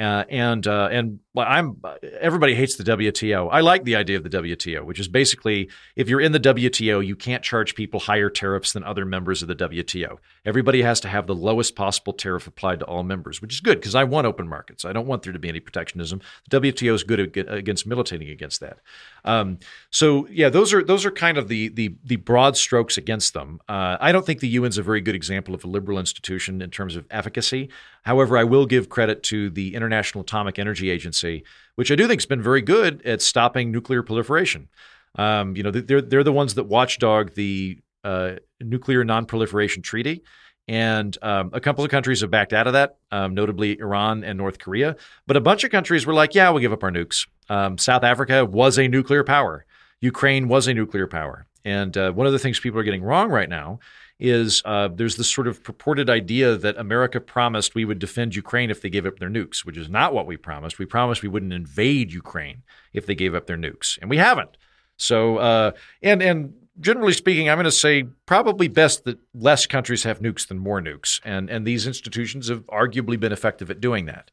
Uh, 0.00 0.24
and 0.30 0.66
uh, 0.66 0.88
and 0.90 1.18
I'm 1.36 1.76
everybody 2.20 2.54
hates 2.54 2.76
the 2.76 2.84
WTO. 2.84 3.50
I 3.52 3.60
like 3.60 3.84
the 3.84 3.96
idea 3.96 4.16
of 4.16 4.22
the 4.22 4.30
WTO, 4.30 4.82
which 4.82 4.98
is 4.98 5.08
basically 5.08 5.68
if 5.94 6.08
you're 6.08 6.22
in 6.22 6.32
the 6.32 6.40
WTO, 6.40 7.06
you 7.06 7.14
can't 7.14 7.42
charge 7.42 7.74
people 7.74 8.00
higher 8.00 8.30
tariffs 8.30 8.72
than 8.72 8.82
other 8.82 9.04
members 9.04 9.42
of 9.42 9.48
the 9.48 9.54
WTO. 9.54 10.16
Everybody 10.46 10.80
has 10.80 11.00
to 11.00 11.08
have 11.08 11.26
the 11.26 11.34
lowest 11.34 11.76
possible 11.76 12.14
tariff 12.14 12.46
applied 12.46 12.78
to 12.80 12.86
all 12.86 13.02
members, 13.02 13.42
which 13.42 13.52
is 13.52 13.60
good 13.60 13.78
because 13.78 13.94
I 13.94 14.04
want 14.04 14.26
open 14.26 14.48
markets. 14.48 14.86
I 14.86 14.94
don't 14.94 15.06
want 15.06 15.22
there 15.22 15.34
to 15.34 15.38
be 15.38 15.50
any 15.50 15.60
protectionism. 15.60 16.22
The 16.48 16.60
WTO 16.60 16.94
is 16.94 17.04
good 17.04 17.36
against 17.36 17.86
militating 17.86 18.30
against 18.30 18.60
that. 18.60 18.78
Um, 19.26 19.58
so 19.90 20.26
yeah, 20.30 20.48
those 20.48 20.72
are 20.72 20.82
those 20.82 21.04
are 21.04 21.10
kind 21.10 21.36
of 21.36 21.48
the 21.48 21.68
the 21.68 21.94
the 22.04 22.16
broad 22.16 22.56
strokes 22.56 22.96
against 22.96 23.34
them. 23.34 23.60
Uh, 23.68 23.98
I 24.00 24.12
don't 24.12 24.24
think 24.24 24.40
the 24.40 24.56
UN's 24.56 24.78
a 24.78 24.82
very 24.82 25.02
good 25.02 25.14
example 25.14 25.54
of 25.54 25.62
a 25.62 25.68
liberal 25.68 25.98
institution 25.98 26.62
in 26.62 26.70
terms 26.70 26.96
of 26.96 27.04
efficacy. 27.10 27.68
However, 28.02 28.38
I 28.38 28.44
will 28.44 28.64
give 28.64 28.88
credit 28.88 29.22
to 29.24 29.50
the 29.50 29.74
International 29.74 29.89
Atomic 29.92 30.58
Energy 30.58 30.90
Agency, 30.90 31.44
which 31.74 31.90
I 31.90 31.94
do 31.94 32.06
think 32.06 32.20
has 32.20 32.26
been 32.26 32.42
very 32.42 32.62
good 32.62 33.04
at 33.06 33.22
stopping 33.22 33.70
nuclear 33.70 34.02
proliferation. 34.02 34.68
Um, 35.16 35.56
you 35.56 35.62
know, 35.62 35.70
they're 35.70 36.00
they're 36.00 36.24
the 36.24 36.32
ones 36.32 36.54
that 36.54 36.64
watchdog 36.64 37.34
the 37.34 37.78
uh, 38.04 38.36
Nuclear 38.60 39.04
Non-Proliferation 39.04 39.82
Treaty, 39.82 40.22
and 40.68 41.16
um, 41.22 41.50
a 41.52 41.60
couple 41.60 41.84
of 41.84 41.90
countries 41.90 42.20
have 42.20 42.30
backed 42.30 42.52
out 42.52 42.66
of 42.66 42.74
that, 42.74 42.96
um, 43.10 43.34
notably 43.34 43.78
Iran 43.78 44.22
and 44.22 44.38
North 44.38 44.58
Korea. 44.58 44.96
But 45.26 45.36
a 45.36 45.40
bunch 45.40 45.64
of 45.64 45.70
countries 45.70 46.06
were 46.06 46.14
like, 46.14 46.34
"Yeah, 46.34 46.50
we'll 46.50 46.60
give 46.60 46.72
up 46.72 46.84
our 46.84 46.92
nukes." 46.92 47.26
Um, 47.48 47.76
South 47.76 48.04
Africa 48.04 48.44
was 48.44 48.78
a 48.78 48.86
nuclear 48.86 49.24
power. 49.24 49.66
Ukraine 50.00 50.48
was 50.48 50.66
a 50.66 50.74
nuclear 50.74 51.06
power. 51.06 51.46
And 51.64 51.96
uh, 51.96 52.12
one 52.12 52.26
of 52.26 52.32
the 52.32 52.38
things 52.38 52.58
people 52.58 52.80
are 52.80 52.84
getting 52.84 53.02
wrong 53.02 53.30
right 53.30 53.48
now 53.48 53.80
is 54.20 54.62
uh, 54.64 54.88
there's 54.88 55.16
this 55.16 55.30
sort 55.30 55.48
of 55.48 55.62
purported 55.64 56.10
idea 56.10 56.56
that 56.56 56.76
America 56.76 57.20
promised 57.20 57.74
we 57.74 57.84
would 57.84 57.98
defend 57.98 58.36
Ukraine 58.36 58.70
if 58.70 58.82
they 58.82 58.90
gave 58.90 59.06
up 59.06 59.18
their 59.18 59.30
nukes, 59.30 59.64
which 59.64 59.76
is 59.76 59.88
not 59.88 60.12
what 60.12 60.26
we 60.26 60.36
promised. 60.36 60.78
We 60.78 60.86
promised 60.86 61.22
we 61.22 61.28
wouldn't 61.28 61.52
invade 61.52 62.12
Ukraine 62.12 62.62
if 62.92 63.06
they 63.06 63.14
gave 63.14 63.34
up 63.34 63.46
their 63.46 63.56
nukes, 63.56 63.98
and 64.00 64.10
we 64.10 64.18
haven't. 64.18 64.56
So, 64.98 65.38
uh, 65.38 65.72
and 66.02 66.22
and 66.22 66.54
generally 66.78 67.14
speaking, 67.14 67.48
I'm 67.48 67.56
going 67.56 67.64
to 67.64 67.72
say 67.72 68.04
probably 68.26 68.68
best 68.68 69.04
that 69.04 69.18
less 69.34 69.66
countries 69.66 70.02
have 70.02 70.20
nukes 70.20 70.46
than 70.46 70.58
more 70.58 70.80
nukes, 70.80 71.20
and 71.24 71.48
and 71.48 71.66
these 71.66 71.86
institutions 71.86 72.48
have 72.48 72.66
arguably 72.66 73.18
been 73.18 73.32
effective 73.32 73.70
at 73.70 73.80
doing 73.80 74.06
that. 74.06 74.30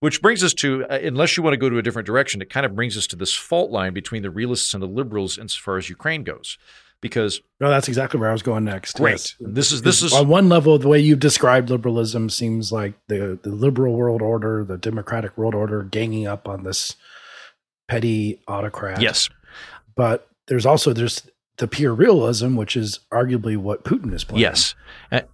Which 0.00 0.22
brings 0.22 0.42
us 0.42 0.54
to, 0.54 0.86
uh, 0.86 0.98
unless 1.02 1.36
you 1.36 1.42
want 1.42 1.52
to 1.52 1.58
go 1.58 1.68
to 1.68 1.76
a 1.76 1.82
different 1.82 2.06
direction, 2.06 2.40
it 2.40 2.48
kind 2.48 2.64
of 2.64 2.74
brings 2.74 2.96
us 2.96 3.06
to 3.08 3.16
this 3.16 3.34
fault 3.34 3.70
line 3.70 3.92
between 3.92 4.22
the 4.22 4.30
realists 4.30 4.72
and 4.72 4.82
the 4.82 4.88
liberals 4.88 5.36
insofar 5.36 5.76
as 5.76 5.90
Ukraine 5.90 6.24
goes 6.24 6.56
because 7.00 7.40
no, 7.60 7.70
that's 7.70 7.88
exactly 7.88 8.20
where 8.20 8.28
I 8.28 8.32
was 8.32 8.42
going 8.42 8.64
next. 8.64 8.96
Great. 8.96 9.12
Yes. 9.12 9.36
This 9.40 9.72
is 9.72 9.82
this 9.82 10.02
is 10.02 10.12
on 10.12 10.28
one 10.28 10.48
level 10.48 10.78
the 10.78 10.88
way 10.88 10.98
you've 10.98 11.20
described 11.20 11.70
liberalism 11.70 12.28
seems 12.30 12.72
like 12.72 12.94
the 13.08 13.38
the 13.42 13.50
liberal 13.50 13.94
world 13.94 14.22
order, 14.22 14.64
the 14.64 14.78
democratic 14.78 15.36
world 15.36 15.54
order, 15.54 15.82
ganging 15.82 16.26
up 16.26 16.48
on 16.48 16.64
this 16.64 16.96
petty 17.88 18.40
autocrat. 18.46 19.00
Yes, 19.00 19.28
but 19.96 20.28
there's 20.46 20.66
also 20.66 20.92
there's 20.92 21.22
the 21.60 21.68
pure 21.68 21.94
realism, 21.94 22.56
which 22.56 22.74
is 22.74 23.00
arguably 23.12 23.54
what 23.54 23.84
Putin 23.84 24.14
is 24.14 24.24
playing. 24.24 24.40
Yes. 24.40 24.74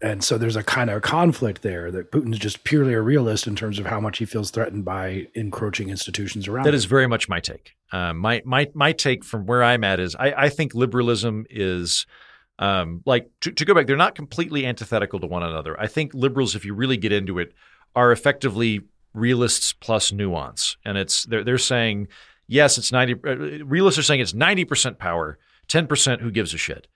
And 0.03 0.25
so 0.25 0.37
there's 0.37 0.57
a 0.57 0.63
kind 0.65 0.91
of 0.91 1.01
conflict 1.03 1.63
there 1.63 1.93
that 1.93 2.11
Putin's 2.11 2.39
just 2.41 2.65
purely 2.65 2.95
a 2.95 3.01
realist 3.01 3.47
in 3.47 3.55
terms 3.55 3.79
of 3.79 3.87
how 3.87 4.01
much 4.01 4.19
he 4.19 4.25
feels 4.25 4.51
threatened 4.51 4.85
by 4.85 5.29
encroaching 5.35 5.89
institutions 5.89 6.49
around. 6.49 6.65
That 6.65 6.71
him. 6.71 6.79
is 6.79 6.85
very 6.85 7.07
much 7.07 7.29
my 7.29 7.39
take. 7.39 7.77
Uh, 7.93 8.13
my 8.13 8.43
my 8.45 8.69
my 8.75 8.93
take 8.93 9.25
from 9.25 9.47
where 9.47 9.63
I'm 9.63 9.85
at 9.85 10.01
is 10.01 10.17
I, 10.17 10.33
I 10.37 10.49
think 10.49 10.75
liberalism 10.75 11.47
is 11.49 12.07
um, 12.59 13.03
like 13.07 13.31
to, 13.43 13.53
to 13.53 13.65
go 13.65 13.75
back. 13.75 13.87
They're 13.87 13.97
not 13.97 14.17
completely 14.17 14.67
antithetical 14.67 15.21
to 15.21 15.29
one 15.29 15.45
another. 15.45 15.79
I 15.81 15.87
think 15.87 16.13
liberals, 16.13 16.57
if 16.57 16.65
you 16.65 16.75
really 16.75 16.97
get 16.97 17.13
into 17.13 17.39
it, 17.39 17.53
are 17.95 18.11
effectively 18.11 18.81
realists 19.15 19.73
plus 19.73 20.11
nuance, 20.11 20.77
and 20.85 20.99
it's 20.99 21.25
they're 21.25 21.45
they're 21.45 21.57
saying 21.57 22.09
yes, 22.49 22.79
it's 22.79 22.91
ninety. 22.91 23.15
Uh, 23.15 23.65
realists 23.65 23.99
are 24.01 24.03
saying 24.03 24.21
it's 24.21 24.35
ninety 24.35 24.65
percent 24.65 24.99
power 24.99 25.39
10% 25.69 26.21
who 26.21 26.31
gives 26.31 26.55
a 26.55 26.59
shit. 26.59 26.87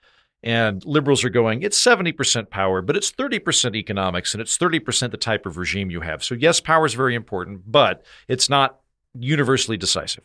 And 0.43 0.83
liberals 0.85 1.23
are 1.23 1.29
going, 1.29 1.61
it's 1.61 1.79
70% 1.79 2.49
power, 2.49 2.81
but 2.81 2.97
it's 2.97 3.11
30% 3.11 3.75
economics 3.75 4.33
and 4.33 4.41
it's 4.41 4.57
30% 4.57 5.11
the 5.11 5.17
type 5.17 5.45
of 5.45 5.57
regime 5.57 5.91
you 5.91 6.01
have. 6.01 6.23
So, 6.23 6.33
yes, 6.33 6.59
power 6.59 6.85
is 6.85 6.95
very 6.95 7.13
important, 7.13 7.71
but 7.71 8.03
it's 8.27 8.49
not 8.49 8.79
universally 9.13 9.77
decisive. 9.77 10.23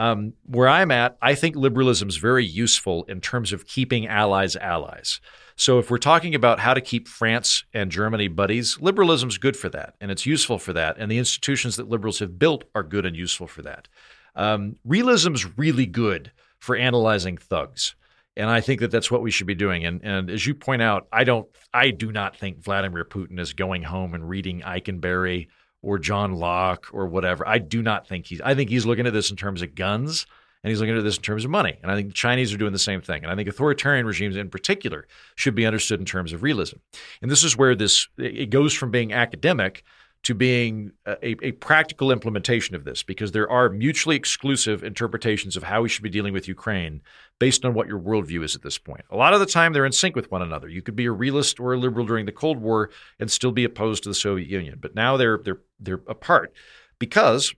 Um, 0.00 0.34
where 0.46 0.68
I'm 0.68 0.92
at, 0.92 1.18
I 1.20 1.34
think 1.34 1.56
liberalism 1.56 2.08
is 2.08 2.18
very 2.18 2.44
useful 2.44 3.02
in 3.04 3.20
terms 3.20 3.52
of 3.52 3.66
keeping 3.66 4.06
allies 4.06 4.54
allies. 4.54 5.20
So, 5.56 5.80
if 5.80 5.90
we're 5.90 5.98
talking 5.98 6.36
about 6.36 6.60
how 6.60 6.72
to 6.72 6.80
keep 6.80 7.08
France 7.08 7.64
and 7.74 7.90
Germany 7.90 8.28
buddies, 8.28 8.78
liberalism 8.80 9.28
is 9.28 9.38
good 9.38 9.56
for 9.56 9.68
that, 9.70 9.96
and 10.00 10.12
it's 10.12 10.24
useful 10.24 10.60
for 10.60 10.72
that. 10.72 10.98
And 11.00 11.10
the 11.10 11.18
institutions 11.18 11.74
that 11.76 11.88
liberals 11.88 12.20
have 12.20 12.38
built 12.38 12.62
are 12.76 12.84
good 12.84 13.04
and 13.06 13.16
useful 13.16 13.48
for 13.48 13.62
that. 13.62 13.88
Um, 14.36 14.76
realism's 14.84 15.58
really 15.58 15.86
good 15.86 16.30
for 16.58 16.76
analyzing 16.76 17.36
thugs. 17.36 17.94
And 18.36 18.48
I 18.48 18.60
think 18.60 18.80
that 18.80 18.92
that's 18.92 19.10
what 19.10 19.22
we 19.22 19.32
should 19.32 19.48
be 19.48 19.54
doing. 19.56 19.84
And, 19.84 20.00
and 20.04 20.30
as 20.30 20.46
you 20.46 20.54
point 20.54 20.80
out, 20.80 21.08
I 21.12 21.24
don't, 21.24 21.48
I 21.74 21.90
do 21.90 22.12
not 22.12 22.36
think 22.36 22.62
Vladimir 22.62 23.04
Putin 23.04 23.40
is 23.40 23.52
going 23.52 23.82
home 23.82 24.14
and 24.14 24.28
reading 24.28 24.60
Ikenberry 24.60 25.48
or 25.82 25.98
John 25.98 26.34
Locke 26.34 26.86
or 26.92 27.06
whatever. 27.06 27.46
I 27.46 27.58
do 27.58 27.82
not 27.82 28.06
think 28.06 28.26
he's. 28.26 28.40
I 28.40 28.54
think 28.54 28.70
he's 28.70 28.86
looking 28.86 29.06
at 29.06 29.12
this 29.12 29.30
in 29.30 29.36
terms 29.36 29.62
of 29.62 29.74
guns, 29.74 30.26
and 30.62 30.70
he's 30.70 30.80
looking 30.80 30.96
at 30.96 31.04
this 31.04 31.16
in 31.16 31.22
terms 31.22 31.44
of 31.44 31.50
money. 31.50 31.78
And 31.82 31.90
I 31.90 31.94
think 31.94 32.08
the 32.08 32.14
Chinese 32.14 32.52
are 32.52 32.58
doing 32.58 32.72
the 32.72 32.78
same 32.78 33.00
thing. 33.00 33.22
And 33.22 33.32
I 33.32 33.36
think 33.36 33.48
authoritarian 33.48 34.06
regimes, 34.06 34.36
in 34.36 34.50
particular, 34.50 35.06
should 35.36 35.54
be 35.54 35.66
understood 35.66 36.00
in 36.00 36.06
terms 36.06 36.32
of 36.32 36.42
realism. 36.42 36.78
And 37.22 37.30
this 37.30 37.44
is 37.44 37.56
where 37.56 37.74
this 37.74 38.08
it 38.18 38.50
goes 38.50 38.72
from 38.72 38.90
being 38.90 39.12
academic 39.12 39.84
to 40.24 40.34
being 40.34 40.92
a, 41.06 41.46
a, 41.46 41.52
practical 41.52 42.10
implementation 42.10 42.74
of 42.74 42.84
this 42.84 43.02
because 43.02 43.32
there 43.32 43.48
are 43.50 43.68
mutually 43.68 44.16
exclusive 44.16 44.82
interpretations 44.82 45.56
of 45.56 45.62
how 45.62 45.82
we 45.82 45.88
should 45.88 46.02
be 46.02 46.10
dealing 46.10 46.32
with 46.32 46.48
Ukraine 46.48 47.00
based 47.38 47.64
on 47.64 47.72
what 47.72 47.86
your 47.86 48.00
worldview 48.00 48.42
is 48.44 48.56
at 48.56 48.62
this 48.62 48.78
point. 48.78 49.04
A 49.10 49.16
lot 49.16 49.32
of 49.32 49.40
the 49.40 49.46
time, 49.46 49.72
they're 49.72 49.86
in 49.86 49.92
sync 49.92 50.16
with 50.16 50.30
one 50.30 50.42
another. 50.42 50.68
You 50.68 50.82
could 50.82 50.96
be 50.96 51.06
a 51.06 51.12
realist 51.12 51.60
or 51.60 51.72
a 51.72 51.78
liberal 51.78 52.04
during 52.04 52.26
the 52.26 52.32
Cold 52.32 52.58
War 52.58 52.90
and 53.20 53.30
still 53.30 53.52
be 53.52 53.64
opposed 53.64 54.02
to 54.02 54.08
the 54.08 54.14
Soviet 54.14 54.48
Union, 54.48 54.78
but 54.80 54.94
now 54.94 55.16
they're 55.16 55.38
they're 55.38 55.60
they're 55.78 56.02
apart 56.08 56.52
because 56.98 57.54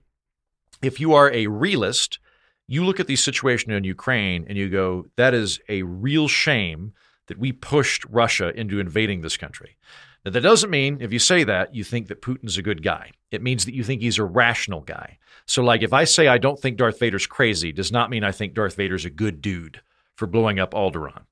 if 0.81 0.99
you 0.99 1.13
are 1.13 1.31
a 1.31 1.47
realist, 1.47 2.19
you 2.67 2.85
look 2.85 2.99
at 2.99 3.07
the 3.07 3.15
situation 3.15 3.71
in 3.71 3.83
Ukraine 3.83 4.45
and 4.47 4.57
you 4.57 4.69
go, 4.69 5.07
that 5.17 5.33
is 5.33 5.59
a 5.67 5.83
real 5.83 6.27
shame 6.27 6.93
that 7.27 7.37
we 7.37 7.51
pushed 7.51 8.05
Russia 8.05 8.57
into 8.57 8.79
invading 8.79 9.21
this 9.21 9.37
country. 9.37 9.77
Now, 10.23 10.31
that 10.31 10.41
doesn't 10.41 10.69
mean 10.69 10.99
if 11.01 11.11
you 11.11 11.19
say 11.19 11.43
that, 11.43 11.73
you 11.73 11.83
think 11.83 12.07
that 12.07 12.21
Putin's 12.21 12.57
a 12.57 12.61
good 12.61 12.83
guy. 12.83 13.11
It 13.31 13.41
means 13.41 13.65
that 13.65 13.73
you 13.73 13.83
think 13.83 14.01
he's 14.01 14.19
a 14.19 14.23
rational 14.23 14.81
guy. 14.81 15.17
So, 15.47 15.63
like, 15.63 15.81
if 15.81 15.93
I 15.93 16.03
say 16.03 16.27
I 16.27 16.37
don't 16.37 16.59
think 16.59 16.77
Darth 16.77 16.99
Vader's 16.99 17.25
crazy, 17.25 17.71
does 17.71 17.91
not 17.91 18.09
mean 18.09 18.23
I 18.23 18.31
think 18.31 18.53
Darth 18.53 18.75
Vader's 18.75 19.05
a 19.05 19.09
good 19.09 19.41
dude 19.41 19.81
for 20.15 20.27
blowing 20.27 20.59
up 20.59 20.73
Alderaan. 20.73 21.23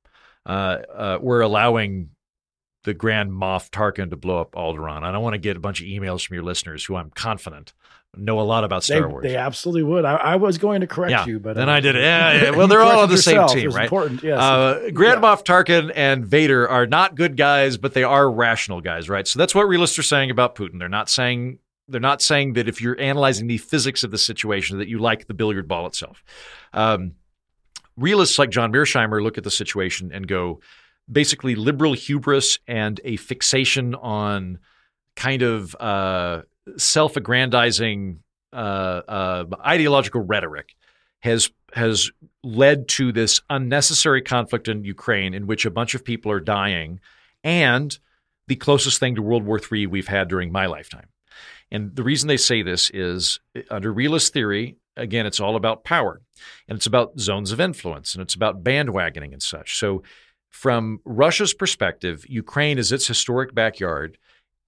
Uh, 0.46 0.78
uh, 0.94 1.18
we're 1.22 1.42
allowing 1.42 2.10
the 2.84 2.94
Grand 2.94 3.32
Moff 3.32 3.70
Tarkin 3.70 4.10
to 4.10 4.16
blow 4.16 4.40
up 4.40 4.54
Alderaan. 4.54 5.04
I 5.04 5.12
don't 5.12 5.22
want 5.22 5.34
to 5.34 5.40
get 5.40 5.58
a 5.58 5.60
bunch 5.60 5.82
of 5.82 5.88
emails 5.88 6.26
from 6.26 6.36
your 6.36 6.44
listeners 6.44 6.86
who 6.86 6.96
I'm 6.96 7.12
confident 7.12 7.74
know 8.18 8.40
a 8.40 8.44
lot 8.44 8.64
about 8.64 8.84
Star 8.84 9.02
they, 9.02 9.08
Wars. 9.08 9.24
They 9.24 9.36
absolutely 9.36 9.84
would. 9.84 10.06
I, 10.06 10.16
I 10.16 10.36
was 10.38 10.58
going 10.58 10.82
to 10.82 10.88
correct 10.88 11.12
yeah. 11.12 11.26
you, 11.26 11.40
but 11.40 11.56
then 11.56 11.70
uh, 11.70 11.74
I 11.74 11.80
did 11.80 11.96
it. 11.96 12.04
Yeah, 12.04 12.44
yeah. 12.44 12.50
Well, 12.60 12.68
they're 12.68 12.82
all 12.82 13.02
on 13.02 13.10
the 13.10 13.18
same 13.18 13.48
team, 13.48 13.72
right? 13.72 13.84
Important. 13.84 14.24
Yes. 14.24 14.40
Uh, 14.40 14.90
Grand 14.94 15.22
yeah. 15.22 15.36
Moff 15.36 15.44
Tarkin 15.44 15.92
and 15.96 16.26
Vader 16.26 16.68
are 16.68 16.86
not 16.86 17.16
good 17.16 17.38
guys, 17.38 17.78
but 17.78 17.94
they 17.94 18.04
are 18.04 18.30
rational 18.30 18.82
guys, 18.82 19.10
right? 19.10 19.28
So 19.28 19.40
that's 19.40 19.54
what 19.54 19.68
realists 19.68 19.98
are 20.00 20.04
saying 20.04 20.32
about 20.32 20.56
Putin. 20.56 20.80
They're 20.80 20.90
not 20.90 21.10
saying 21.10 21.60
they're 21.88 22.00
not 22.00 22.22
saying 22.22 22.54
that 22.54 22.68
if 22.68 22.82
you're 22.82 23.00
analyzing 23.00 23.48
the 23.48 23.58
physics 23.58 24.04
of 24.04 24.12
the 24.12 24.18
situation 24.18 24.78
that 24.78 24.88
you 24.88 25.00
like 25.00 25.28
the 25.28 25.34
billiard 25.34 25.68
ball 25.68 25.88
itself. 25.88 26.24
Um, 26.74 27.14
realists 27.98 28.38
like 28.38 28.52
John 28.52 28.72
Mearsheimer 28.72 29.22
look 29.22 29.38
at 29.38 29.44
the 29.44 29.52
situation 29.52 30.12
and 30.14 30.28
go, 30.28 30.62
basically 31.12 31.56
liberal 31.56 31.94
hubris 31.94 32.60
and 32.68 33.00
a 33.04 33.18
fixation 33.18 33.96
on 33.96 34.60
kind 35.16 35.42
of 35.42 35.76
uh, 35.80 36.44
self-aggrandizing 36.78 38.20
uh, 38.54 38.56
uh, 38.56 39.46
ideological 39.66 40.22
rhetoric 40.22 40.76
has 41.20 41.52
has 41.74 42.12
led 42.44 42.88
to 42.88 43.12
this 43.12 43.42
unnecessary 43.50 44.22
conflict 44.22 44.68
in 44.68 44.84
Ukraine, 44.84 45.34
in 45.34 45.46
which 45.46 45.66
a 45.66 45.72
bunch 45.72 45.94
of 45.94 46.04
people 46.04 46.32
are 46.32 46.40
dying, 46.40 47.00
and 47.44 48.00
the 48.48 48.56
closest 48.56 49.00
thing 49.00 49.16
to 49.16 49.22
World 49.22 49.44
War 49.44 49.60
III 49.60 49.88
we've 49.88 50.08
had 50.08 50.28
during 50.28 50.52
my 50.52 50.66
lifetime. 50.66 51.08
And 51.72 51.96
the 51.96 52.04
reason 52.04 52.28
they 52.28 52.38
say 52.38 52.64
this 52.64 52.90
is 52.90 53.40
under 53.70 53.94
realist 53.94 54.34
theory, 54.34 54.78
again, 54.98 55.28
it's 55.28 55.40
all 55.40 55.56
about 55.56 55.84
power, 55.84 56.22
and 56.68 56.76
it's 56.76 56.88
about 56.88 57.20
zones 57.20 57.52
of 57.52 57.60
influence, 57.60 58.16
and 58.16 58.22
it's 58.24 58.34
about 58.34 58.64
bandwagoning 58.64 59.34
and 59.34 59.44
such. 59.44 59.78
So, 59.78 60.04
from 60.50 61.00
Russia's 61.06 61.54
perspective, 61.54 62.26
Ukraine 62.28 62.80
is 62.80 62.92
its 62.92 63.06
historic 63.06 63.54
backyard 63.54 64.18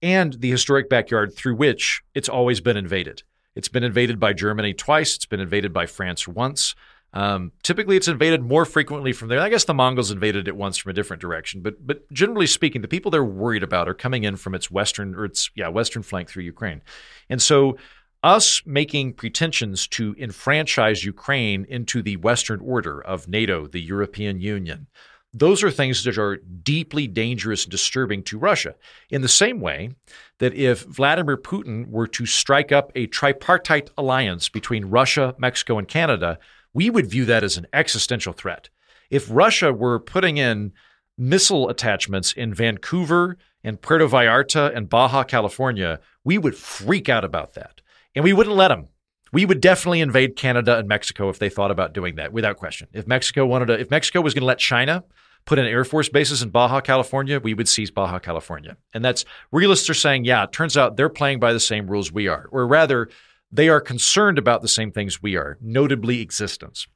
and 0.02 0.34
the 0.34 0.50
historic 0.50 0.88
backyard 0.88 1.34
through 1.34 1.54
which 1.54 2.02
it's 2.14 2.28
always 2.28 2.60
been 2.60 2.76
invaded. 2.76 3.22
It's 3.54 3.68
been 3.68 3.84
invaded 3.84 4.18
by 4.18 4.32
Germany 4.32 4.74
twice. 4.74 5.16
It's 5.16 5.26
been 5.26 5.40
invaded 5.40 5.72
by 5.72 5.86
France 5.86 6.26
once. 6.26 6.74
Um, 7.14 7.52
typically, 7.62 7.96
it's 7.96 8.08
invaded 8.08 8.42
more 8.42 8.64
frequently 8.64 9.12
from 9.12 9.28
there. 9.28 9.40
I 9.40 9.50
guess 9.50 9.64
the 9.64 9.74
Mongols 9.74 10.10
invaded 10.10 10.48
it 10.48 10.56
once 10.56 10.78
from 10.78 10.90
a 10.90 10.94
different 10.94 11.20
direction, 11.20 11.60
but 11.60 11.86
but 11.86 12.10
generally 12.10 12.46
speaking, 12.46 12.80
the 12.80 12.88
people 12.88 13.10
they're 13.10 13.22
worried 13.22 13.62
about 13.62 13.88
are 13.88 13.94
coming 13.94 14.24
in 14.24 14.36
from 14.36 14.54
its 14.54 14.70
western 14.70 15.14
or 15.14 15.26
its 15.26 15.50
yeah 15.54 15.68
western 15.68 16.02
flank 16.02 16.30
through 16.30 16.44
Ukraine, 16.44 16.80
and 17.28 17.42
so 17.42 17.76
us 18.22 18.62
making 18.64 19.12
pretensions 19.12 19.86
to 19.88 20.14
enfranchise 20.18 21.04
Ukraine 21.04 21.66
into 21.68 22.02
the 22.02 22.16
Western 22.16 22.60
order 22.60 23.02
of 23.02 23.28
NATO, 23.28 23.66
the 23.66 23.80
European 23.80 24.40
Union, 24.40 24.86
those 25.34 25.62
are 25.62 25.70
things 25.70 26.04
that 26.04 26.18
are 26.18 26.36
deeply 26.36 27.06
dangerous 27.06 27.64
and 27.64 27.70
disturbing 27.70 28.22
to 28.24 28.38
Russia. 28.38 28.74
In 29.10 29.22
the 29.22 29.28
same 29.28 29.60
way 29.60 29.90
that 30.38 30.54
if 30.54 30.82
Vladimir 30.82 31.36
Putin 31.36 31.88
were 31.88 32.06
to 32.08 32.26
strike 32.26 32.70
up 32.70 32.92
a 32.94 33.06
tripartite 33.06 33.90
alliance 33.96 34.48
between 34.48 34.86
Russia, 34.86 35.34
Mexico, 35.38 35.78
and 35.78 35.88
Canada, 35.88 36.38
we 36.74 36.90
would 36.90 37.06
view 37.06 37.24
that 37.24 37.44
as 37.44 37.56
an 37.56 37.66
existential 37.72 38.32
threat. 38.32 38.68
If 39.10 39.26
Russia 39.30 39.72
were 39.72 39.98
putting 39.98 40.36
in 40.36 40.72
missile 41.16 41.68
attachments 41.68 42.32
in 42.32 42.52
Vancouver 42.52 43.38
and 43.64 43.80
Puerto 43.80 44.08
Vallarta 44.08 44.74
and 44.74 44.88
Baja 44.88 45.24
California, 45.24 46.00
we 46.24 46.36
would 46.36 46.56
freak 46.56 47.08
out 47.08 47.24
about 47.24 47.54
that. 47.54 47.80
And 48.14 48.22
we 48.22 48.32
wouldn't 48.32 48.56
let 48.56 48.68
them 48.68 48.88
we 49.32 49.46
would 49.46 49.60
definitely 49.60 50.00
invade 50.00 50.36
Canada 50.36 50.78
and 50.78 50.86
Mexico 50.86 51.30
if 51.30 51.38
they 51.38 51.48
thought 51.48 51.70
about 51.70 51.94
doing 51.94 52.16
that, 52.16 52.32
without 52.32 52.58
question. 52.58 52.86
If 52.92 53.06
Mexico 53.06 53.46
wanted 53.46 53.66
to, 53.66 53.80
if 53.80 53.90
Mexico 53.90 54.20
was 54.20 54.34
going 54.34 54.42
to 54.42 54.46
let 54.46 54.58
China 54.58 55.04
put 55.44 55.58
in 55.58 55.66
Air 55.66 55.84
Force 55.84 56.08
bases 56.08 56.42
in 56.42 56.50
Baja 56.50 56.80
California, 56.80 57.40
we 57.40 57.54
would 57.54 57.68
seize 57.68 57.90
Baja 57.90 58.18
California. 58.18 58.76
And 58.94 59.04
that's 59.04 59.24
realists 59.50 59.90
are 59.90 59.94
saying, 59.94 60.24
yeah, 60.24 60.44
it 60.44 60.52
turns 60.52 60.76
out 60.76 60.96
they're 60.96 61.08
playing 61.08 61.40
by 61.40 61.52
the 61.52 61.60
same 61.60 61.86
rules 61.86 62.12
we 62.12 62.28
are, 62.28 62.48
or 62.50 62.66
rather, 62.66 63.08
they 63.54 63.68
are 63.68 63.82
concerned 63.82 64.38
about 64.38 64.62
the 64.62 64.68
same 64.68 64.90
things 64.90 65.22
we 65.22 65.36
are, 65.36 65.58
notably 65.60 66.22
existence. 66.22 66.86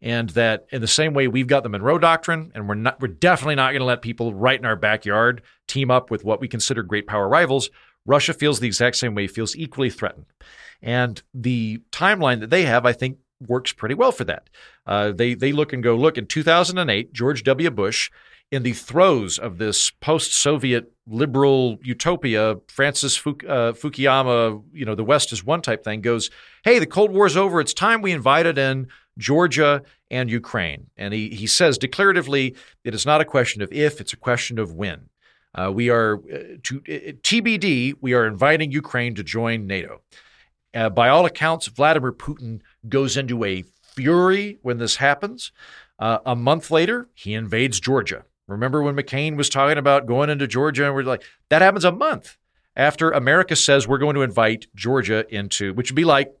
And 0.00 0.30
that 0.30 0.66
in 0.70 0.80
the 0.80 0.88
same 0.88 1.12
way 1.12 1.28
we've 1.28 1.46
got 1.46 1.62
the 1.62 1.68
Monroe 1.68 1.98
Doctrine, 1.98 2.50
and 2.54 2.66
we're 2.66 2.74
not 2.74 3.00
we're 3.00 3.08
definitely 3.08 3.56
not 3.56 3.72
going 3.72 3.80
to 3.80 3.86
let 3.86 4.00
people 4.00 4.32
right 4.32 4.58
in 4.58 4.64
our 4.64 4.76
backyard 4.76 5.42
team 5.68 5.90
up 5.90 6.10
with 6.10 6.24
what 6.24 6.40
we 6.40 6.48
consider 6.48 6.82
great 6.82 7.06
power 7.06 7.28
rivals. 7.28 7.68
Russia 8.06 8.32
feels 8.32 8.60
the 8.60 8.66
exact 8.66 8.96
same 8.96 9.14
way, 9.14 9.26
feels 9.26 9.54
equally 9.56 9.90
threatened. 9.90 10.26
And 10.80 11.22
the 11.34 11.82
timeline 11.92 12.40
that 12.40 12.50
they 12.50 12.64
have, 12.64 12.86
I 12.86 12.92
think, 12.92 13.18
works 13.46 13.72
pretty 13.72 13.94
well 13.94 14.12
for 14.12 14.24
that. 14.24 14.48
Uh, 14.86 15.12
they 15.12 15.34
they 15.34 15.52
look 15.52 15.72
and 15.72 15.82
go, 15.82 15.96
look, 15.96 16.18
in 16.18 16.26
2008, 16.26 17.12
George 17.12 17.42
W. 17.42 17.70
Bush, 17.70 18.10
in 18.50 18.62
the 18.62 18.72
throes 18.72 19.38
of 19.38 19.58
this 19.58 19.90
post-Soviet 19.90 20.92
liberal 21.06 21.78
utopia, 21.82 22.56
Francis 22.68 23.16
Fuk- 23.16 23.44
uh, 23.44 23.72
Fukuyama, 23.72 24.62
you 24.72 24.84
know, 24.84 24.94
the 24.94 25.04
West 25.04 25.32
is 25.32 25.44
one 25.44 25.62
type 25.62 25.82
thing, 25.82 26.00
goes, 26.00 26.30
hey, 26.64 26.78
the 26.78 26.86
Cold 26.86 27.10
War's 27.10 27.36
over. 27.36 27.60
It's 27.60 27.74
time 27.74 28.02
we 28.02 28.12
invited 28.12 28.56
in 28.56 28.86
Georgia 29.18 29.82
and 30.10 30.30
Ukraine. 30.30 30.86
And 30.96 31.12
he, 31.12 31.30
he 31.30 31.46
says 31.46 31.78
declaratively, 31.78 32.56
it 32.84 32.94
is 32.94 33.04
not 33.04 33.20
a 33.20 33.24
question 33.24 33.62
of 33.62 33.72
if, 33.72 34.00
it's 34.00 34.12
a 34.12 34.16
question 34.16 34.58
of 34.58 34.72
when. 34.72 35.08
Uh, 35.54 35.72
we 35.72 35.90
are, 35.90 36.16
uh, 36.16 36.56
to 36.62 36.78
uh, 36.88 37.12
TBD, 37.22 37.94
we 38.00 38.14
are 38.14 38.26
inviting 38.26 38.70
Ukraine 38.70 39.14
to 39.14 39.24
join 39.24 39.66
NATO. 39.66 40.02
Uh, 40.74 40.90
by 40.90 41.08
all 41.08 41.24
accounts, 41.24 41.66
Vladimir 41.68 42.12
Putin 42.12 42.60
goes 42.88 43.16
into 43.16 43.44
a 43.44 43.64
fury 43.94 44.58
when 44.62 44.78
this 44.78 44.96
happens. 44.96 45.52
Uh, 45.98 46.18
a 46.26 46.36
month 46.36 46.70
later, 46.70 47.08
he 47.14 47.34
invades 47.34 47.80
Georgia. 47.80 48.24
Remember 48.48 48.82
when 48.82 48.94
McCain 48.94 49.36
was 49.36 49.48
talking 49.48 49.78
about 49.78 50.06
going 50.06 50.30
into 50.30 50.46
Georgia? 50.46 50.86
And 50.86 50.94
we're 50.94 51.02
like, 51.02 51.24
that 51.48 51.62
happens 51.62 51.84
a 51.84 51.92
month 51.92 52.36
after 52.76 53.10
America 53.10 53.56
says 53.56 53.88
we're 53.88 53.98
going 53.98 54.14
to 54.14 54.22
invite 54.22 54.66
Georgia 54.74 55.24
into, 55.34 55.72
which 55.72 55.90
would 55.90 55.96
be 55.96 56.04
like, 56.04 56.32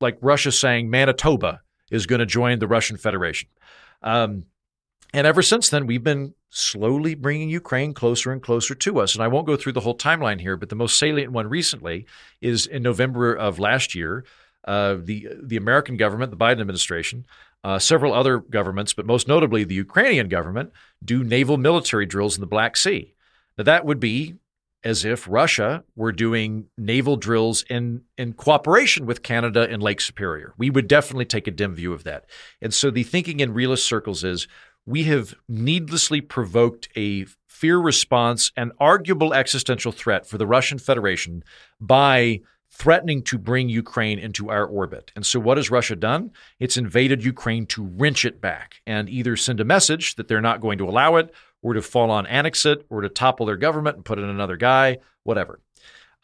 like 0.00 0.18
Russia 0.20 0.52
saying 0.52 0.90
Manitoba 0.90 1.62
is 1.90 2.06
going 2.06 2.20
to 2.20 2.26
join 2.26 2.58
the 2.58 2.68
Russian 2.68 2.96
Federation. 2.96 3.48
Um, 4.02 4.44
and 5.12 5.26
ever 5.26 5.42
since 5.42 5.70
then, 5.70 5.86
we've 5.86 6.04
been 6.04 6.34
slowly 6.50 7.14
bringing 7.14 7.48
Ukraine 7.48 7.94
closer 7.94 8.30
and 8.32 8.42
closer 8.42 8.74
to 8.74 9.00
us. 9.00 9.14
And 9.14 9.24
I 9.24 9.28
won't 9.28 9.46
go 9.46 9.56
through 9.56 9.72
the 9.72 9.80
whole 9.80 9.96
timeline 9.96 10.40
here, 10.40 10.56
but 10.56 10.68
the 10.68 10.76
most 10.76 10.98
salient 10.98 11.32
one 11.32 11.48
recently 11.48 12.06
is 12.40 12.66
in 12.66 12.82
November 12.82 13.34
of 13.34 13.58
last 13.58 13.94
year. 13.94 14.24
Uh, 14.64 14.96
the 14.98 15.28
the 15.42 15.56
American 15.56 15.96
government, 15.96 16.30
the 16.30 16.36
Biden 16.36 16.60
administration, 16.60 17.24
uh, 17.64 17.78
several 17.78 18.12
other 18.12 18.38
governments, 18.38 18.92
but 18.92 19.06
most 19.06 19.28
notably 19.28 19.64
the 19.64 19.74
Ukrainian 19.74 20.28
government, 20.28 20.72
do 21.04 21.24
naval 21.24 21.56
military 21.56 22.06
drills 22.06 22.36
in 22.36 22.40
the 22.40 22.46
Black 22.46 22.76
Sea. 22.76 23.14
Now 23.56 23.64
that 23.64 23.84
would 23.84 24.00
be 24.00 24.36
as 24.82 25.04
if 25.04 25.28
Russia 25.28 25.84
were 25.94 26.12
doing 26.12 26.66
naval 26.78 27.16
drills 27.16 27.62
in, 27.68 28.02
in 28.16 28.32
cooperation 28.32 29.04
with 29.04 29.22
Canada 29.22 29.68
in 29.68 29.80
Lake 29.80 30.00
Superior. 30.00 30.54
We 30.56 30.70
would 30.70 30.88
definitely 30.88 31.26
take 31.26 31.46
a 31.46 31.50
dim 31.50 31.74
view 31.74 31.92
of 31.92 32.04
that. 32.04 32.24
And 32.62 32.72
so 32.72 32.90
the 32.90 33.02
thinking 33.02 33.40
in 33.40 33.52
realist 33.52 33.84
circles 33.84 34.24
is 34.24 34.48
we 34.86 35.04
have 35.04 35.34
needlessly 35.48 36.20
provoked 36.22 36.88
a 36.96 37.26
fear 37.46 37.78
response 37.78 38.52
and 38.56 38.72
arguable 38.80 39.34
existential 39.34 39.92
threat 39.92 40.26
for 40.26 40.38
the 40.38 40.46
Russian 40.46 40.78
Federation 40.78 41.44
by 41.78 42.40
threatening 42.80 43.22
to 43.22 43.36
bring 43.36 43.68
Ukraine 43.68 44.18
into 44.18 44.48
our 44.48 44.64
orbit. 44.64 45.12
And 45.14 45.26
so, 45.26 45.38
what 45.38 45.58
has 45.58 45.70
Russia 45.70 45.94
done? 45.94 46.30
It's 46.58 46.78
invaded 46.78 47.22
Ukraine 47.22 47.66
to 47.66 47.84
wrench 47.84 48.24
it 48.24 48.40
back 48.40 48.80
and 48.86 49.06
either 49.06 49.36
send 49.36 49.60
a 49.60 49.66
message 49.66 50.14
that 50.14 50.28
they're 50.28 50.40
not 50.40 50.62
going 50.62 50.78
to 50.78 50.88
allow 50.88 51.16
it, 51.16 51.34
or 51.62 51.74
to 51.74 51.82
fall 51.82 52.10
on 52.10 52.26
annex 52.26 52.64
it, 52.64 52.86
or 52.88 53.02
to 53.02 53.10
topple 53.10 53.44
their 53.44 53.58
government 53.58 53.96
and 53.96 54.04
put 54.04 54.18
in 54.18 54.24
another 54.24 54.56
guy, 54.56 54.96
whatever. 55.24 55.60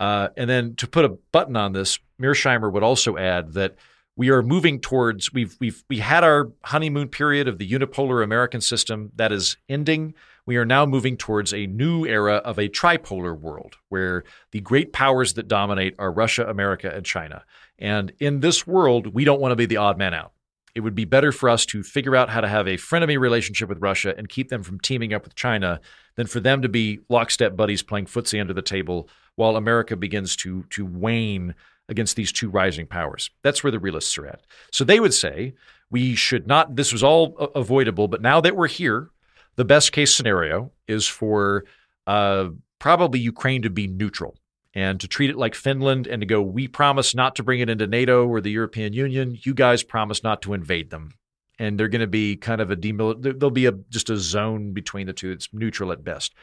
Uh, 0.00 0.28
and 0.38 0.48
then 0.48 0.74
to 0.76 0.86
put 0.86 1.04
a 1.04 1.10
button 1.30 1.56
on 1.56 1.74
this, 1.74 1.98
Mearsheimer 2.18 2.72
would 2.72 2.82
also 2.82 3.18
add 3.18 3.52
that 3.52 3.76
we 4.16 4.30
are 4.30 4.42
moving 4.42 4.80
towards 4.80 5.30
we've 5.34 5.56
we've 5.60 5.84
we 5.90 5.98
had 5.98 6.24
our 6.24 6.50
honeymoon 6.64 7.08
period 7.08 7.48
of 7.48 7.58
the 7.58 7.70
unipolar 7.70 8.24
American 8.24 8.62
system 8.62 9.12
that 9.16 9.30
is 9.30 9.58
ending. 9.68 10.14
We 10.46 10.56
are 10.56 10.64
now 10.64 10.86
moving 10.86 11.16
towards 11.16 11.52
a 11.52 11.66
new 11.66 12.06
era 12.06 12.36
of 12.36 12.58
a 12.58 12.68
tripolar 12.68 13.38
world 13.38 13.76
where 13.88 14.24
the 14.52 14.60
great 14.60 14.92
powers 14.92 15.34
that 15.34 15.48
dominate 15.48 15.94
are 15.98 16.12
Russia, 16.12 16.46
America, 16.46 16.90
and 16.94 17.04
China. 17.04 17.44
And 17.78 18.12
in 18.20 18.40
this 18.40 18.66
world, 18.66 19.08
we 19.08 19.24
don't 19.24 19.40
want 19.40 19.52
to 19.52 19.56
be 19.56 19.66
the 19.66 19.76
odd 19.76 19.98
man 19.98 20.14
out. 20.14 20.32
It 20.74 20.80
would 20.80 20.94
be 20.94 21.04
better 21.04 21.32
for 21.32 21.48
us 21.48 21.66
to 21.66 21.82
figure 21.82 22.14
out 22.14 22.28
how 22.28 22.42
to 22.42 22.48
have 22.48 22.68
a 22.68 22.76
frenemy 22.76 23.18
relationship 23.18 23.68
with 23.68 23.82
Russia 23.82 24.14
and 24.16 24.28
keep 24.28 24.48
them 24.48 24.62
from 24.62 24.78
teaming 24.78 25.12
up 25.12 25.24
with 25.24 25.34
China 25.34 25.80
than 26.16 26.26
for 26.26 26.38
them 26.38 26.62
to 26.62 26.68
be 26.68 27.00
lockstep 27.08 27.56
buddies 27.56 27.82
playing 27.82 28.06
footsie 28.06 28.40
under 28.40 28.52
the 28.54 28.62
table 28.62 29.08
while 29.36 29.56
America 29.56 29.96
begins 29.96 30.36
to, 30.36 30.64
to 30.70 30.84
wane 30.84 31.54
against 31.88 32.16
these 32.16 32.30
two 32.30 32.50
rising 32.50 32.86
powers. 32.86 33.30
That's 33.42 33.64
where 33.64 33.70
the 33.70 33.78
realists 33.78 34.16
are 34.18 34.26
at. 34.26 34.42
So 34.70 34.84
they 34.84 35.00
would 35.00 35.14
say 35.14 35.54
we 35.90 36.14
should 36.14 36.46
not, 36.46 36.76
this 36.76 36.92
was 36.92 37.02
all 37.02 37.36
avoidable, 37.54 38.08
but 38.08 38.20
now 38.20 38.40
that 38.40 38.56
we're 38.56 38.68
here, 38.68 39.10
the 39.56 39.64
best 39.64 39.92
case 39.92 40.14
scenario 40.14 40.70
is 40.86 41.06
for 41.06 41.64
uh, 42.06 42.48
probably 42.78 43.18
Ukraine 43.20 43.62
to 43.62 43.70
be 43.70 43.86
neutral 43.86 44.36
and 44.74 45.00
to 45.00 45.08
treat 45.08 45.30
it 45.30 45.36
like 45.36 45.54
Finland 45.54 46.06
and 46.06 46.20
to 46.20 46.26
go, 46.26 46.42
we 46.42 46.68
promise 46.68 47.14
not 47.14 47.36
to 47.36 47.42
bring 47.42 47.60
it 47.60 47.70
into 47.70 47.86
NATO 47.86 48.26
or 48.26 48.40
the 48.40 48.50
European 48.50 48.92
Union. 48.92 49.36
You 49.40 49.54
guys 49.54 49.82
promise 49.82 50.22
not 50.22 50.42
to 50.42 50.52
invade 50.52 50.90
them. 50.90 51.12
And 51.58 51.80
they're 51.80 51.88
going 51.88 52.02
to 52.02 52.06
be 52.06 52.36
kind 52.36 52.60
of 52.60 52.70
a 52.70 52.76
demil. 52.76 53.20
There'll 53.20 53.50
be 53.50 53.64
a 53.64 53.72
just 53.72 54.10
a 54.10 54.18
zone 54.18 54.72
between 54.72 55.06
the 55.06 55.14
two. 55.14 55.30
It's 55.30 55.48
neutral 55.54 55.90
at 55.90 56.04
best. 56.04 56.34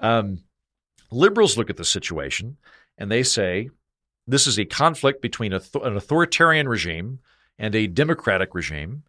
Um, 0.00 0.42
liberals 1.12 1.56
look 1.56 1.70
at 1.70 1.76
the 1.76 1.84
situation 1.84 2.56
and 2.98 3.10
they 3.10 3.22
say 3.22 3.70
this 4.26 4.48
is 4.48 4.58
a 4.58 4.64
conflict 4.64 5.22
between 5.22 5.52
a 5.52 5.60
th- 5.60 5.84
an 5.84 5.96
authoritarian 5.96 6.68
regime 6.68 7.20
and 7.58 7.74
a 7.74 7.86
democratic 7.86 8.54
regime. 8.54 9.04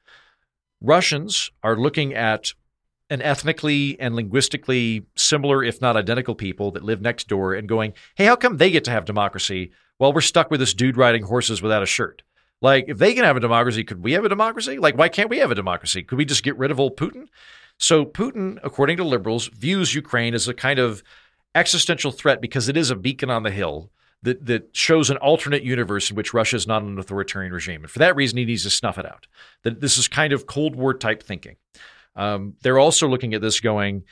Russians 0.80 1.52
are 1.64 1.76
looking 1.76 2.14
at 2.14 2.54
an 3.10 3.22
ethnically 3.22 4.00
and 4.00 4.16
linguistically 4.16 5.06
similar, 5.16 5.64
if 5.64 5.82
not 5.82 5.98
identical, 5.98 6.36
people 6.36 6.72
that 6.72 6.84
live 6.84 7.02
next 7.02 7.28
door 7.28 7.54
and 7.54 7.68
going, 7.68 7.94
hey, 8.16 8.26
how 8.26 8.36
come 8.36 8.58
they 8.58 8.72
get 8.72 8.84
to 8.86 8.92
have 8.92 9.06
democracy 9.06 9.72
while 9.98 10.14
we're 10.14 10.22
stuck 10.22 10.52
with 10.52 10.60
this 10.60 10.74
dude 10.74 10.98
riding 10.98 11.24
horses 11.24 11.62
without 11.62 11.84
a 11.84 11.88
shirt? 11.88 12.22
Like, 12.62 12.86
if 12.88 12.98
they 12.98 13.14
can 13.14 13.24
have 13.24 13.38
a 13.38 13.42
democracy, 13.42 13.84
could 13.84 14.04
we 14.04 14.12
have 14.14 14.26
a 14.26 14.30
democracy? 14.30 14.78
Like, 14.78 14.98
why 14.98 15.10
can't 15.10 15.30
we 15.30 15.40
have 15.40 15.52
a 15.52 15.56
democracy? 15.56 16.04
Could 16.04 16.18
we 16.18 16.26
just 16.26 16.44
get 16.44 16.58
rid 16.58 16.72
of 16.72 16.80
old 16.80 16.98
Putin? 16.98 17.28
So, 17.78 18.06
Putin, 18.06 18.60
according 18.64 18.98
to 18.98 19.06
liberals, 19.06 19.48
views 19.48 19.96
Ukraine 19.96 20.34
as 20.34 20.48
a 20.48 20.54
kind 20.54 20.78
of 20.78 21.02
existential 21.56 22.12
threat 22.12 22.42
because 22.42 22.68
it 22.68 22.78
is 22.78 22.92
a 22.92 22.96
beacon 22.96 23.30
on 23.30 23.44
the 23.44 23.52
hill 23.52 23.92
that 24.22 24.46
that 24.46 24.76
shows 24.76 25.10
an 25.10 25.18
alternate 25.18 25.64
universe 25.64 26.10
in 26.10 26.16
which 26.16 26.34
Russia 26.34 26.58
is 26.58 26.68
not 26.68 26.84
an 26.84 27.00
authoritarian 27.00 27.54
regime, 27.54 27.84
and 27.84 27.90
for 27.90 28.00
that 28.00 28.16
reason, 28.16 28.38
he 28.38 28.46
needs 28.46 28.64
to 28.64 28.70
snuff 28.70 28.98
it 28.98 29.06
out. 29.06 29.28
That 29.64 29.80
this 29.80 29.98
is 29.98 30.08
kind 30.08 30.34
of 30.34 30.46
Cold 30.46 30.76
War 30.76 30.94
type 30.94 31.24
thinking. 31.24 31.56
Um, 32.16 32.56
they're 32.62 32.80
also 32.80 33.08
looking 33.08 33.34
at 33.34 33.42
this 33.42 33.60
going. 33.60 34.04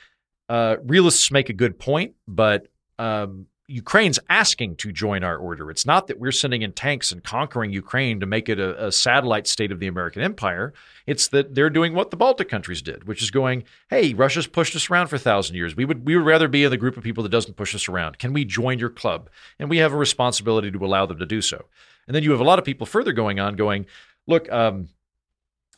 Uh, 0.48 0.76
realists 0.84 1.30
make 1.30 1.50
a 1.50 1.52
good 1.52 1.78
point, 1.78 2.14
but 2.26 2.68
um, 2.98 3.46
Ukraine's 3.70 4.18
asking 4.30 4.76
to 4.76 4.90
join 4.90 5.22
our 5.22 5.36
order. 5.36 5.70
It's 5.70 5.84
not 5.84 6.06
that 6.06 6.18
we're 6.18 6.32
sending 6.32 6.62
in 6.62 6.72
tanks 6.72 7.12
and 7.12 7.22
conquering 7.22 7.70
Ukraine 7.70 8.18
to 8.20 8.26
make 8.26 8.48
it 8.48 8.58
a, 8.58 8.86
a, 8.86 8.90
satellite 8.90 9.46
state 9.46 9.70
of 9.70 9.78
the 9.78 9.86
American 9.86 10.22
empire. 10.22 10.72
It's 11.06 11.28
that 11.28 11.54
they're 11.54 11.68
doing 11.68 11.92
what 11.92 12.10
the 12.10 12.16
Baltic 12.16 12.48
countries 12.48 12.80
did, 12.80 13.06
which 13.06 13.22
is 13.22 13.30
going, 13.30 13.64
hey, 13.90 14.14
Russia's 14.14 14.46
pushed 14.46 14.74
us 14.74 14.88
around 14.88 15.08
for 15.08 15.16
a 15.16 15.20
thousand 15.20 15.56
years. 15.56 15.76
We 15.76 15.84
would 15.84 16.06
we 16.06 16.16
would 16.16 16.24
rather 16.24 16.48
be 16.48 16.64
in 16.64 16.70
the 16.70 16.78
group 16.78 16.96
of 16.96 17.04
people 17.04 17.22
that 17.24 17.28
doesn't 17.28 17.58
push 17.58 17.74
us 17.74 17.90
around. 17.90 18.18
Can 18.18 18.32
we 18.32 18.46
join 18.46 18.78
your 18.78 18.88
club? 18.88 19.28
And 19.58 19.68
we 19.68 19.76
have 19.78 19.92
a 19.92 19.98
responsibility 19.98 20.70
to 20.70 20.84
allow 20.84 21.04
them 21.04 21.18
to 21.18 21.26
do 21.26 21.42
so. 21.42 21.66
And 22.06 22.14
then 22.14 22.22
you 22.22 22.30
have 22.30 22.40
a 22.40 22.44
lot 22.44 22.58
of 22.58 22.64
people 22.64 22.86
further 22.86 23.12
going 23.12 23.38
on, 23.38 23.54
going, 23.54 23.84
look, 24.26 24.50
um, 24.50 24.88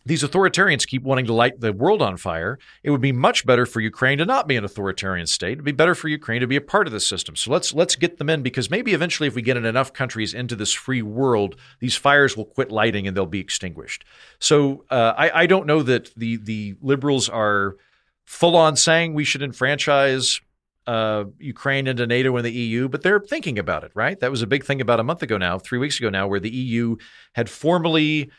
these 0.06 0.22
authoritarians 0.22 0.86
keep 0.86 1.02
wanting 1.02 1.26
to 1.26 1.32
light 1.32 1.60
the 1.60 1.72
world 1.72 2.00
on 2.00 2.16
fire. 2.16 2.58
It 2.82 2.90
would 2.90 3.00
be 3.00 3.12
much 3.12 3.44
better 3.44 3.66
for 3.66 3.80
Ukraine 3.80 4.18
to 4.18 4.24
not 4.24 4.48
be 4.48 4.56
an 4.56 4.64
authoritarian 4.64 5.26
state. 5.26 5.52
It'd 5.52 5.64
be 5.64 5.72
better 5.72 5.94
for 5.94 6.08
Ukraine 6.08 6.40
to 6.40 6.46
be 6.46 6.56
a 6.56 6.60
part 6.60 6.86
of 6.86 6.92
the 6.92 7.00
system. 7.00 7.36
So 7.36 7.50
let's 7.50 7.74
let's 7.74 7.96
get 7.96 8.18
them 8.18 8.30
in 8.30 8.42
because 8.42 8.70
maybe 8.70 8.92
eventually, 8.92 9.26
if 9.26 9.34
we 9.34 9.42
get 9.42 9.56
enough 9.56 9.92
countries 9.92 10.32
into 10.32 10.56
this 10.56 10.72
free 10.72 11.02
world, 11.02 11.56
these 11.80 11.96
fires 11.96 12.36
will 12.36 12.46
quit 12.46 12.72
lighting 12.72 13.06
and 13.06 13.16
they'll 13.16 13.26
be 13.26 13.40
extinguished. 13.40 14.04
So 14.38 14.84
uh, 14.90 15.14
I, 15.16 15.42
I 15.42 15.46
don't 15.46 15.66
know 15.66 15.82
that 15.82 16.14
the 16.16 16.36
the 16.36 16.76
liberals 16.80 17.28
are 17.28 17.76
full 18.24 18.56
on 18.56 18.76
saying 18.76 19.12
we 19.12 19.24
should 19.24 19.42
enfranchise 19.42 20.40
uh, 20.86 21.24
Ukraine 21.38 21.86
into 21.86 22.06
NATO 22.06 22.36
and 22.36 22.44
the 22.44 22.52
EU, 22.52 22.88
but 22.88 23.02
they're 23.02 23.20
thinking 23.20 23.58
about 23.58 23.84
it, 23.84 23.92
right? 23.94 24.18
That 24.18 24.30
was 24.30 24.42
a 24.42 24.46
big 24.46 24.64
thing 24.64 24.80
about 24.80 24.98
a 24.98 25.04
month 25.04 25.22
ago 25.22 25.36
now, 25.36 25.58
three 25.58 25.78
weeks 25.78 25.98
ago 25.98 26.08
now, 26.08 26.26
where 26.26 26.40
the 26.40 26.50
EU 26.50 26.96
had 27.34 27.50
formally 27.50 28.30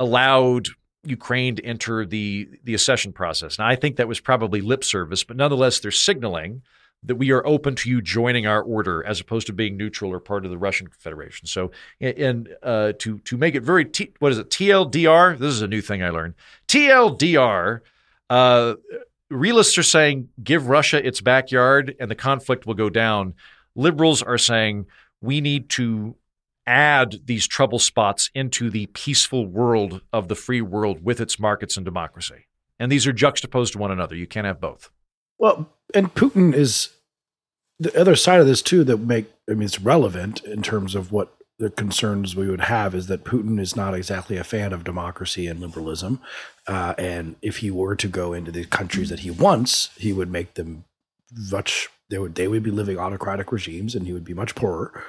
allowed 0.00 0.68
Ukraine 1.04 1.56
to 1.56 1.64
enter 1.64 2.04
the 2.04 2.48
the 2.64 2.74
accession 2.74 3.12
process. 3.12 3.58
Now, 3.58 3.66
I 3.66 3.76
think 3.76 3.96
that 3.96 4.08
was 4.08 4.20
probably 4.20 4.60
lip 4.60 4.84
service, 4.84 5.24
but 5.24 5.36
nonetheless, 5.36 5.80
they're 5.80 5.90
signaling 5.90 6.62
that 7.04 7.14
we 7.14 7.30
are 7.30 7.46
open 7.46 7.76
to 7.76 7.88
you 7.88 8.02
joining 8.02 8.46
our 8.46 8.60
order 8.60 9.04
as 9.04 9.20
opposed 9.20 9.46
to 9.46 9.52
being 9.52 9.76
neutral 9.76 10.12
or 10.12 10.18
part 10.18 10.44
of 10.44 10.50
the 10.50 10.58
Russian 10.58 10.88
Federation. 10.98 11.46
So, 11.46 11.70
and 12.00 12.48
uh, 12.62 12.92
to 12.98 13.18
to 13.18 13.36
make 13.36 13.54
it 13.54 13.62
very 13.62 13.84
t- 13.84 14.12
what 14.18 14.32
is 14.32 14.38
it 14.38 14.50
TLDR? 14.50 15.38
This 15.38 15.54
is 15.54 15.62
a 15.62 15.68
new 15.68 15.80
thing 15.80 16.02
I 16.02 16.10
learned. 16.10 16.34
TLDR. 16.66 17.80
Uh, 18.30 18.74
realists 19.30 19.78
are 19.78 19.82
saying 19.82 20.28
give 20.42 20.68
Russia 20.68 21.06
its 21.06 21.20
backyard 21.20 21.94
and 22.00 22.10
the 22.10 22.14
conflict 22.14 22.66
will 22.66 22.74
go 22.74 22.90
down. 22.90 23.34
Liberals 23.74 24.22
are 24.22 24.38
saying 24.38 24.86
we 25.20 25.40
need 25.40 25.68
to 25.70 26.16
add 26.68 27.20
these 27.24 27.46
trouble 27.46 27.78
spots 27.78 28.30
into 28.34 28.68
the 28.68 28.86
peaceful 28.86 29.46
world 29.46 30.02
of 30.12 30.28
the 30.28 30.34
free 30.34 30.60
world 30.60 31.02
with 31.02 31.20
its 31.20 31.38
markets 31.40 31.76
and 31.76 31.84
democracy. 31.84 32.46
And 32.78 32.92
these 32.92 33.06
are 33.06 33.12
juxtaposed 33.12 33.72
to 33.72 33.78
one 33.78 33.90
another. 33.90 34.14
You 34.14 34.26
can't 34.26 34.46
have 34.46 34.60
both. 34.60 34.90
Well, 35.38 35.68
and 35.94 36.14
Putin 36.14 36.54
is 36.54 36.90
the 37.78 37.98
other 37.98 38.14
side 38.14 38.40
of 38.40 38.46
this 38.46 38.60
too 38.60 38.84
that 38.84 38.98
make 38.98 39.26
I 39.48 39.54
mean 39.54 39.62
it's 39.62 39.80
relevant 39.80 40.44
in 40.44 40.62
terms 40.62 40.94
of 40.94 41.10
what 41.10 41.34
the 41.58 41.70
concerns 41.70 42.36
we 42.36 42.48
would 42.48 42.60
have 42.60 42.94
is 42.94 43.08
that 43.08 43.24
Putin 43.24 43.58
is 43.58 43.74
not 43.74 43.94
exactly 43.94 44.36
a 44.36 44.44
fan 44.44 44.72
of 44.72 44.84
democracy 44.84 45.48
and 45.48 45.58
liberalism, 45.58 46.20
uh, 46.68 46.94
and 46.98 47.34
if 47.42 47.58
he 47.58 47.70
were 47.70 47.96
to 47.96 48.06
go 48.06 48.32
into 48.32 48.52
the 48.52 48.64
countries 48.64 49.08
that 49.08 49.20
he 49.20 49.30
wants, 49.30 49.90
he 49.96 50.12
would 50.12 50.30
make 50.30 50.54
them 50.54 50.84
much 51.50 51.88
they 52.10 52.18
would 52.18 52.34
they 52.36 52.46
would 52.46 52.62
be 52.62 52.70
living 52.70 52.98
autocratic 52.98 53.50
regimes, 53.50 53.94
and 53.94 54.06
he 54.06 54.12
would 54.12 54.24
be 54.24 54.34
much 54.34 54.54
poorer 54.54 55.02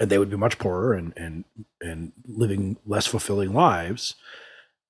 and 0.00 0.10
they 0.10 0.18
would 0.18 0.30
be 0.30 0.36
much 0.36 0.58
poorer 0.58 0.94
and 0.94 1.12
and 1.16 1.44
and 1.80 2.12
living 2.26 2.76
less 2.86 3.06
fulfilling 3.06 3.52
lives. 3.52 4.14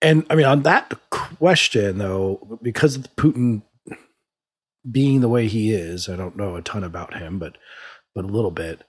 And 0.01 0.25
I 0.31 0.35
mean, 0.35 0.47
on 0.47 0.63
that 0.63 0.95
question 1.11 1.99
though, 1.99 2.59
because 2.63 2.97
of 2.97 3.17
Putin 3.17 3.63
being 4.91 5.21
the 5.21 5.29
way 5.29 5.49
he 5.49 5.73
is, 5.73 6.09
I 6.09 6.17
don't 6.17 6.37
know 6.37 6.57
a 6.57 6.63
ton 6.63 6.85
about 6.85 7.15
him, 7.15 7.39
but 7.39 7.57
but 8.15 8.25
a 8.25 8.29
little 8.29 8.51
bit. 8.51 8.85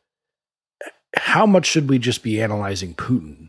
How 1.15 1.45
much 1.45 1.65
should 1.65 1.89
we 1.89 1.97
just 1.97 2.21
be 2.21 2.41
analyzing 2.41 2.93
Putin 2.93 3.48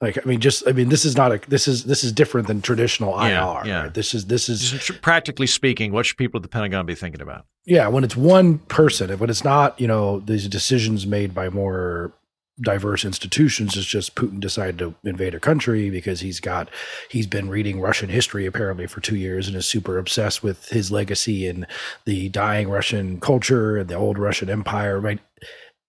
like 0.00 0.16
I 0.16 0.28
mean, 0.28 0.40
just 0.40 0.66
I 0.68 0.72
mean, 0.72 0.90
this 0.90 1.04
is 1.04 1.16
not 1.16 1.32
a 1.32 1.40
this 1.48 1.66
is 1.66 1.84
this 1.84 2.04
is 2.04 2.12
different 2.12 2.46
than 2.46 2.62
traditional 2.62 3.10
yeah, 3.20 3.60
IR. 3.60 3.66
Yeah. 3.66 3.82
Right? 3.82 3.94
This 3.94 4.14
is 4.14 4.26
this 4.26 4.48
is 4.48 4.70
just 4.70 5.02
practically 5.02 5.48
speaking, 5.48 5.92
what 5.92 6.06
should 6.06 6.16
people 6.16 6.38
at 6.38 6.42
the 6.42 6.48
Pentagon 6.48 6.86
be 6.86 6.94
thinking 6.94 7.20
about? 7.20 7.46
Yeah, 7.66 7.88
when 7.88 8.04
it's 8.04 8.16
one 8.16 8.58
person, 8.58 9.10
when 9.18 9.28
it's 9.28 9.44
not 9.44 9.78
you 9.80 9.88
know 9.88 10.20
these 10.20 10.46
decisions 10.46 11.06
made 11.06 11.34
by 11.34 11.48
more 11.48 12.12
diverse 12.60 13.04
institutions, 13.04 13.76
it's 13.76 13.86
just 13.86 14.14
Putin 14.14 14.38
decided 14.38 14.78
to 14.78 14.94
invade 15.04 15.34
a 15.34 15.40
country 15.40 15.90
because 15.90 16.20
he's 16.20 16.38
got 16.38 16.68
he's 17.08 17.26
been 17.26 17.48
reading 17.48 17.80
Russian 17.80 18.08
history 18.08 18.46
apparently 18.46 18.86
for 18.86 19.00
two 19.00 19.16
years 19.16 19.48
and 19.48 19.56
is 19.56 19.66
super 19.66 19.98
obsessed 19.98 20.44
with 20.44 20.68
his 20.68 20.92
legacy 20.92 21.48
and 21.48 21.66
the 22.04 22.28
dying 22.28 22.68
Russian 22.68 23.18
culture 23.18 23.76
and 23.76 23.88
the 23.88 23.94
old 23.96 24.16
Russian 24.16 24.48
Empire. 24.48 25.00
Right? 25.00 25.18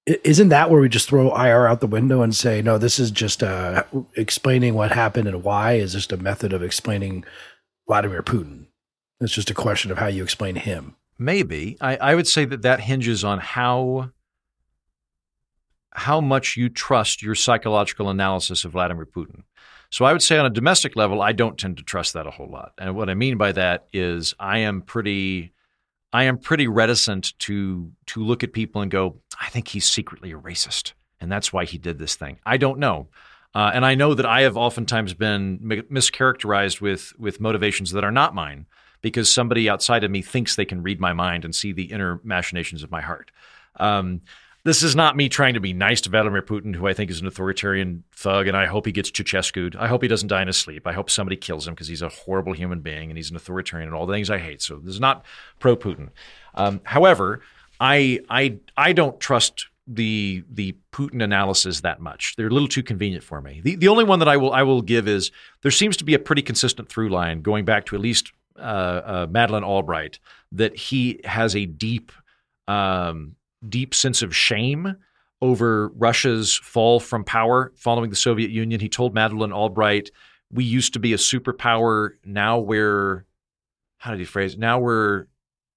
Isn't 0.09 0.49
that 0.49 0.71
where 0.71 0.81
we 0.81 0.89
just 0.89 1.07
throw 1.07 1.35
IR 1.35 1.67
out 1.67 1.81
the 1.81 1.87
window 1.87 2.21
and 2.21 2.35
say, 2.35 2.61
no, 2.61 2.77
this 2.77 2.99
is 2.99 3.11
just 3.11 3.43
uh, 3.43 3.83
explaining 4.15 4.73
what 4.73 4.91
happened 4.91 5.27
and 5.27 5.43
why 5.43 5.73
is 5.73 5.93
just 5.93 6.11
a 6.11 6.17
method 6.17 6.51
of 6.51 6.63
explaining 6.63 7.23
Vladimir 7.87 8.23
Putin? 8.23 8.65
It's 9.21 9.33
just 9.33 9.51
a 9.51 9.55
question 9.55 9.91
of 9.91 9.97
how 9.97 10.07
you 10.07 10.23
explain 10.23 10.55
him. 10.55 10.95
Maybe 11.17 11.77
I, 11.81 11.97
I 11.97 12.15
would 12.15 12.27
say 12.27 12.45
that 12.45 12.61
that 12.61 12.79
hinges 12.79 13.23
on 13.23 13.39
how 13.39 14.11
how 15.91 16.21
much 16.21 16.55
you 16.55 16.69
trust 16.69 17.21
your 17.21 17.35
psychological 17.35 18.09
analysis 18.09 18.63
of 18.63 18.71
Vladimir 18.71 19.05
Putin. 19.05 19.43
So 19.89 20.05
I 20.05 20.13
would 20.13 20.21
say 20.21 20.37
on 20.37 20.45
a 20.45 20.51
domestic 20.51 20.95
level, 20.95 21.21
I 21.21 21.33
don't 21.33 21.57
tend 21.57 21.77
to 21.77 21.83
trust 21.83 22.13
that 22.13 22.27
a 22.27 22.31
whole 22.31 22.49
lot. 22.49 22.73
And 22.77 22.95
what 22.95 23.09
I 23.09 23.15
mean 23.15 23.37
by 23.37 23.51
that 23.53 23.87
is 23.91 24.33
I 24.39 24.59
am 24.59 24.81
pretty 24.81 25.51
I 26.11 26.23
am 26.23 26.37
pretty 26.37 26.67
reticent 26.67 27.37
to 27.39 27.91
to 28.07 28.23
look 28.23 28.43
at 28.43 28.53
people 28.53 28.81
and 28.81 28.89
go, 28.89 29.17
I 29.39 29.49
think 29.49 29.67
he's 29.67 29.85
secretly 29.85 30.31
a 30.31 30.37
racist, 30.37 30.93
and 31.19 31.31
that's 31.31 31.53
why 31.53 31.65
he 31.65 31.77
did 31.77 31.99
this 31.99 32.15
thing. 32.15 32.39
I 32.45 32.57
don't 32.57 32.79
know, 32.79 33.07
uh, 33.53 33.71
and 33.73 33.85
I 33.85 33.95
know 33.95 34.13
that 34.13 34.25
I 34.25 34.41
have 34.41 34.57
oftentimes 34.57 35.13
been 35.13 35.59
mischaracterized 35.91 36.81
with 36.81 37.13
with 37.19 37.39
motivations 37.39 37.91
that 37.91 38.03
are 38.03 38.11
not 38.11 38.33
mine 38.33 38.65
because 39.01 39.31
somebody 39.31 39.69
outside 39.69 40.03
of 40.03 40.11
me 40.11 40.21
thinks 40.21 40.55
they 40.55 40.65
can 40.65 40.83
read 40.83 40.99
my 40.99 41.13
mind 41.13 41.45
and 41.45 41.55
see 41.55 41.71
the 41.71 41.91
inner 41.91 42.19
machinations 42.23 42.83
of 42.83 42.91
my 42.91 43.01
heart. 43.01 43.31
Um, 43.79 44.21
this 44.63 44.83
is 44.83 44.95
not 44.95 45.15
me 45.15 45.29
trying 45.29 45.53
to 45.53 45.59
be 45.59 45.73
nice 45.73 46.01
to 46.01 46.09
Vladimir 46.09 46.41
Putin, 46.41 46.75
who 46.75 46.87
I 46.87 46.93
think 46.93 47.09
is 47.09 47.21
an 47.21 47.27
authoritarian 47.27 48.03
thug, 48.13 48.47
and 48.47 48.57
I 48.57 48.65
hope 48.65 48.85
he 48.85 48.91
gets 48.91 49.09
Ceausescu'd. 49.09 49.75
I 49.75 49.87
hope 49.87 50.01
he 50.01 50.07
doesn't 50.07 50.27
die 50.27 50.41
in 50.41 50.47
his 50.47 50.57
sleep. 50.57 50.85
I 50.85 50.93
hope 50.93 51.09
somebody 51.09 51.37
kills 51.37 51.67
him 51.67 51.73
because 51.73 51.87
he's 51.87 52.01
a 52.01 52.09
horrible 52.09 52.53
human 52.53 52.81
being 52.81 53.09
and 53.09 53.17
he's 53.17 53.29
an 53.29 53.35
authoritarian 53.35 53.87
and 53.87 53.95
all 53.95 54.05
the 54.05 54.13
things 54.13 54.29
I 54.29 54.37
hate. 54.37 54.61
So 54.61 54.77
this 54.77 54.93
is 54.93 54.99
not 54.99 55.25
pro 55.59 55.77
Putin. 55.77 56.09
Um, 56.55 56.81
however, 56.83 57.41
I 57.79 58.19
I 58.29 58.57
I 58.75 58.93
don't 58.93 59.19
trust 59.19 59.67
the 59.87 60.43
the 60.49 60.75
Putin 60.91 61.23
analysis 61.23 61.81
that 61.81 61.99
much. 61.99 62.35
They're 62.35 62.47
a 62.47 62.51
little 62.51 62.67
too 62.67 62.83
convenient 62.83 63.23
for 63.23 63.41
me. 63.41 63.61
The 63.63 63.75
the 63.75 63.87
only 63.87 64.03
one 64.03 64.19
that 64.19 64.27
I 64.27 64.37
will 64.37 64.51
I 64.51 64.63
will 64.63 64.81
give 64.81 65.07
is 65.07 65.31
there 65.61 65.71
seems 65.71 65.97
to 65.97 66.03
be 66.03 66.13
a 66.13 66.19
pretty 66.19 66.41
consistent 66.41 66.89
through 66.89 67.09
line 67.09 67.41
going 67.41 67.65
back 67.65 67.85
to 67.87 67.95
at 67.95 68.01
least 68.01 68.33
uh, 68.57 68.61
uh, 68.61 69.27
Madeleine 69.29 69.63
Albright 69.63 70.19
that 70.51 70.75
he 70.75 71.21
has 71.23 71.55
a 71.55 71.65
deep 71.65 72.11
um, 72.67 73.35
deep 73.67 73.93
sense 73.93 74.21
of 74.21 74.35
shame 74.35 74.95
over 75.41 75.89
Russia's 75.89 76.55
fall 76.55 76.99
from 76.99 77.23
power 77.23 77.71
following 77.75 78.09
the 78.09 78.15
Soviet 78.15 78.51
Union. 78.51 78.79
He 78.79 78.89
told 78.89 79.13
Madeleine 79.13 79.53
Albright, 79.53 80.11
"We 80.51 80.63
used 80.63 80.93
to 80.93 80.99
be 80.99 81.13
a 81.13 81.17
superpower. 81.17 82.11
Now 82.25 82.59
we're 82.59 83.25
how 83.99 84.11
did 84.11 84.19
he 84.19 84.25
phrase? 84.25 84.53
It? 84.53 84.59
Now 84.59 84.79
we're 84.79 85.27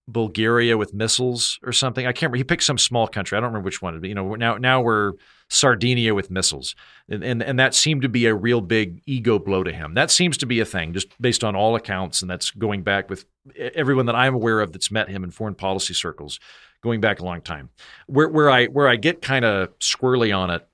Bulgaria 0.09 0.77
with 0.77 0.95
missiles 0.95 1.61
or 1.63 1.73
something. 1.73 2.07
I 2.07 2.13
can't 2.13 2.23
remember. 2.23 2.39
He 2.39 2.45
picked 2.45 2.65
some 2.65 2.79
small 2.79 3.07
country. 3.07 3.37
I 3.37 3.41
don't 3.41 3.51
remember 3.51 3.67
which 3.67 3.81
one. 3.81 4.01
But 4.01 4.09
you 4.09 4.15
know, 4.15 4.35
now 4.35 4.57
now 4.57 4.81
we're 4.81 5.13
Sardinia 5.49 6.15
with 6.15 6.31
missiles, 6.31 6.75
and, 7.09 7.23
and 7.23 7.43
and 7.43 7.59
that 7.59 7.75
seemed 7.75 8.03
to 8.03 8.09
be 8.09 8.27
a 8.27 8.35
real 8.35 8.61
big 8.61 9.03
ego 9.07 9.39
blow 9.39 9.63
to 9.63 9.73
him. 9.73 9.95
That 9.95 10.11
seems 10.11 10.37
to 10.39 10.47
be 10.47 10.61
a 10.61 10.65
thing, 10.65 10.93
just 10.93 11.09
based 11.21 11.45
on 11.45 11.55
all 11.55 11.77
accounts, 11.77 12.23
and 12.23 12.31
that's 12.31 12.51
going 12.51 12.83
back 12.83 13.09
with 13.09 13.27
everyone 13.57 14.07
that 14.07 14.17
I'm 14.17 14.35
aware 14.35 14.61
of 14.61 14.73
that's 14.73 14.91
met 14.91 15.09
him 15.09 15.23
in 15.25 15.31
foreign 15.31 15.55
policy 15.55 15.95
circles, 15.95 16.41
going 16.83 17.01
back 17.01 17.21
a 17.21 17.25
long 17.25 17.41
time. 17.41 17.71
Where 18.07 18.29
where 18.29 18.51
I 18.51 18.67
where 18.67 18.89
I 18.89 18.97
get 18.97 19.23
kind 19.23 19.45
of 19.45 19.79
squirrely 19.79 20.37
on 20.37 20.51
it 20.51 20.67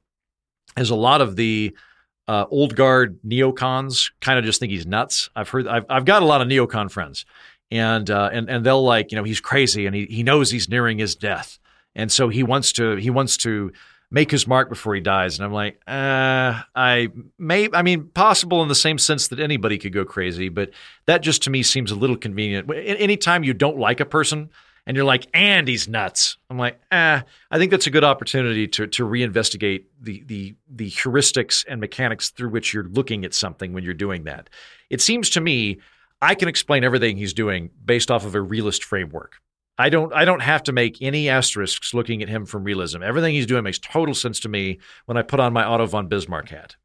is 0.77 0.91
a 0.91 0.97
lot 0.97 1.21
of 1.21 1.37
the 1.37 1.77
uh, 2.27 2.45
old 2.51 2.77
guard 2.77 3.19
neocons 3.23 4.11
kind 4.21 4.39
of 4.39 4.45
just 4.45 4.61
think 4.61 4.73
he's 4.73 4.87
nuts. 4.87 5.31
I've 5.37 5.49
heard 5.49 5.67
I've 5.67 5.87
I've 5.89 6.05
got 6.05 6.23
a 6.23 6.27
lot 6.27 6.41
of 6.41 6.49
neocon 6.49 6.91
friends 6.91 7.25
and 7.71 8.11
uh, 8.11 8.31
and 8.33 8.49
and 8.49 8.65
they'll 8.65 8.83
like 8.83 9.13
you 9.13 9.17
know 9.17 9.25
he's 9.25 9.41
crazy 9.41 9.87
and 9.87 9.95
he 9.95 10.07
he 10.07 10.23
knows 10.23 10.51
he's 10.51 10.69
nearing 10.69 10.99
his 10.99 11.15
death, 11.15 11.59
and 11.95 12.11
so 12.11 12.29
he 12.29 12.43
wants 12.43 12.73
to 12.73 12.97
he 12.97 13.11
wants 13.11 13.37
to 13.39 13.73
make 14.11 14.31
his 14.31 14.47
mark 14.47 14.71
before 14.71 14.95
he 14.95 15.03
dies. 15.03 15.39
And 15.39 15.45
I'm 15.45 15.53
like, 15.53 15.75
uh, 15.87 16.63
I 16.75 17.09
may, 17.39 17.69
I 17.75 17.83
mean, 17.83 18.05
possible 18.07 18.63
in 18.63 18.69
the 18.69 18.75
same 18.75 18.97
sense 18.97 19.29
that 19.29 19.39
anybody 19.39 19.77
could 19.77 19.93
go 19.93 20.07
crazy, 20.07 20.49
but 20.49 20.71
that 21.05 21.21
just 21.21 21.43
to 21.43 21.51
me 21.51 21.63
seems 21.63 21.91
a 21.91 21.95
little 21.95 22.17
convenient. 22.17 22.71
Anytime 22.75 23.45
you 23.45 23.53
don't 23.53 23.77
like 23.77 24.01
a 24.01 24.07
person 24.07 24.49
and 24.89 24.97
you're 24.97 25.05
like, 25.05 25.27
and 25.35 25.69
he's 25.69 25.87
nuts, 25.87 26.39
I'm 26.49 26.57
like, 26.57 26.81
eh, 26.91 27.21
I 27.51 27.59
think 27.59 27.71
that's 27.71 27.87
a 27.87 27.91
good 27.91 28.05
opportunity 28.05 28.67
to 28.69 28.87
to 28.87 29.05
reinvestigate 29.05 29.85
the 30.01 30.25
the 30.27 30.57
the 30.69 30.91
heuristics 30.91 31.65
and 31.69 31.79
mechanics 31.79 32.31
through 32.31 32.49
which 32.49 32.73
you're 32.73 32.89
looking 32.89 33.25
at 33.27 33.35
something 33.35 33.75
when 33.75 33.85
you're 33.85 33.93
doing 33.93 34.25
that. 34.25 34.49
It 34.89 35.03
seems 35.03 35.29
to 35.31 35.43
me 35.43 35.79
I 36.23 36.35
can 36.35 36.49
explain 36.49 36.85
everything 36.85 37.19
he's 37.19 37.35
doing 37.35 37.71
based 37.85 38.11
off 38.11 38.25
of 38.25 38.35
a 38.35 38.41
realist 38.41 38.83
framework. 38.83 39.41
I 39.77 39.91
don't 39.91 40.13
I 40.15 40.25
don't 40.25 40.41
have 40.41 40.63
to 40.65 40.73
make 40.73 41.03
any 41.03 41.29
asterisks 41.29 41.93
looking 41.93 42.23
at 42.23 42.31
him 42.31 42.47
from 42.47 42.65
realism. 42.65 43.03
Everything 43.03 43.35
he's 43.35 43.47
doing 43.47 43.65
makes 43.65 43.79
total 43.79 44.15
sense 44.15 44.41
to 44.41 44.49
me 44.49 44.79
when 45.05 45.19
I 45.19 45.23
put 45.23 45.39
on 45.39 45.53
my 45.53 45.65
Otto 45.65 45.85
von 45.85 46.09
Bismarck 46.09 46.49
hat. 46.49 46.77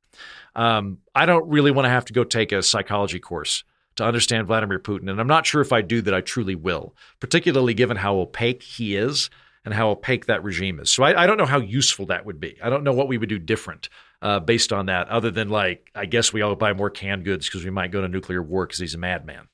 Um, 0.56 0.98
I 1.16 1.26
don't 1.26 1.48
really 1.48 1.72
want 1.72 1.86
to 1.86 1.90
have 1.90 2.06
to 2.06 2.14
go 2.14 2.26
take 2.26 2.52
a 2.52 2.62
psychology 2.62 3.20
course 3.20 3.64
to 3.96 4.04
understand 4.04 4.48
Vladimir 4.48 4.80
Putin, 4.80 5.10
and 5.10 5.20
I'm 5.20 5.28
not 5.28 5.46
sure 5.46 5.62
if 5.62 5.72
I 5.72 5.82
do 5.82 6.02
that 6.02 6.14
I 6.14 6.22
truly 6.22 6.56
will, 6.56 6.96
particularly 7.20 7.74
given 7.74 7.98
how 7.98 8.18
opaque 8.18 8.64
he 8.64 8.96
is 8.96 9.30
and 9.66 9.74
how 9.74 9.90
opaque 9.90 10.26
that 10.26 10.44
regime 10.44 10.80
is. 10.80 10.90
So 10.90 11.04
I, 11.04 11.24
I 11.24 11.28
don't 11.28 11.38
know 11.38 11.46
how 11.46 11.60
useful 11.60 12.08
that 12.08 12.26
would 12.26 12.40
be. 12.40 12.58
I 12.62 12.70
don't 12.70 12.84
know 12.84 12.94
what 12.94 13.08
we 13.08 13.18
would 13.18 13.30
do 13.30 13.40
different 13.40 13.90
uh, 14.22 14.40
based 14.40 14.74
on 14.74 14.88
that, 14.88 15.08
other 15.10 15.32
than 15.32 15.50
like, 15.50 15.90
I 15.96 16.06
guess 16.06 16.34
we 16.34 16.42
all 16.42 16.56
buy 16.56 16.74
more 16.74 16.90
canned 16.90 17.26
goods 17.26 17.48
because 17.48 17.64
we 17.64 17.72
might 17.72 17.92
go 17.92 18.02
to 18.02 18.08
nuclear 18.08 18.42
war 18.42 18.66
because 18.66 18.80
he's 18.80 18.96
a 18.96 18.98
madman. 18.98 19.48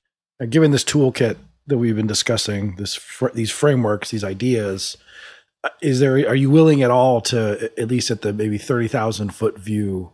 given 0.50 0.72
this 0.72 0.84
toolkit 0.84 1.38
that 1.68 1.78
we've 1.78 1.96
been 1.96 2.08
discussing, 2.08 2.76
this 2.76 2.96
fr- 2.96 3.30
these 3.34 3.52
frameworks, 3.52 4.12
these 4.12 4.24
ideas, 4.24 4.98
is 5.82 6.00
there? 6.00 6.14
Are 6.28 6.36
you 6.36 6.50
willing 6.50 6.82
at 6.82 6.92
all 6.92 7.22
to, 7.22 7.72
at 7.78 7.88
least 7.90 8.10
at 8.10 8.22
the 8.22 8.32
maybe 8.32 8.58
thirty 8.58 8.88
thousand 8.88 9.36
foot 9.36 9.60
view, 9.60 10.14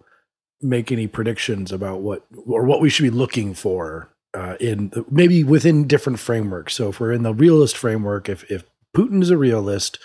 make 0.61 0.91
any 0.91 1.07
predictions 1.07 1.71
about 1.71 2.01
what 2.01 2.25
or 2.45 2.65
what 2.65 2.81
we 2.81 2.89
should 2.89 3.03
be 3.03 3.09
looking 3.09 3.53
for 3.53 4.14
uh, 4.35 4.55
in 4.59 4.91
maybe 5.09 5.43
within 5.43 5.87
different 5.87 6.19
frameworks? 6.19 6.73
So 6.75 6.89
if 6.89 6.99
we're 6.99 7.13
in 7.13 7.23
the 7.23 7.33
realist 7.33 7.77
framework, 7.77 8.29
if 8.29 8.49
if 8.51 8.63
Putin 8.95 9.21
is 9.21 9.29
a 9.29 9.37
realist, 9.37 9.99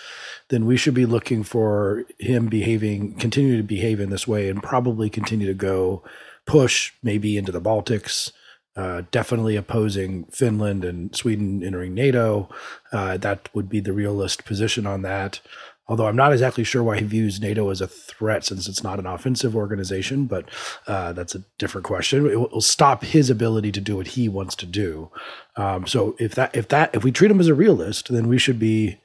then 0.48 0.66
we 0.66 0.76
should 0.76 0.94
be 0.94 1.06
looking 1.06 1.42
for 1.42 2.04
him 2.18 2.46
behaving, 2.46 3.14
continue 3.14 3.56
to 3.56 3.62
behave 3.62 4.00
in 4.00 4.10
this 4.10 4.26
way, 4.26 4.48
and 4.48 4.62
probably 4.62 5.08
continue 5.08 5.46
to 5.46 5.54
go 5.54 6.02
push 6.44 6.92
maybe 7.02 7.36
into 7.36 7.52
the 7.52 7.60
Baltics. 7.60 8.32
Uh, 8.76 9.02
definitely 9.10 9.56
opposing 9.56 10.24
Finland 10.26 10.84
and 10.84 11.14
Sweden 11.14 11.62
entering 11.62 11.92
NATO. 11.92 12.48
Uh, 12.92 13.16
that 13.16 13.48
would 13.52 13.68
be 13.68 13.80
the 13.80 13.92
realist 13.92 14.44
position 14.44 14.86
on 14.86 15.02
that. 15.02 15.40
Although 15.90 16.06
I'm 16.06 16.14
not 16.14 16.32
exactly 16.32 16.62
sure 16.62 16.84
why 16.84 17.00
he 17.00 17.04
views 17.04 17.40
NATO 17.40 17.68
as 17.68 17.80
a 17.80 17.88
threat 17.88 18.44
since 18.44 18.68
it's 18.68 18.84
not 18.84 19.00
an 19.00 19.06
offensive 19.06 19.56
organization, 19.56 20.26
but 20.26 20.48
uh, 20.86 21.12
that's 21.12 21.34
a 21.34 21.42
different 21.58 21.84
question. 21.84 22.26
It 22.30 22.38
will 22.38 22.60
stop 22.60 23.02
his 23.02 23.28
ability 23.28 23.72
to 23.72 23.80
do 23.80 23.96
what 23.96 24.06
he 24.06 24.28
wants 24.28 24.54
to 24.56 24.66
do. 24.66 25.10
Um, 25.56 25.88
so 25.88 26.14
if 26.20 26.36
that 26.36 26.54
if 26.54 26.68
that 26.68 26.94
if 26.94 27.02
we 27.02 27.10
treat 27.10 27.32
him 27.32 27.40
as 27.40 27.48
a 27.48 27.54
realist, 27.54 28.08
then 28.08 28.28
we 28.28 28.38
should 28.38 28.60
be 28.60 29.00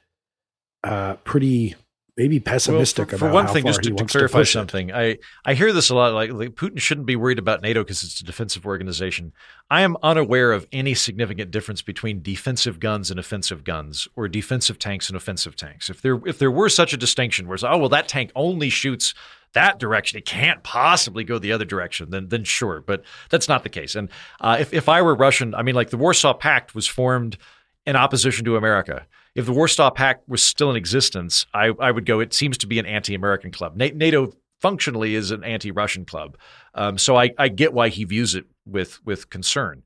uh, 0.84 1.14
pretty 1.24 1.74
maybe 2.16 2.40
pessimistic 2.40 3.12
well, 3.12 3.18
for, 3.18 3.28
for 3.28 3.32
one 3.32 3.46
thing, 3.46 3.66
just 3.66 3.82
to, 3.82 3.90
to 3.90 4.04
clarify 4.04 4.38
to 4.40 4.46
something, 4.46 4.92
I, 4.92 5.18
I 5.44 5.54
hear 5.54 5.72
this 5.72 5.90
a 5.90 5.94
lot. 5.94 6.14
Like, 6.14 6.32
like 6.32 6.50
Putin 6.50 6.80
shouldn't 6.80 7.06
be 7.06 7.16
worried 7.16 7.38
about 7.38 7.62
NATO 7.62 7.82
because 7.82 8.02
it's 8.02 8.20
a 8.20 8.24
defensive 8.24 8.66
organization. 8.66 9.32
I 9.70 9.82
am 9.82 9.96
unaware 10.02 10.52
of 10.52 10.66
any 10.72 10.94
significant 10.94 11.50
difference 11.50 11.82
between 11.82 12.22
defensive 12.22 12.80
guns 12.80 13.10
and 13.10 13.20
offensive 13.20 13.64
guns, 13.64 14.08
or 14.16 14.28
defensive 14.28 14.78
tanks 14.78 15.08
and 15.08 15.16
offensive 15.16 15.56
tanks. 15.56 15.90
If 15.90 16.00
there 16.00 16.20
if 16.26 16.38
there 16.38 16.50
were 16.50 16.68
such 16.68 16.92
a 16.92 16.96
distinction, 16.96 17.46
where 17.46 17.56
it's 17.56 17.64
oh 17.64 17.76
well, 17.76 17.88
that 17.90 18.08
tank 18.08 18.32
only 18.34 18.70
shoots 18.70 19.14
that 19.52 19.78
direction, 19.78 20.18
it 20.18 20.26
can't 20.26 20.62
possibly 20.62 21.24
go 21.24 21.38
the 21.38 21.52
other 21.52 21.64
direction. 21.64 22.10
Then 22.10 22.28
then 22.28 22.44
sure, 22.44 22.80
but 22.80 23.02
that's 23.28 23.48
not 23.48 23.62
the 23.62 23.68
case. 23.68 23.94
And 23.94 24.08
uh, 24.40 24.56
if 24.60 24.72
if 24.72 24.88
I 24.88 25.02
were 25.02 25.14
Russian, 25.14 25.54
I 25.54 25.62
mean, 25.62 25.74
like 25.74 25.90
the 25.90 25.96
Warsaw 25.96 26.34
Pact 26.34 26.74
was 26.74 26.86
formed 26.86 27.36
in 27.84 27.94
opposition 27.94 28.44
to 28.46 28.56
America 28.56 29.06
if 29.36 29.44
the 29.44 29.52
Warsaw 29.52 29.90
Pact 29.90 30.26
was 30.28 30.42
still 30.42 30.70
in 30.70 30.76
existence, 30.76 31.46
I, 31.52 31.70
I 31.78 31.90
would 31.90 32.06
go, 32.06 32.20
it 32.20 32.32
seems 32.32 32.56
to 32.58 32.66
be 32.66 32.78
an 32.78 32.86
anti 32.86 33.14
American 33.14 33.52
club. 33.52 33.76
NATO 33.76 34.32
functionally 34.62 35.14
is 35.14 35.30
an 35.30 35.44
anti 35.44 35.70
Russian 35.70 36.06
club. 36.06 36.38
Um, 36.74 36.96
so 36.96 37.16
I, 37.16 37.30
I, 37.38 37.48
get 37.48 37.74
why 37.74 37.90
he 37.90 38.04
views 38.04 38.34
it 38.34 38.46
with, 38.64 39.04
with 39.04 39.28
concern. 39.28 39.82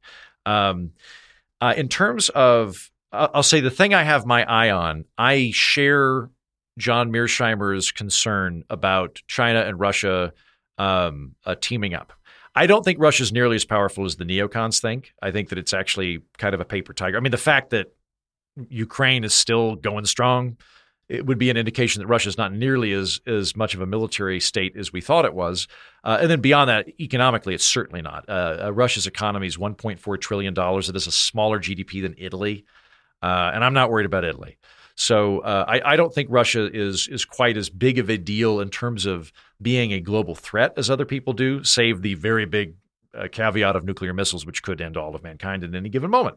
Um, 0.47 0.93
uh, 1.61 1.75
in 1.77 1.89
terms 1.89 2.29
of, 2.31 2.91
I'll 3.13 3.43
say 3.43 3.61
the 3.61 3.71
thing 3.71 3.93
I 3.93 4.05
have 4.05 4.25
my 4.25 4.45
eye 4.45 4.71
on, 4.71 5.05
I 5.19 5.51
share 5.53 6.31
John 6.79 7.13
Mearsheimer's 7.13 7.91
concern 7.91 8.63
about 8.71 9.21
China 9.27 9.61
and 9.63 9.81
Russia 9.81 10.33
um, 10.79 11.35
uh, 11.45 11.57
teaming 11.61 11.93
up. 11.93 12.13
I 12.55 12.67
don't 12.67 12.85
think 12.85 13.01
Russia's 13.01 13.33
nearly 13.33 13.57
as 13.57 13.65
powerful 13.65 14.05
as 14.05 14.17
the 14.17 14.25
neocons 14.25 14.81
think. 14.81 15.13
I 15.21 15.33
think 15.33 15.49
that 15.49 15.59
it's 15.59 15.75
actually 15.75 16.23
kind 16.39 16.55
of 16.55 16.61
a 16.61 16.65
paper 16.65 16.93
tiger. 16.93 17.17
I 17.17 17.21
mean, 17.21 17.33
the 17.33 17.37
fact 17.37 17.71
that 17.71 17.93
Ukraine 18.69 19.25
is 19.25 19.35
still 19.35 19.77
going 19.77 20.05
strong, 20.05 20.57
it 21.11 21.27
would 21.27 21.39
be 21.39 21.51
an 21.51 21.57
indication 21.57 22.01
that 22.01 22.07
Russia 22.07 22.29
is 22.29 22.39
not 22.39 22.53
nearly 22.53 22.93
as 22.93 23.21
as 23.27 23.57
much 23.57 23.75
of 23.75 23.81
a 23.81 23.87
military 23.87 24.39
state 24.39 24.77
as 24.77 24.93
we 24.93 25.01
thought 25.01 25.25
it 25.25 25.35
was. 25.35 25.67
Uh, 26.05 26.19
and 26.21 26.31
then 26.31 26.41
beyond 26.41 26.71
that, 26.71 26.87
economically, 27.01 27.53
it's 27.53 27.67
certainly 27.67 28.01
not. 28.01 28.25
Uh, 28.29 28.59
uh, 28.67 28.73
Russia's 28.73 29.09
economy 29.09 29.49
is 29.49 29.57
1.4 29.57 30.21
trillion 30.21 30.55
dollars. 30.55 30.89
It 30.89 30.95
is 30.95 31.09
a 31.09 31.13
smaller 31.13 31.59
GDP 31.59 32.01
than 32.01 32.15
Italy, 32.17 32.65
uh, 33.23 33.51
and 33.53 33.65
I'm 33.65 33.75
not 33.75 33.91
worried 33.91 34.07
about 34.07 34.25
Italy. 34.25 34.57
So 34.95 35.41
uh, 35.41 35.65
I, 35.67 35.93
I, 35.93 35.97
don't 35.97 36.15
think 36.15 36.29
Russia 36.31 36.71
is 36.73 37.09
is 37.09 37.25
quite 37.25 37.57
as 37.57 37.71
big 37.71 37.99
of 37.99 38.09
a 38.09 38.19
deal 38.19 38.61
in 38.61 38.71
terms 38.71 39.07
of 39.07 39.33
being 39.61 39.93
a 39.93 40.01
global 40.01 40.35
threat 40.35 40.75
as 40.77 40.91
other 40.91 41.07
people 41.07 41.33
do, 41.33 41.65
save 41.65 42.03
the 42.03 42.15
very 42.15 42.45
big 42.45 42.75
uh, 43.15 43.29
caveat 43.31 43.77
of 43.77 43.85
nuclear 43.85 44.13
missiles, 44.13 44.47
which 44.47 44.63
could 44.63 44.81
end 44.81 44.97
all 44.97 45.15
of 45.15 45.23
mankind 45.23 45.65
at 45.65 45.75
any 45.75 45.89
given 45.89 46.11
moment. 46.11 46.37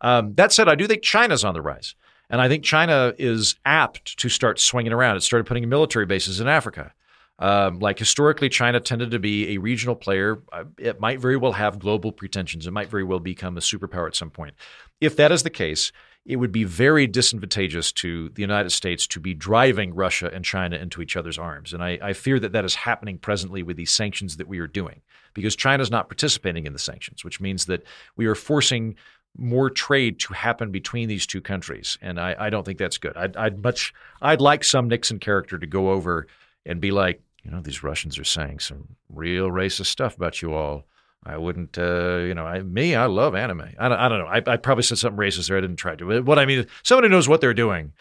Um, 0.00 0.34
that 0.34 0.52
said, 0.52 0.68
I 0.68 0.74
do 0.74 0.86
think 0.86 1.02
China's 1.02 1.44
on 1.44 1.54
the 1.54 1.62
rise. 1.62 1.94
And 2.28 2.40
I 2.40 2.48
think 2.48 2.62
China 2.62 3.12
is 3.18 3.56
apt 3.64 4.16
to 4.18 4.28
start 4.28 4.60
swinging 4.60 4.92
around. 4.92 5.16
It 5.16 5.22
started 5.22 5.46
putting 5.46 5.68
military 5.68 6.06
bases 6.06 6.40
in 6.40 6.46
Africa. 6.46 6.92
Um, 7.40 7.78
like 7.78 7.98
historically, 7.98 8.48
China 8.50 8.80
tended 8.80 9.10
to 9.10 9.18
be 9.18 9.54
a 9.54 9.58
regional 9.58 9.96
player. 9.96 10.42
Uh, 10.52 10.64
it 10.78 11.00
might 11.00 11.20
very 11.20 11.36
well 11.36 11.52
have 11.52 11.78
global 11.78 12.12
pretensions. 12.12 12.66
It 12.66 12.72
might 12.72 12.88
very 12.88 13.02
well 13.02 13.18
become 13.18 13.56
a 13.56 13.60
superpower 13.60 14.06
at 14.06 14.14
some 14.14 14.30
point. 14.30 14.54
If 15.00 15.16
that 15.16 15.32
is 15.32 15.42
the 15.42 15.50
case, 15.50 15.90
it 16.26 16.36
would 16.36 16.52
be 16.52 16.64
very 16.64 17.06
disadvantageous 17.06 17.92
to 17.92 18.28
the 18.28 18.42
United 18.42 18.70
States 18.70 19.06
to 19.08 19.20
be 19.20 19.32
driving 19.32 19.94
Russia 19.94 20.30
and 20.32 20.44
China 20.44 20.76
into 20.76 21.00
each 21.00 21.16
other's 21.16 21.38
arms. 21.38 21.72
And 21.72 21.82
I, 21.82 21.98
I 22.02 22.12
fear 22.12 22.38
that 22.38 22.52
that 22.52 22.66
is 22.66 22.74
happening 22.74 23.18
presently 23.18 23.62
with 23.62 23.76
these 23.76 23.90
sanctions 23.90 24.36
that 24.36 24.46
we 24.46 24.58
are 24.58 24.66
doing 24.66 25.00
because 25.34 25.56
China 25.56 25.82
is 25.82 25.90
not 25.90 26.08
participating 26.08 26.66
in 26.66 26.72
the 26.72 26.78
sanctions, 26.78 27.24
which 27.24 27.40
means 27.40 27.66
that 27.66 27.82
we 28.16 28.26
are 28.26 28.34
forcing 28.34 28.96
more 29.36 29.70
trade 29.70 30.18
to 30.18 30.34
happen 30.34 30.70
between 30.70 31.08
these 31.08 31.26
two 31.26 31.40
countries, 31.40 31.96
and 32.02 32.18
I, 32.18 32.34
I 32.38 32.50
don't 32.50 32.64
think 32.64 32.78
that's 32.78 32.98
good. 32.98 33.16
I'd, 33.16 33.36
I'd 33.36 33.62
much 33.62 33.94
I'd 34.20 34.40
like 34.40 34.64
some 34.64 34.88
Nixon 34.88 35.20
character 35.20 35.58
to 35.58 35.66
go 35.66 35.90
over 35.90 36.26
and 36.66 36.80
be 36.80 36.90
like, 36.90 37.22
you 37.42 37.50
know, 37.50 37.60
these 37.60 37.82
Russians 37.82 38.18
are 38.18 38.24
saying 38.24 38.58
some 38.58 38.96
real 39.08 39.48
racist 39.48 39.86
stuff 39.86 40.16
about 40.16 40.42
you 40.42 40.52
all. 40.52 40.84
I 41.24 41.36
wouldn't, 41.36 41.76
uh, 41.78 42.18
you 42.18 42.34
know, 42.34 42.46
I, 42.46 42.62
me, 42.62 42.94
I 42.94 43.04
love 43.06 43.34
anime. 43.34 43.74
I 43.78 43.88
don't, 43.88 43.98
I 43.98 44.08
don't 44.08 44.18
know. 44.18 44.26
I, 44.26 44.42
I 44.54 44.56
probably 44.56 44.82
said 44.82 44.98
something 44.98 45.18
racist 45.18 45.48
there. 45.48 45.58
I 45.58 45.60
didn't 45.60 45.76
try 45.76 45.94
to. 45.94 46.22
What 46.22 46.38
I 46.38 46.46
mean 46.46 46.60
is, 46.60 46.66
somebody 46.82 47.08
knows 47.08 47.28
what 47.28 47.40
they're 47.40 47.54
doing 47.54 47.92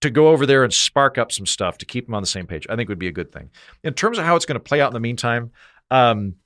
to 0.00 0.08
go 0.08 0.28
over 0.28 0.46
there 0.46 0.64
and 0.64 0.72
spark 0.72 1.18
up 1.18 1.30
some 1.32 1.46
stuff 1.46 1.78
to 1.78 1.86
keep 1.86 2.06
them 2.06 2.14
on 2.14 2.22
the 2.22 2.28
same 2.28 2.46
page. 2.46 2.66
I 2.70 2.76
think 2.76 2.88
would 2.88 2.98
be 2.98 3.08
a 3.08 3.12
good 3.12 3.32
thing. 3.32 3.50
In 3.82 3.92
terms 3.92 4.18
of 4.18 4.24
how 4.24 4.36
it's 4.36 4.46
going 4.46 4.54
to 4.54 4.60
play 4.60 4.80
out 4.80 4.90
in 4.90 4.94
the 4.94 5.00
meantime, 5.00 5.50
um, 5.90 6.36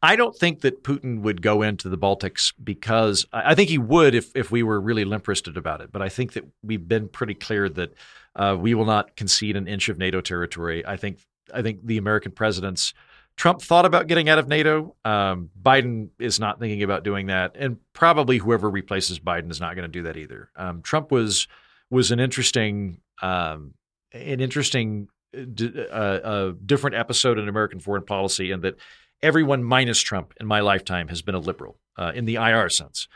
I 0.00 0.14
don't 0.14 0.34
think 0.34 0.60
that 0.60 0.84
Putin 0.84 1.22
would 1.22 1.42
go 1.42 1.62
into 1.62 1.88
the 1.88 1.98
Baltics 1.98 2.52
because 2.62 3.26
I 3.32 3.54
think 3.54 3.68
he 3.68 3.78
would 3.78 4.14
if 4.14 4.30
if 4.36 4.50
we 4.50 4.62
were 4.62 4.80
really 4.80 5.04
limp 5.04 5.26
wristed 5.26 5.56
about 5.56 5.80
it. 5.80 5.90
But 5.90 6.02
I 6.02 6.08
think 6.08 6.34
that 6.34 6.44
we've 6.62 6.86
been 6.86 7.08
pretty 7.08 7.34
clear 7.34 7.68
that 7.70 7.94
uh, 8.36 8.56
we 8.58 8.74
will 8.74 8.84
not 8.84 9.16
concede 9.16 9.56
an 9.56 9.66
inch 9.66 9.88
of 9.88 9.98
NATO 9.98 10.20
territory. 10.20 10.86
I 10.86 10.96
think 10.96 11.18
I 11.52 11.62
think 11.62 11.84
the 11.84 11.98
American 11.98 12.32
presidents. 12.32 12.94
Trump 13.36 13.62
thought 13.62 13.86
about 13.86 14.08
getting 14.08 14.28
out 14.28 14.40
of 14.40 14.48
NATO. 14.48 14.96
Um, 15.04 15.50
Biden 15.60 16.08
is 16.18 16.40
not 16.40 16.58
thinking 16.58 16.82
about 16.82 17.04
doing 17.04 17.26
that, 17.26 17.54
and 17.56 17.78
probably 17.92 18.38
whoever 18.38 18.68
replaces 18.68 19.20
Biden 19.20 19.48
is 19.52 19.60
not 19.60 19.76
going 19.76 19.84
to 19.84 19.92
do 19.92 20.02
that 20.02 20.16
either. 20.16 20.50
Um, 20.56 20.82
Trump 20.82 21.12
was 21.12 21.46
was 21.88 22.10
an 22.10 22.18
interesting 22.18 23.00
um, 23.22 23.74
an 24.12 24.40
interesting 24.40 25.08
uh, 25.36 25.94
uh, 25.94 26.52
different 26.66 26.96
episode 26.96 27.38
in 27.38 27.48
American 27.48 27.78
foreign 27.78 28.04
policy, 28.04 28.50
in 28.50 28.60
that 28.62 28.76
everyone 29.22 29.64
minus 29.64 30.00
Trump 30.00 30.34
in 30.40 30.46
my 30.46 30.60
lifetime 30.60 31.08
has 31.08 31.22
been 31.22 31.34
a 31.34 31.40
liberal 31.40 31.76
uh, 31.96 32.12
in 32.14 32.24
the 32.24 32.36
IR 32.36 32.68
sense. 32.68 33.08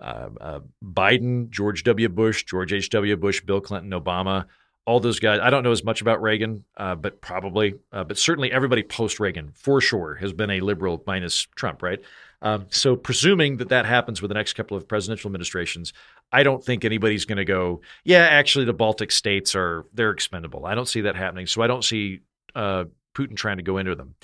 Uh, 0.00 0.30
uh, 0.40 0.60
Biden, 0.82 1.50
George 1.50 1.84
W. 1.84 2.08
Bush, 2.08 2.44
George 2.44 2.72
H.W. 2.72 3.16
Bush, 3.16 3.42
Bill 3.42 3.60
Clinton, 3.60 3.90
Obama, 3.90 4.46
all 4.86 4.98
those 4.98 5.20
guys. 5.20 5.40
I 5.42 5.50
don't 5.50 5.62
know 5.62 5.72
as 5.72 5.84
much 5.84 6.00
about 6.00 6.22
Reagan, 6.22 6.64
uh, 6.76 6.94
but 6.94 7.20
probably, 7.20 7.74
uh, 7.92 8.04
but 8.04 8.16
certainly 8.16 8.50
everybody 8.50 8.82
post 8.82 9.20
Reagan 9.20 9.52
for 9.54 9.80
sure 9.80 10.14
has 10.16 10.32
been 10.32 10.50
a 10.50 10.60
liberal 10.60 11.02
minus 11.06 11.46
Trump, 11.54 11.82
right? 11.82 12.00
Um, 12.42 12.66
so 12.70 12.96
presuming 12.96 13.58
that 13.58 13.68
that 13.68 13.84
happens 13.84 14.22
with 14.22 14.30
the 14.30 14.34
next 14.34 14.54
couple 14.54 14.76
of 14.76 14.88
presidential 14.88 15.28
administrations, 15.28 15.92
I 16.32 16.42
don't 16.42 16.64
think 16.64 16.84
anybody's 16.84 17.26
going 17.26 17.36
to 17.36 17.44
go, 17.44 17.82
yeah, 18.04 18.26
actually 18.26 18.64
the 18.64 18.72
Baltic 18.72 19.12
states 19.12 19.54
are 19.54 19.84
they're 19.92 20.10
expendable. 20.10 20.64
I 20.64 20.74
don't 20.74 20.88
see 20.88 21.02
that 21.02 21.16
happening. 21.16 21.46
So 21.46 21.60
I 21.60 21.66
don't 21.66 21.84
see 21.84 22.20
uh, 22.54 22.84
Putin 23.14 23.36
trying 23.36 23.58
to 23.58 23.62
go 23.62 23.76
into 23.76 23.94
them. 23.94 24.14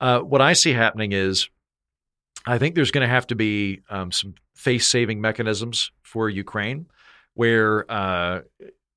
Uh, 0.00 0.20
what 0.20 0.40
I 0.40 0.52
see 0.52 0.72
happening 0.72 1.12
is 1.12 1.48
I 2.46 2.58
think 2.58 2.74
there's 2.74 2.90
going 2.90 3.06
to 3.06 3.12
have 3.12 3.26
to 3.28 3.34
be 3.34 3.80
um, 3.90 4.12
some 4.12 4.34
face 4.54 4.86
saving 4.86 5.20
mechanisms 5.20 5.90
for 6.02 6.28
Ukraine 6.28 6.86
where 7.34 7.90
uh, 7.90 8.40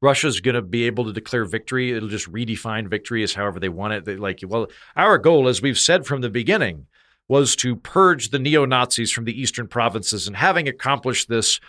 Russia's 0.01 0.39
going 0.39 0.55
to 0.55 0.61
be 0.61 0.85
able 0.85 1.05
to 1.05 1.13
declare 1.13 1.45
victory. 1.45 1.91
It'll 1.91 2.09
just 2.09 2.31
redefine 2.31 2.87
victory 2.87 3.21
as 3.23 3.33
however 3.33 3.59
they 3.59 3.69
want 3.69 3.93
it. 3.93 4.05
They, 4.05 4.15
like, 4.15 4.39
well, 4.45 4.67
our 4.95 5.17
goal, 5.17 5.47
as 5.47 5.61
we've 5.61 5.77
said 5.77 6.05
from 6.05 6.21
the 6.21 6.29
beginning, 6.29 6.87
was 7.27 7.55
to 7.57 7.75
purge 7.75 8.29
the 8.29 8.39
neo 8.39 8.65
Nazis 8.65 9.11
from 9.11 9.25
the 9.25 9.39
eastern 9.39 9.67
provinces. 9.67 10.25
And 10.25 10.37
having 10.37 10.67
accomplished 10.67 11.27
this, 11.27 11.59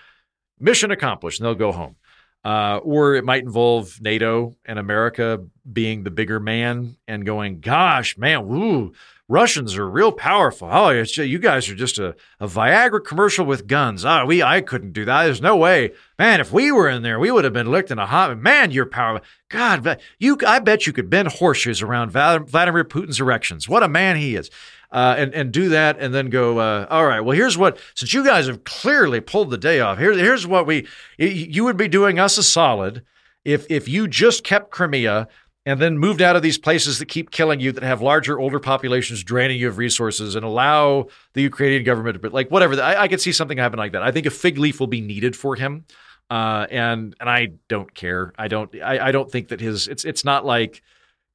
mission 0.60 0.90
accomplished, 0.90 1.40
and 1.40 1.46
they'll 1.46 1.54
go 1.54 1.72
home. 1.72 1.96
Uh, 2.42 2.78
or 2.78 3.14
it 3.16 3.24
might 3.24 3.42
involve 3.42 4.00
NATO 4.00 4.56
and 4.64 4.78
America 4.78 5.44
being 5.70 6.04
the 6.04 6.10
bigger 6.10 6.40
man 6.40 6.96
and 7.06 7.26
going, 7.26 7.60
gosh, 7.60 8.16
man, 8.16 8.48
woo, 8.48 8.92
Russians 9.30 9.76
are 9.76 9.88
real 9.88 10.10
powerful. 10.10 10.68
Oh, 10.72 10.90
you 10.90 11.38
guys 11.38 11.68
are 11.68 11.76
just 11.76 12.00
a, 12.00 12.16
a 12.40 12.48
Viagra 12.48 13.04
commercial 13.04 13.46
with 13.46 13.68
guns. 13.68 14.04
Ah, 14.04 14.24
we 14.24 14.42
I 14.42 14.60
couldn't 14.60 14.92
do 14.92 15.04
that. 15.04 15.24
There's 15.24 15.40
no 15.40 15.56
way, 15.56 15.92
man. 16.18 16.40
If 16.40 16.52
we 16.52 16.72
were 16.72 16.88
in 16.88 17.02
there, 17.02 17.20
we 17.20 17.30
would 17.30 17.44
have 17.44 17.52
been 17.52 17.70
licked 17.70 17.92
in 17.92 18.00
a 18.00 18.06
hot. 18.06 18.36
Man, 18.38 18.72
you're 18.72 18.86
powerful. 18.86 19.24
God, 19.48 20.00
you. 20.18 20.36
I 20.44 20.58
bet 20.58 20.84
you 20.84 20.92
could 20.92 21.08
bend 21.08 21.28
horseshoes 21.28 21.80
around 21.80 22.10
Vladimir 22.10 22.82
Putin's 22.82 23.20
erections. 23.20 23.68
What 23.68 23.84
a 23.84 23.88
man 23.88 24.16
he 24.16 24.34
is. 24.34 24.50
Uh, 24.92 25.14
and 25.16 25.32
and 25.34 25.52
do 25.52 25.68
that, 25.68 25.98
and 26.00 26.12
then 26.12 26.30
go. 26.30 26.58
Uh, 26.58 26.86
all 26.90 27.06
right. 27.06 27.20
Well, 27.20 27.36
here's 27.36 27.56
what. 27.56 27.78
Since 27.94 28.12
you 28.12 28.24
guys 28.24 28.48
have 28.48 28.64
clearly 28.64 29.20
pulled 29.20 29.50
the 29.50 29.58
day 29.58 29.78
off, 29.78 29.98
here's 29.98 30.16
here's 30.16 30.46
what 30.48 30.66
we. 30.66 30.86
You 31.16 31.62
would 31.64 31.76
be 31.76 31.86
doing 31.86 32.18
us 32.18 32.38
a 32.38 32.42
solid 32.42 33.02
if 33.44 33.66
if 33.70 33.88
you 33.88 34.08
just 34.08 34.44
kept 34.44 34.70
Crimea 34.70 35.28
and 35.66 35.80
then 35.80 35.98
moved 35.98 36.22
out 36.22 36.36
of 36.36 36.42
these 36.42 36.58
places 36.58 36.98
that 36.98 37.06
keep 37.06 37.30
killing 37.30 37.60
you, 37.60 37.70
that 37.72 37.82
have 37.82 38.00
larger, 38.00 38.38
older 38.38 38.58
populations 38.58 39.22
draining 39.22 39.60
you 39.60 39.68
of 39.68 39.78
resources, 39.78 40.34
and 40.34 40.44
allow 40.44 41.06
the 41.34 41.42
Ukrainian 41.42 41.84
government 41.84 42.20
to, 42.20 42.30
like, 42.30 42.50
whatever. 42.50 42.80
I, 42.80 43.02
I 43.02 43.08
could 43.08 43.20
see 43.20 43.32
something 43.32 43.58
happen 43.58 43.78
like 43.78 43.92
that. 43.92 44.02
I 44.02 44.10
think 44.10 44.26
a 44.26 44.30
fig 44.30 44.58
leaf 44.58 44.80
will 44.80 44.86
be 44.86 45.00
needed 45.00 45.36
for 45.36 45.56
him, 45.56 45.84
uh, 46.30 46.66
and 46.70 47.14
and 47.20 47.28
I 47.28 47.52
don't 47.68 47.92
care. 47.94 48.32
I 48.38 48.48
don't. 48.48 48.74
I, 48.82 49.08
I 49.08 49.12
don't 49.12 49.30
think 49.30 49.48
that 49.48 49.60
his. 49.60 49.86
It's 49.88 50.04
it's 50.04 50.24
not 50.24 50.44
like 50.44 50.82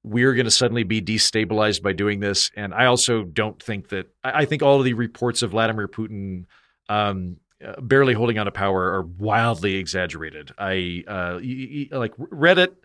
we're 0.06 0.36
going 0.36 0.46
to 0.46 0.52
suddenly 0.52 0.84
be 0.84 1.02
destabilized 1.02 1.82
by 1.82 1.94
doing 1.94 2.20
this. 2.20 2.52
And 2.56 2.74
I 2.74 2.86
also 2.86 3.24
don't 3.24 3.62
think 3.62 3.90
that. 3.90 4.08
I, 4.24 4.46
think 4.46 4.62
all 4.62 4.80
of 4.80 4.86
the 4.86 4.94
reports 4.94 5.42
of 5.42 5.52
Vladimir 5.52 5.88
Putin. 5.88 6.46
Um, 6.88 7.38
uh, 7.66 7.80
barely 7.80 8.14
holding 8.14 8.38
on 8.38 8.46
to 8.46 8.52
power 8.52 8.94
are 8.94 9.02
wildly 9.02 9.76
exaggerated. 9.76 10.52
I 10.58 11.06
uh, 11.08 11.40
like 11.98 12.16
Reddit 12.18 12.76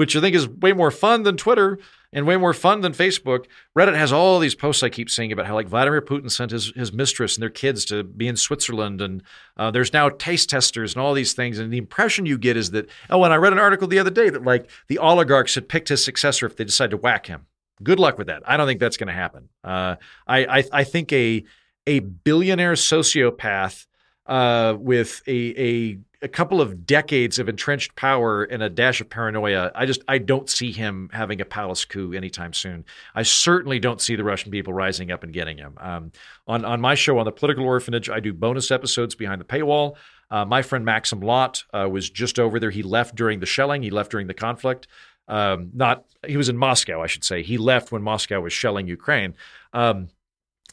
which 0.00 0.16
I 0.16 0.20
think 0.22 0.34
is 0.34 0.48
way 0.48 0.72
more 0.72 0.90
fun 0.90 1.24
than 1.24 1.36
Twitter 1.36 1.78
and 2.10 2.26
way 2.26 2.38
more 2.38 2.54
fun 2.54 2.80
than 2.80 2.92
Facebook. 2.92 3.44
Reddit 3.76 3.94
has 3.94 4.14
all 4.14 4.38
these 4.38 4.54
posts 4.54 4.82
I 4.82 4.88
keep 4.88 5.10
seeing 5.10 5.30
about 5.30 5.44
how 5.44 5.52
like 5.52 5.68
Vladimir 5.68 6.00
Putin 6.00 6.30
sent 6.30 6.52
his 6.52 6.72
his 6.74 6.90
mistress 6.90 7.36
and 7.36 7.42
their 7.42 7.50
kids 7.50 7.84
to 7.84 8.02
be 8.02 8.26
in 8.26 8.38
Switzerland, 8.38 9.02
and 9.02 9.22
uh, 9.58 9.70
there's 9.70 9.92
now 9.92 10.08
taste 10.08 10.48
testers 10.48 10.94
and 10.94 11.02
all 11.02 11.12
these 11.12 11.34
things. 11.34 11.58
And 11.58 11.70
the 11.70 11.76
impression 11.76 12.24
you 12.24 12.38
get 12.38 12.56
is 12.56 12.70
that 12.70 12.88
oh, 13.10 13.22
and 13.24 13.34
I 13.34 13.36
read 13.36 13.52
an 13.52 13.58
article 13.58 13.86
the 13.86 13.98
other 13.98 14.08
day 14.08 14.30
that 14.30 14.42
like 14.42 14.70
the 14.88 14.96
oligarchs 14.96 15.54
had 15.54 15.68
picked 15.68 15.90
his 15.90 16.02
successor 16.02 16.46
if 16.46 16.56
they 16.56 16.64
decide 16.64 16.92
to 16.92 16.96
whack 16.96 17.26
him. 17.26 17.44
Good 17.82 18.00
luck 18.00 18.16
with 18.16 18.28
that. 18.28 18.42
I 18.46 18.56
don't 18.56 18.66
think 18.66 18.80
that's 18.80 18.96
going 18.96 19.08
to 19.08 19.12
happen. 19.12 19.50
Uh, 19.62 19.96
I, 20.26 20.60
I 20.60 20.64
I 20.72 20.84
think 20.84 21.12
a 21.12 21.44
a 21.86 21.98
billionaire 21.98 22.72
sociopath 22.72 23.86
uh, 24.30 24.76
with 24.78 25.22
a, 25.26 25.60
a 25.60 25.98
a 26.22 26.28
couple 26.28 26.60
of 26.60 26.86
decades 26.86 27.38
of 27.38 27.48
entrenched 27.48 27.96
power 27.96 28.44
and 28.44 28.62
a 28.62 28.68
dash 28.68 29.00
of 29.00 29.10
paranoia, 29.10 29.72
I 29.74 29.86
just 29.86 30.02
I 30.06 30.18
don't 30.18 30.48
see 30.48 30.70
him 30.70 31.10
having 31.12 31.40
a 31.40 31.44
palace 31.44 31.84
coup 31.84 32.12
anytime 32.12 32.52
soon. 32.52 32.84
I 33.14 33.24
certainly 33.24 33.80
don't 33.80 34.00
see 34.00 34.14
the 34.14 34.22
Russian 34.22 34.52
people 34.52 34.72
rising 34.72 35.10
up 35.10 35.24
and 35.24 35.32
getting 35.32 35.58
him. 35.58 35.74
Um, 35.78 36.12
on 36.46 36.64
on 36.64 36.80
my 36.80 36.94
show 36.94 37.18
on 37.18 37.24
the 37.24 37.32
Political 37.32 37.64
Orphanage, 37.64 38.08
I 38.08 38.20
do 38.20 38.32
bonus 38.32 38.70
episodes 38.70 39.16
behind 39.16 39.40
the 39.40 39.44
paywall. 39.44 39.96
Uh, 40.30 40.44
my 40.44 40.62
friend 40.62 40.84
Maxim 40.84 41.20
Lott 41.20 41.64
uh, 41.74 41.88
was 41.90 42.08
just 42.08 42.38
over 42.38 42.60
there. 42.60 42.70
He 42.70 42.84
left 42.84 43.16
during 43.16 43.40
the 43.40 43.46
shelling. 43.46 43.82
He 43.82 43.90
left 43.90 44.12
during 44.12 44.28
the 44.28 44.34
conflict. 44.34 44.86
Um, 45.26 45.70
not 45.74 46.04
he 46.24 46.36
was 46.36 46.48
in 46.48 46.56
Moscow, 46.56 47.02
I 47.02 47.08
should 47.08 47.24
say. 47.24 47.42
He 47.42 47.58
left 47.58 47.90
when 47.90 48.02
Moscow 48.02 48.40
was 48.40 48.52
shelling 48.52 48.86
Ukraine. 48.86 49.34
Um, 49.72 50.08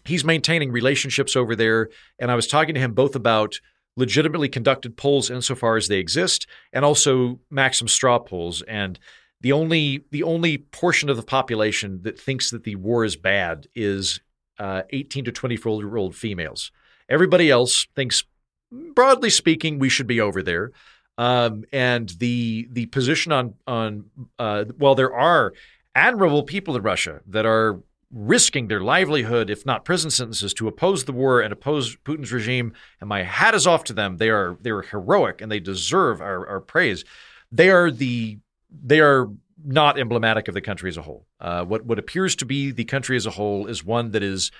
he's 0.07 0.23
maintaining 0.23 0.71
relationships 0.71 1.35
over 1.35 1.55
there, 1.55 1.89
and 2.19 2.31
I 2.31 2.35
was 2.35 2.47
talking 2.47 2.75
to 2.75 2.81
him 2.81 2.93
both 2.93 3.15
about 3.15 3.59
legitimately 3.95 4.47
conducted 4.47 4.95
polls 4.95 5.29
insofar 5.29 5.75
as 5.75 5.87
they 5.87 5.97
exist, 5.97 6.47
and 6.71 6.85
also 6.85 7.39
Maxim 7.49 7.87
straw 7.87 8.19
polls. 8.19 8.61
And 8.63 8.99
the 9.41 9.51
only 9.51 10.05
the 10.11 10.23
only 10.23 10.57
portion 10.57 11.09
of 11.09 11.17
the 11.17 11.23
population 11.23 12.01
that 12.03 12.19
thinks 12.19 12.49
that 12.51 12.63
the 12.63 12.75
war 12.75 13.03
is 13.03 13.15
bad 13.15 13.67
is 13.75 14.19
uh, 14.59 14.83
18 14.89 15.25
to 15.25 15.31
24 15.31 15.81
year 15.81 15.97
old 15.97 16.15
females. 16.15 16.71
Everybody 17.09 17.49
else 17.49 17.87
thinks, 17.95 18.23
broadly 18.71 19.29
speaking, 19.29 19.79
we 19.79 19.89
should 19.89 20.07
be 20.07 20.21
over 20.21 20.41
there. 20.41 20.71
Um, 21.17 21.65
and 21.71 22.09
the 22.19 22.67
the 22.71 22.85
position 22.87 23.31
on 23.31 23.55
on 23.65 24.05
uh, 24.37 24.65
while 24.77 24.95
there 24.95 25.13
are 25.13 25.53
admirable 25.95 26.43
people 26.43 26.75
in 26.75 26.83
Russia 26.83 27.21
that 27.27 27.45
are 27.45 27.79
risking 28.11 28.67
their 28.67 28.79
livelihood, 28.79 29.49
if 29.49 29.65
not 29.65 29.85
prison 29.85 30.09
sentences, 30.09 30.53
to 30.53 30.67
oppose 30.67 31.05
the 31.05 31.11
war 31.11 31.41
and 31.41 31.51
oppose 31.51 31.97
Putin's 31.97 32.31
regime. 32.31 32.73
And 33.01 33.09
my 33.09 33.23
hat 33.23 33.53
is 33.53 33.67
off 33.67 33.83
to 33.85 33.93
them. 33.93 34.17
They 34.17 34.29
are 34.29 34.57
they 34.61 34.69
are 34.69 34.81
heroic 34.81 35.41
and 35.41 35.51
they 35.51 35.59
deserve 35.59 36.21
our, 36.21 36.47
our 36.47 36.61
praise. 36.61 37.03
They 37.51 37.69
are 37.69 37.91
the 37.91 38.39
they 38.71 38.99
are 38.99 39.27
not 39.65 39.99
emblematic 39.99 40.47
of 40.47 40.53
the 40.53 40.61
country 40.61 40.89
as 40.89 40.97
a 40.97 41.01
whole. 41.01 41.25
Uh, 41.39 41.65
what 41.65 41.85
what 41.85 41.99
appears 41.99 42.35
to 42.37 42.45
be 42.45 42.71
the 42.71 42.85
country 42.85 43.17
as 43.17 43.25
a 43.25 43.31
whole 43.31 43.67
is 43.67 43.83
one 43.83 44.11
that 44.11 44.23
is 44.23 44.51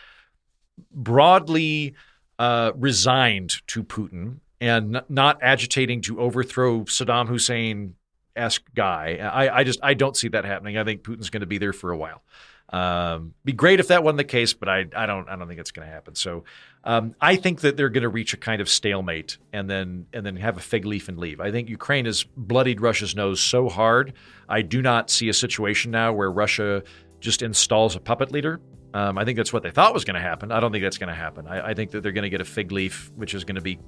broadly 0.92 1.96
uh, 2.40 2.72
resigned 2.76 3.56
to 3.68 3.84
Putin 3.84 4.40
and 4.60 5.02
not 5.10 5.40
agitating 5.42 6.02
to 6.02 6.20
overthrow 6.20 6.82
Saddam 6.82 7.28
Hussein 7.28 7.96
esque 8.36 8.66
guy. 8.76 9.18
I, 9.18 9.60
I 9.60 9.64
just 9.64 9.80
I 9.82 9.94
don't 9.94 10.18
see 10.18 10.28
that 10.30 10.46
happening. 10.46 10.78
I 10.78 10.84
think 10.84 11.04
Putin's 11.04 11.30
going 11.30 11.42
to 11.42 11.48
be 11.48 11.58
there 11.58 11.74
for 11.74 11.92
a 11.92 11.98
while. 11.98 12.24
Um, 12.70 13.34
be 13.46 13.54
great 13.54 13.80
if 13.80 13.88
that 13.88 14.04
wasn't 14.04 14.18
the 14.18 14.26
case, 14.26 14.54
but 14.54 14.68
I, 14.68 14.86
I 14.96 15.06
don't 15.06 15.30
I 15.30 15.36
don't 15.38 15.48
think 15.48 15.60
it's 15.60 15.72
going 15.72 15.88
to 15.88 15.94
happen. 15.94 16.16
So 16.16 16.44
um, 16.84 17.16
I 17.22 17.38
think 17.38 17.62
that 17.62 17.78
they're 17.78 17.90
going 17.90 18.04
to 18.04 18.10
reach 18.10 18.34
a 18.34 18.38
kind 18.38 18.62
of 18.62 18.68
stalemate 18.68 19.38
and 19.54 19.70
then 19.70 20.08
and 20.14 20.26
then 20.26 20.36
have 20.36 20.58
a 20.58 20.60
fig 20.60 20.86
leaf 20.86 21.08
and 21.08 21.18
leave. 21.18 21.40
I 21.40 21.52
think 21.52 21.70
Ukraine 21.70 22.06
has 22.06 22.24
bloodied 22.24 22.82
Russia's 22.82 23.16
nose 23.16 23.40
so 23.40 23.70
hard. 23.70 24.14
I 24.50 24.64
do 24.64 24.82
not 24.82 25.10
see 25.10 25.30
a 25.30 25.34
situation 25.34 25.92
now 25.92 26.12
where 26.12 26.30
Russia 26.30 26.84
just 27.22 27.42
installs 27.42 27.96
a 27.96 28.00
puppet 28.00 28.32
leader. 28.32 28.60
Um, 28.94 29.18
I 29.18 29.26
think 29.26 29.38
that's 29.38 29.54
what 29.54 29.64
they 29.64 29.72
thought 29.72 29.94
was 29.94 30.06
going 30.06 30.16
to 30.16 30.22
happen. 30.22 30.52
I 30.52 30.60
don't 30.60 30.72
think 30.72 30.84
that's 30.84 30.98
going 30.98 31.10
to 31.10 31.16
happen. 31.16 31.48
I, 31.48 31.70
I 31.70 31.74
think 31.74 31.92
that 31.92 32.02
they're 32.02 32.12
going 32.12 32.24
to 32.24 32.30
get 32.30 32.42
a 32.42 32.46
fig 32.46 32.72
leaf, 32.72 33.12
which 33.16 33.34
is 33.34 33.44
going 33.44 33.56
to 33.56 33.62
be 33.62 33.80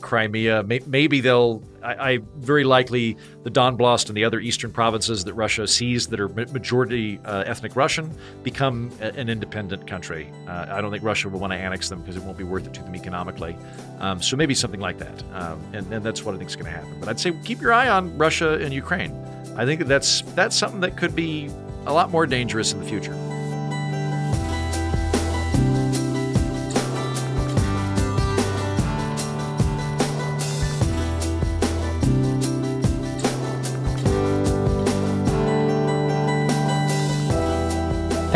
Crimea. 0.00 0.62
Maybe 0.62 1.20
they'll, 1.20 1.62
I, 1.82 2.12
I, 2.12 2.18
very 2.36 2.64
likely, 2.64 3.16
the 3.42 3.50
Donbass 3.50 4.08
and 4.08 4.16
the 4.16 4.24
other 4.24 4.40
eastern 4.40 4.70
provinces 4.70 5.24
that 5.24 5.34
Russia 5.34 5.66
sees 5.66 6.06
that 6.08 6.20
are 6.20 6.28
majority 6.28 7.18
uh, 7.24 7.44
ethnic 7.46 7.76
Russian 7.76 8.10
become 8.42 8.90
a, 9.00 9.14
an 9.14 9.28
independent 9.28 9.86
country. 9.86 10.32
Uh, 10.46 10.66
I 10.68 10.80
don't 10.80 10.90
think 10.90 11.04
Russia 11.04 11.28
will 11.28 11.40
want 11.40 11.52
to 11.52 11.58
annex 11.58 11.88
them 11.88 12.00
because 12.00 12.16
it 12.16 12.22
won't 12.22 12.38
be 12.38 12.44
worth 12.44 12.66
it 12.66 12.74
to 12.74 12.82
them 12.82 12.94
economically. 12.94 13.56
Um, 13.98 14.20
so 14.22 14.36
maybe 14.36 14.54
something 14.54 14.80
like 14.80 14.98
that. 14.98 15.22
Um, 15.32 15.62
and, 15.72 15.92
and 15.92 16.04
that's 16.04 16.24
what 16.24 16.34
I 16.34 16.38
think 16.38 16.50
is 16.50 16.56
going 16.56 16.66
to 16.66 16.72
happen. 16.72 16.98
But 17.00 17.08
I'd 17.08 17.20
say 17.20 17.32
keep 17.44 17.60
your 17.60 17.72
eye 17.72 17.88
on 17.88 18.16
Russia 18.18 18.54
and 18.54 18.72
Ukraine. 18.72 19.12
I 19.56 19.64
think 19.64 19.80
that 19.80 19.88
that's, 19.88 20.22
that's 20.34 20.56
something 20.56 20.80
that 20.80 20.96
could 20.96 21.16
be 21.16 21.50
a 21.86 21.92
lot 21.92 22.10
more 22.10 22.26
dangerous 22.26 22.72
in 22.72 22.80
the 22.80 22.86
future. 22.86 23.14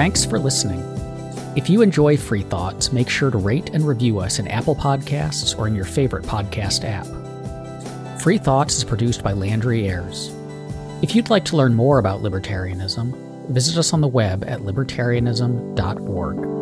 Thanks 0.01 0.25
for 0.25 0.39
listening. 0.39 0.81
If 1.57 1.69
you 1.69 1.83
enjoy 1.83 2.17
Free 2.17 2.41
Thoughts, 2.41 2.91
make 2.91 3.11
sure 3.11 3.31
to 3.31 3.37
rate 3.37 3.69
and 3.75 3.87
review 3.87 4.19
us 4.19 4.39
in 4.39 4.49
Apple 4.49 4.75
Podcasts 4.75 5.59
or 5.59 5.69
in 5.69 5.75
your 5.75 5.85
favorite 5.85 6.25
podcast 6.25 6.89
app. 6.89 7.05
Free 8.23 8.39
Thoughts 8.39 8.79
is 8.79 8.85
produced 8.85 9.23
by 9.23 9.35
Landry 9.35 9.87
Ayres. 9.87 10.35
If 11.03 11.15
you'd 11.15 11.29
like 11.29 11.45
to 11.45 11.59
learn 11.59 11.75
more 11.75 11.99
about 11.99 12.23
libertarianism, 12.23 13.15
visit 13.49 13.77
us 13.77 13.93
on 13.93 14.01
the 14.01 14.09
web 14.09 14.43
at 14.47 14.61
libertarianism.org. 14.61 16.60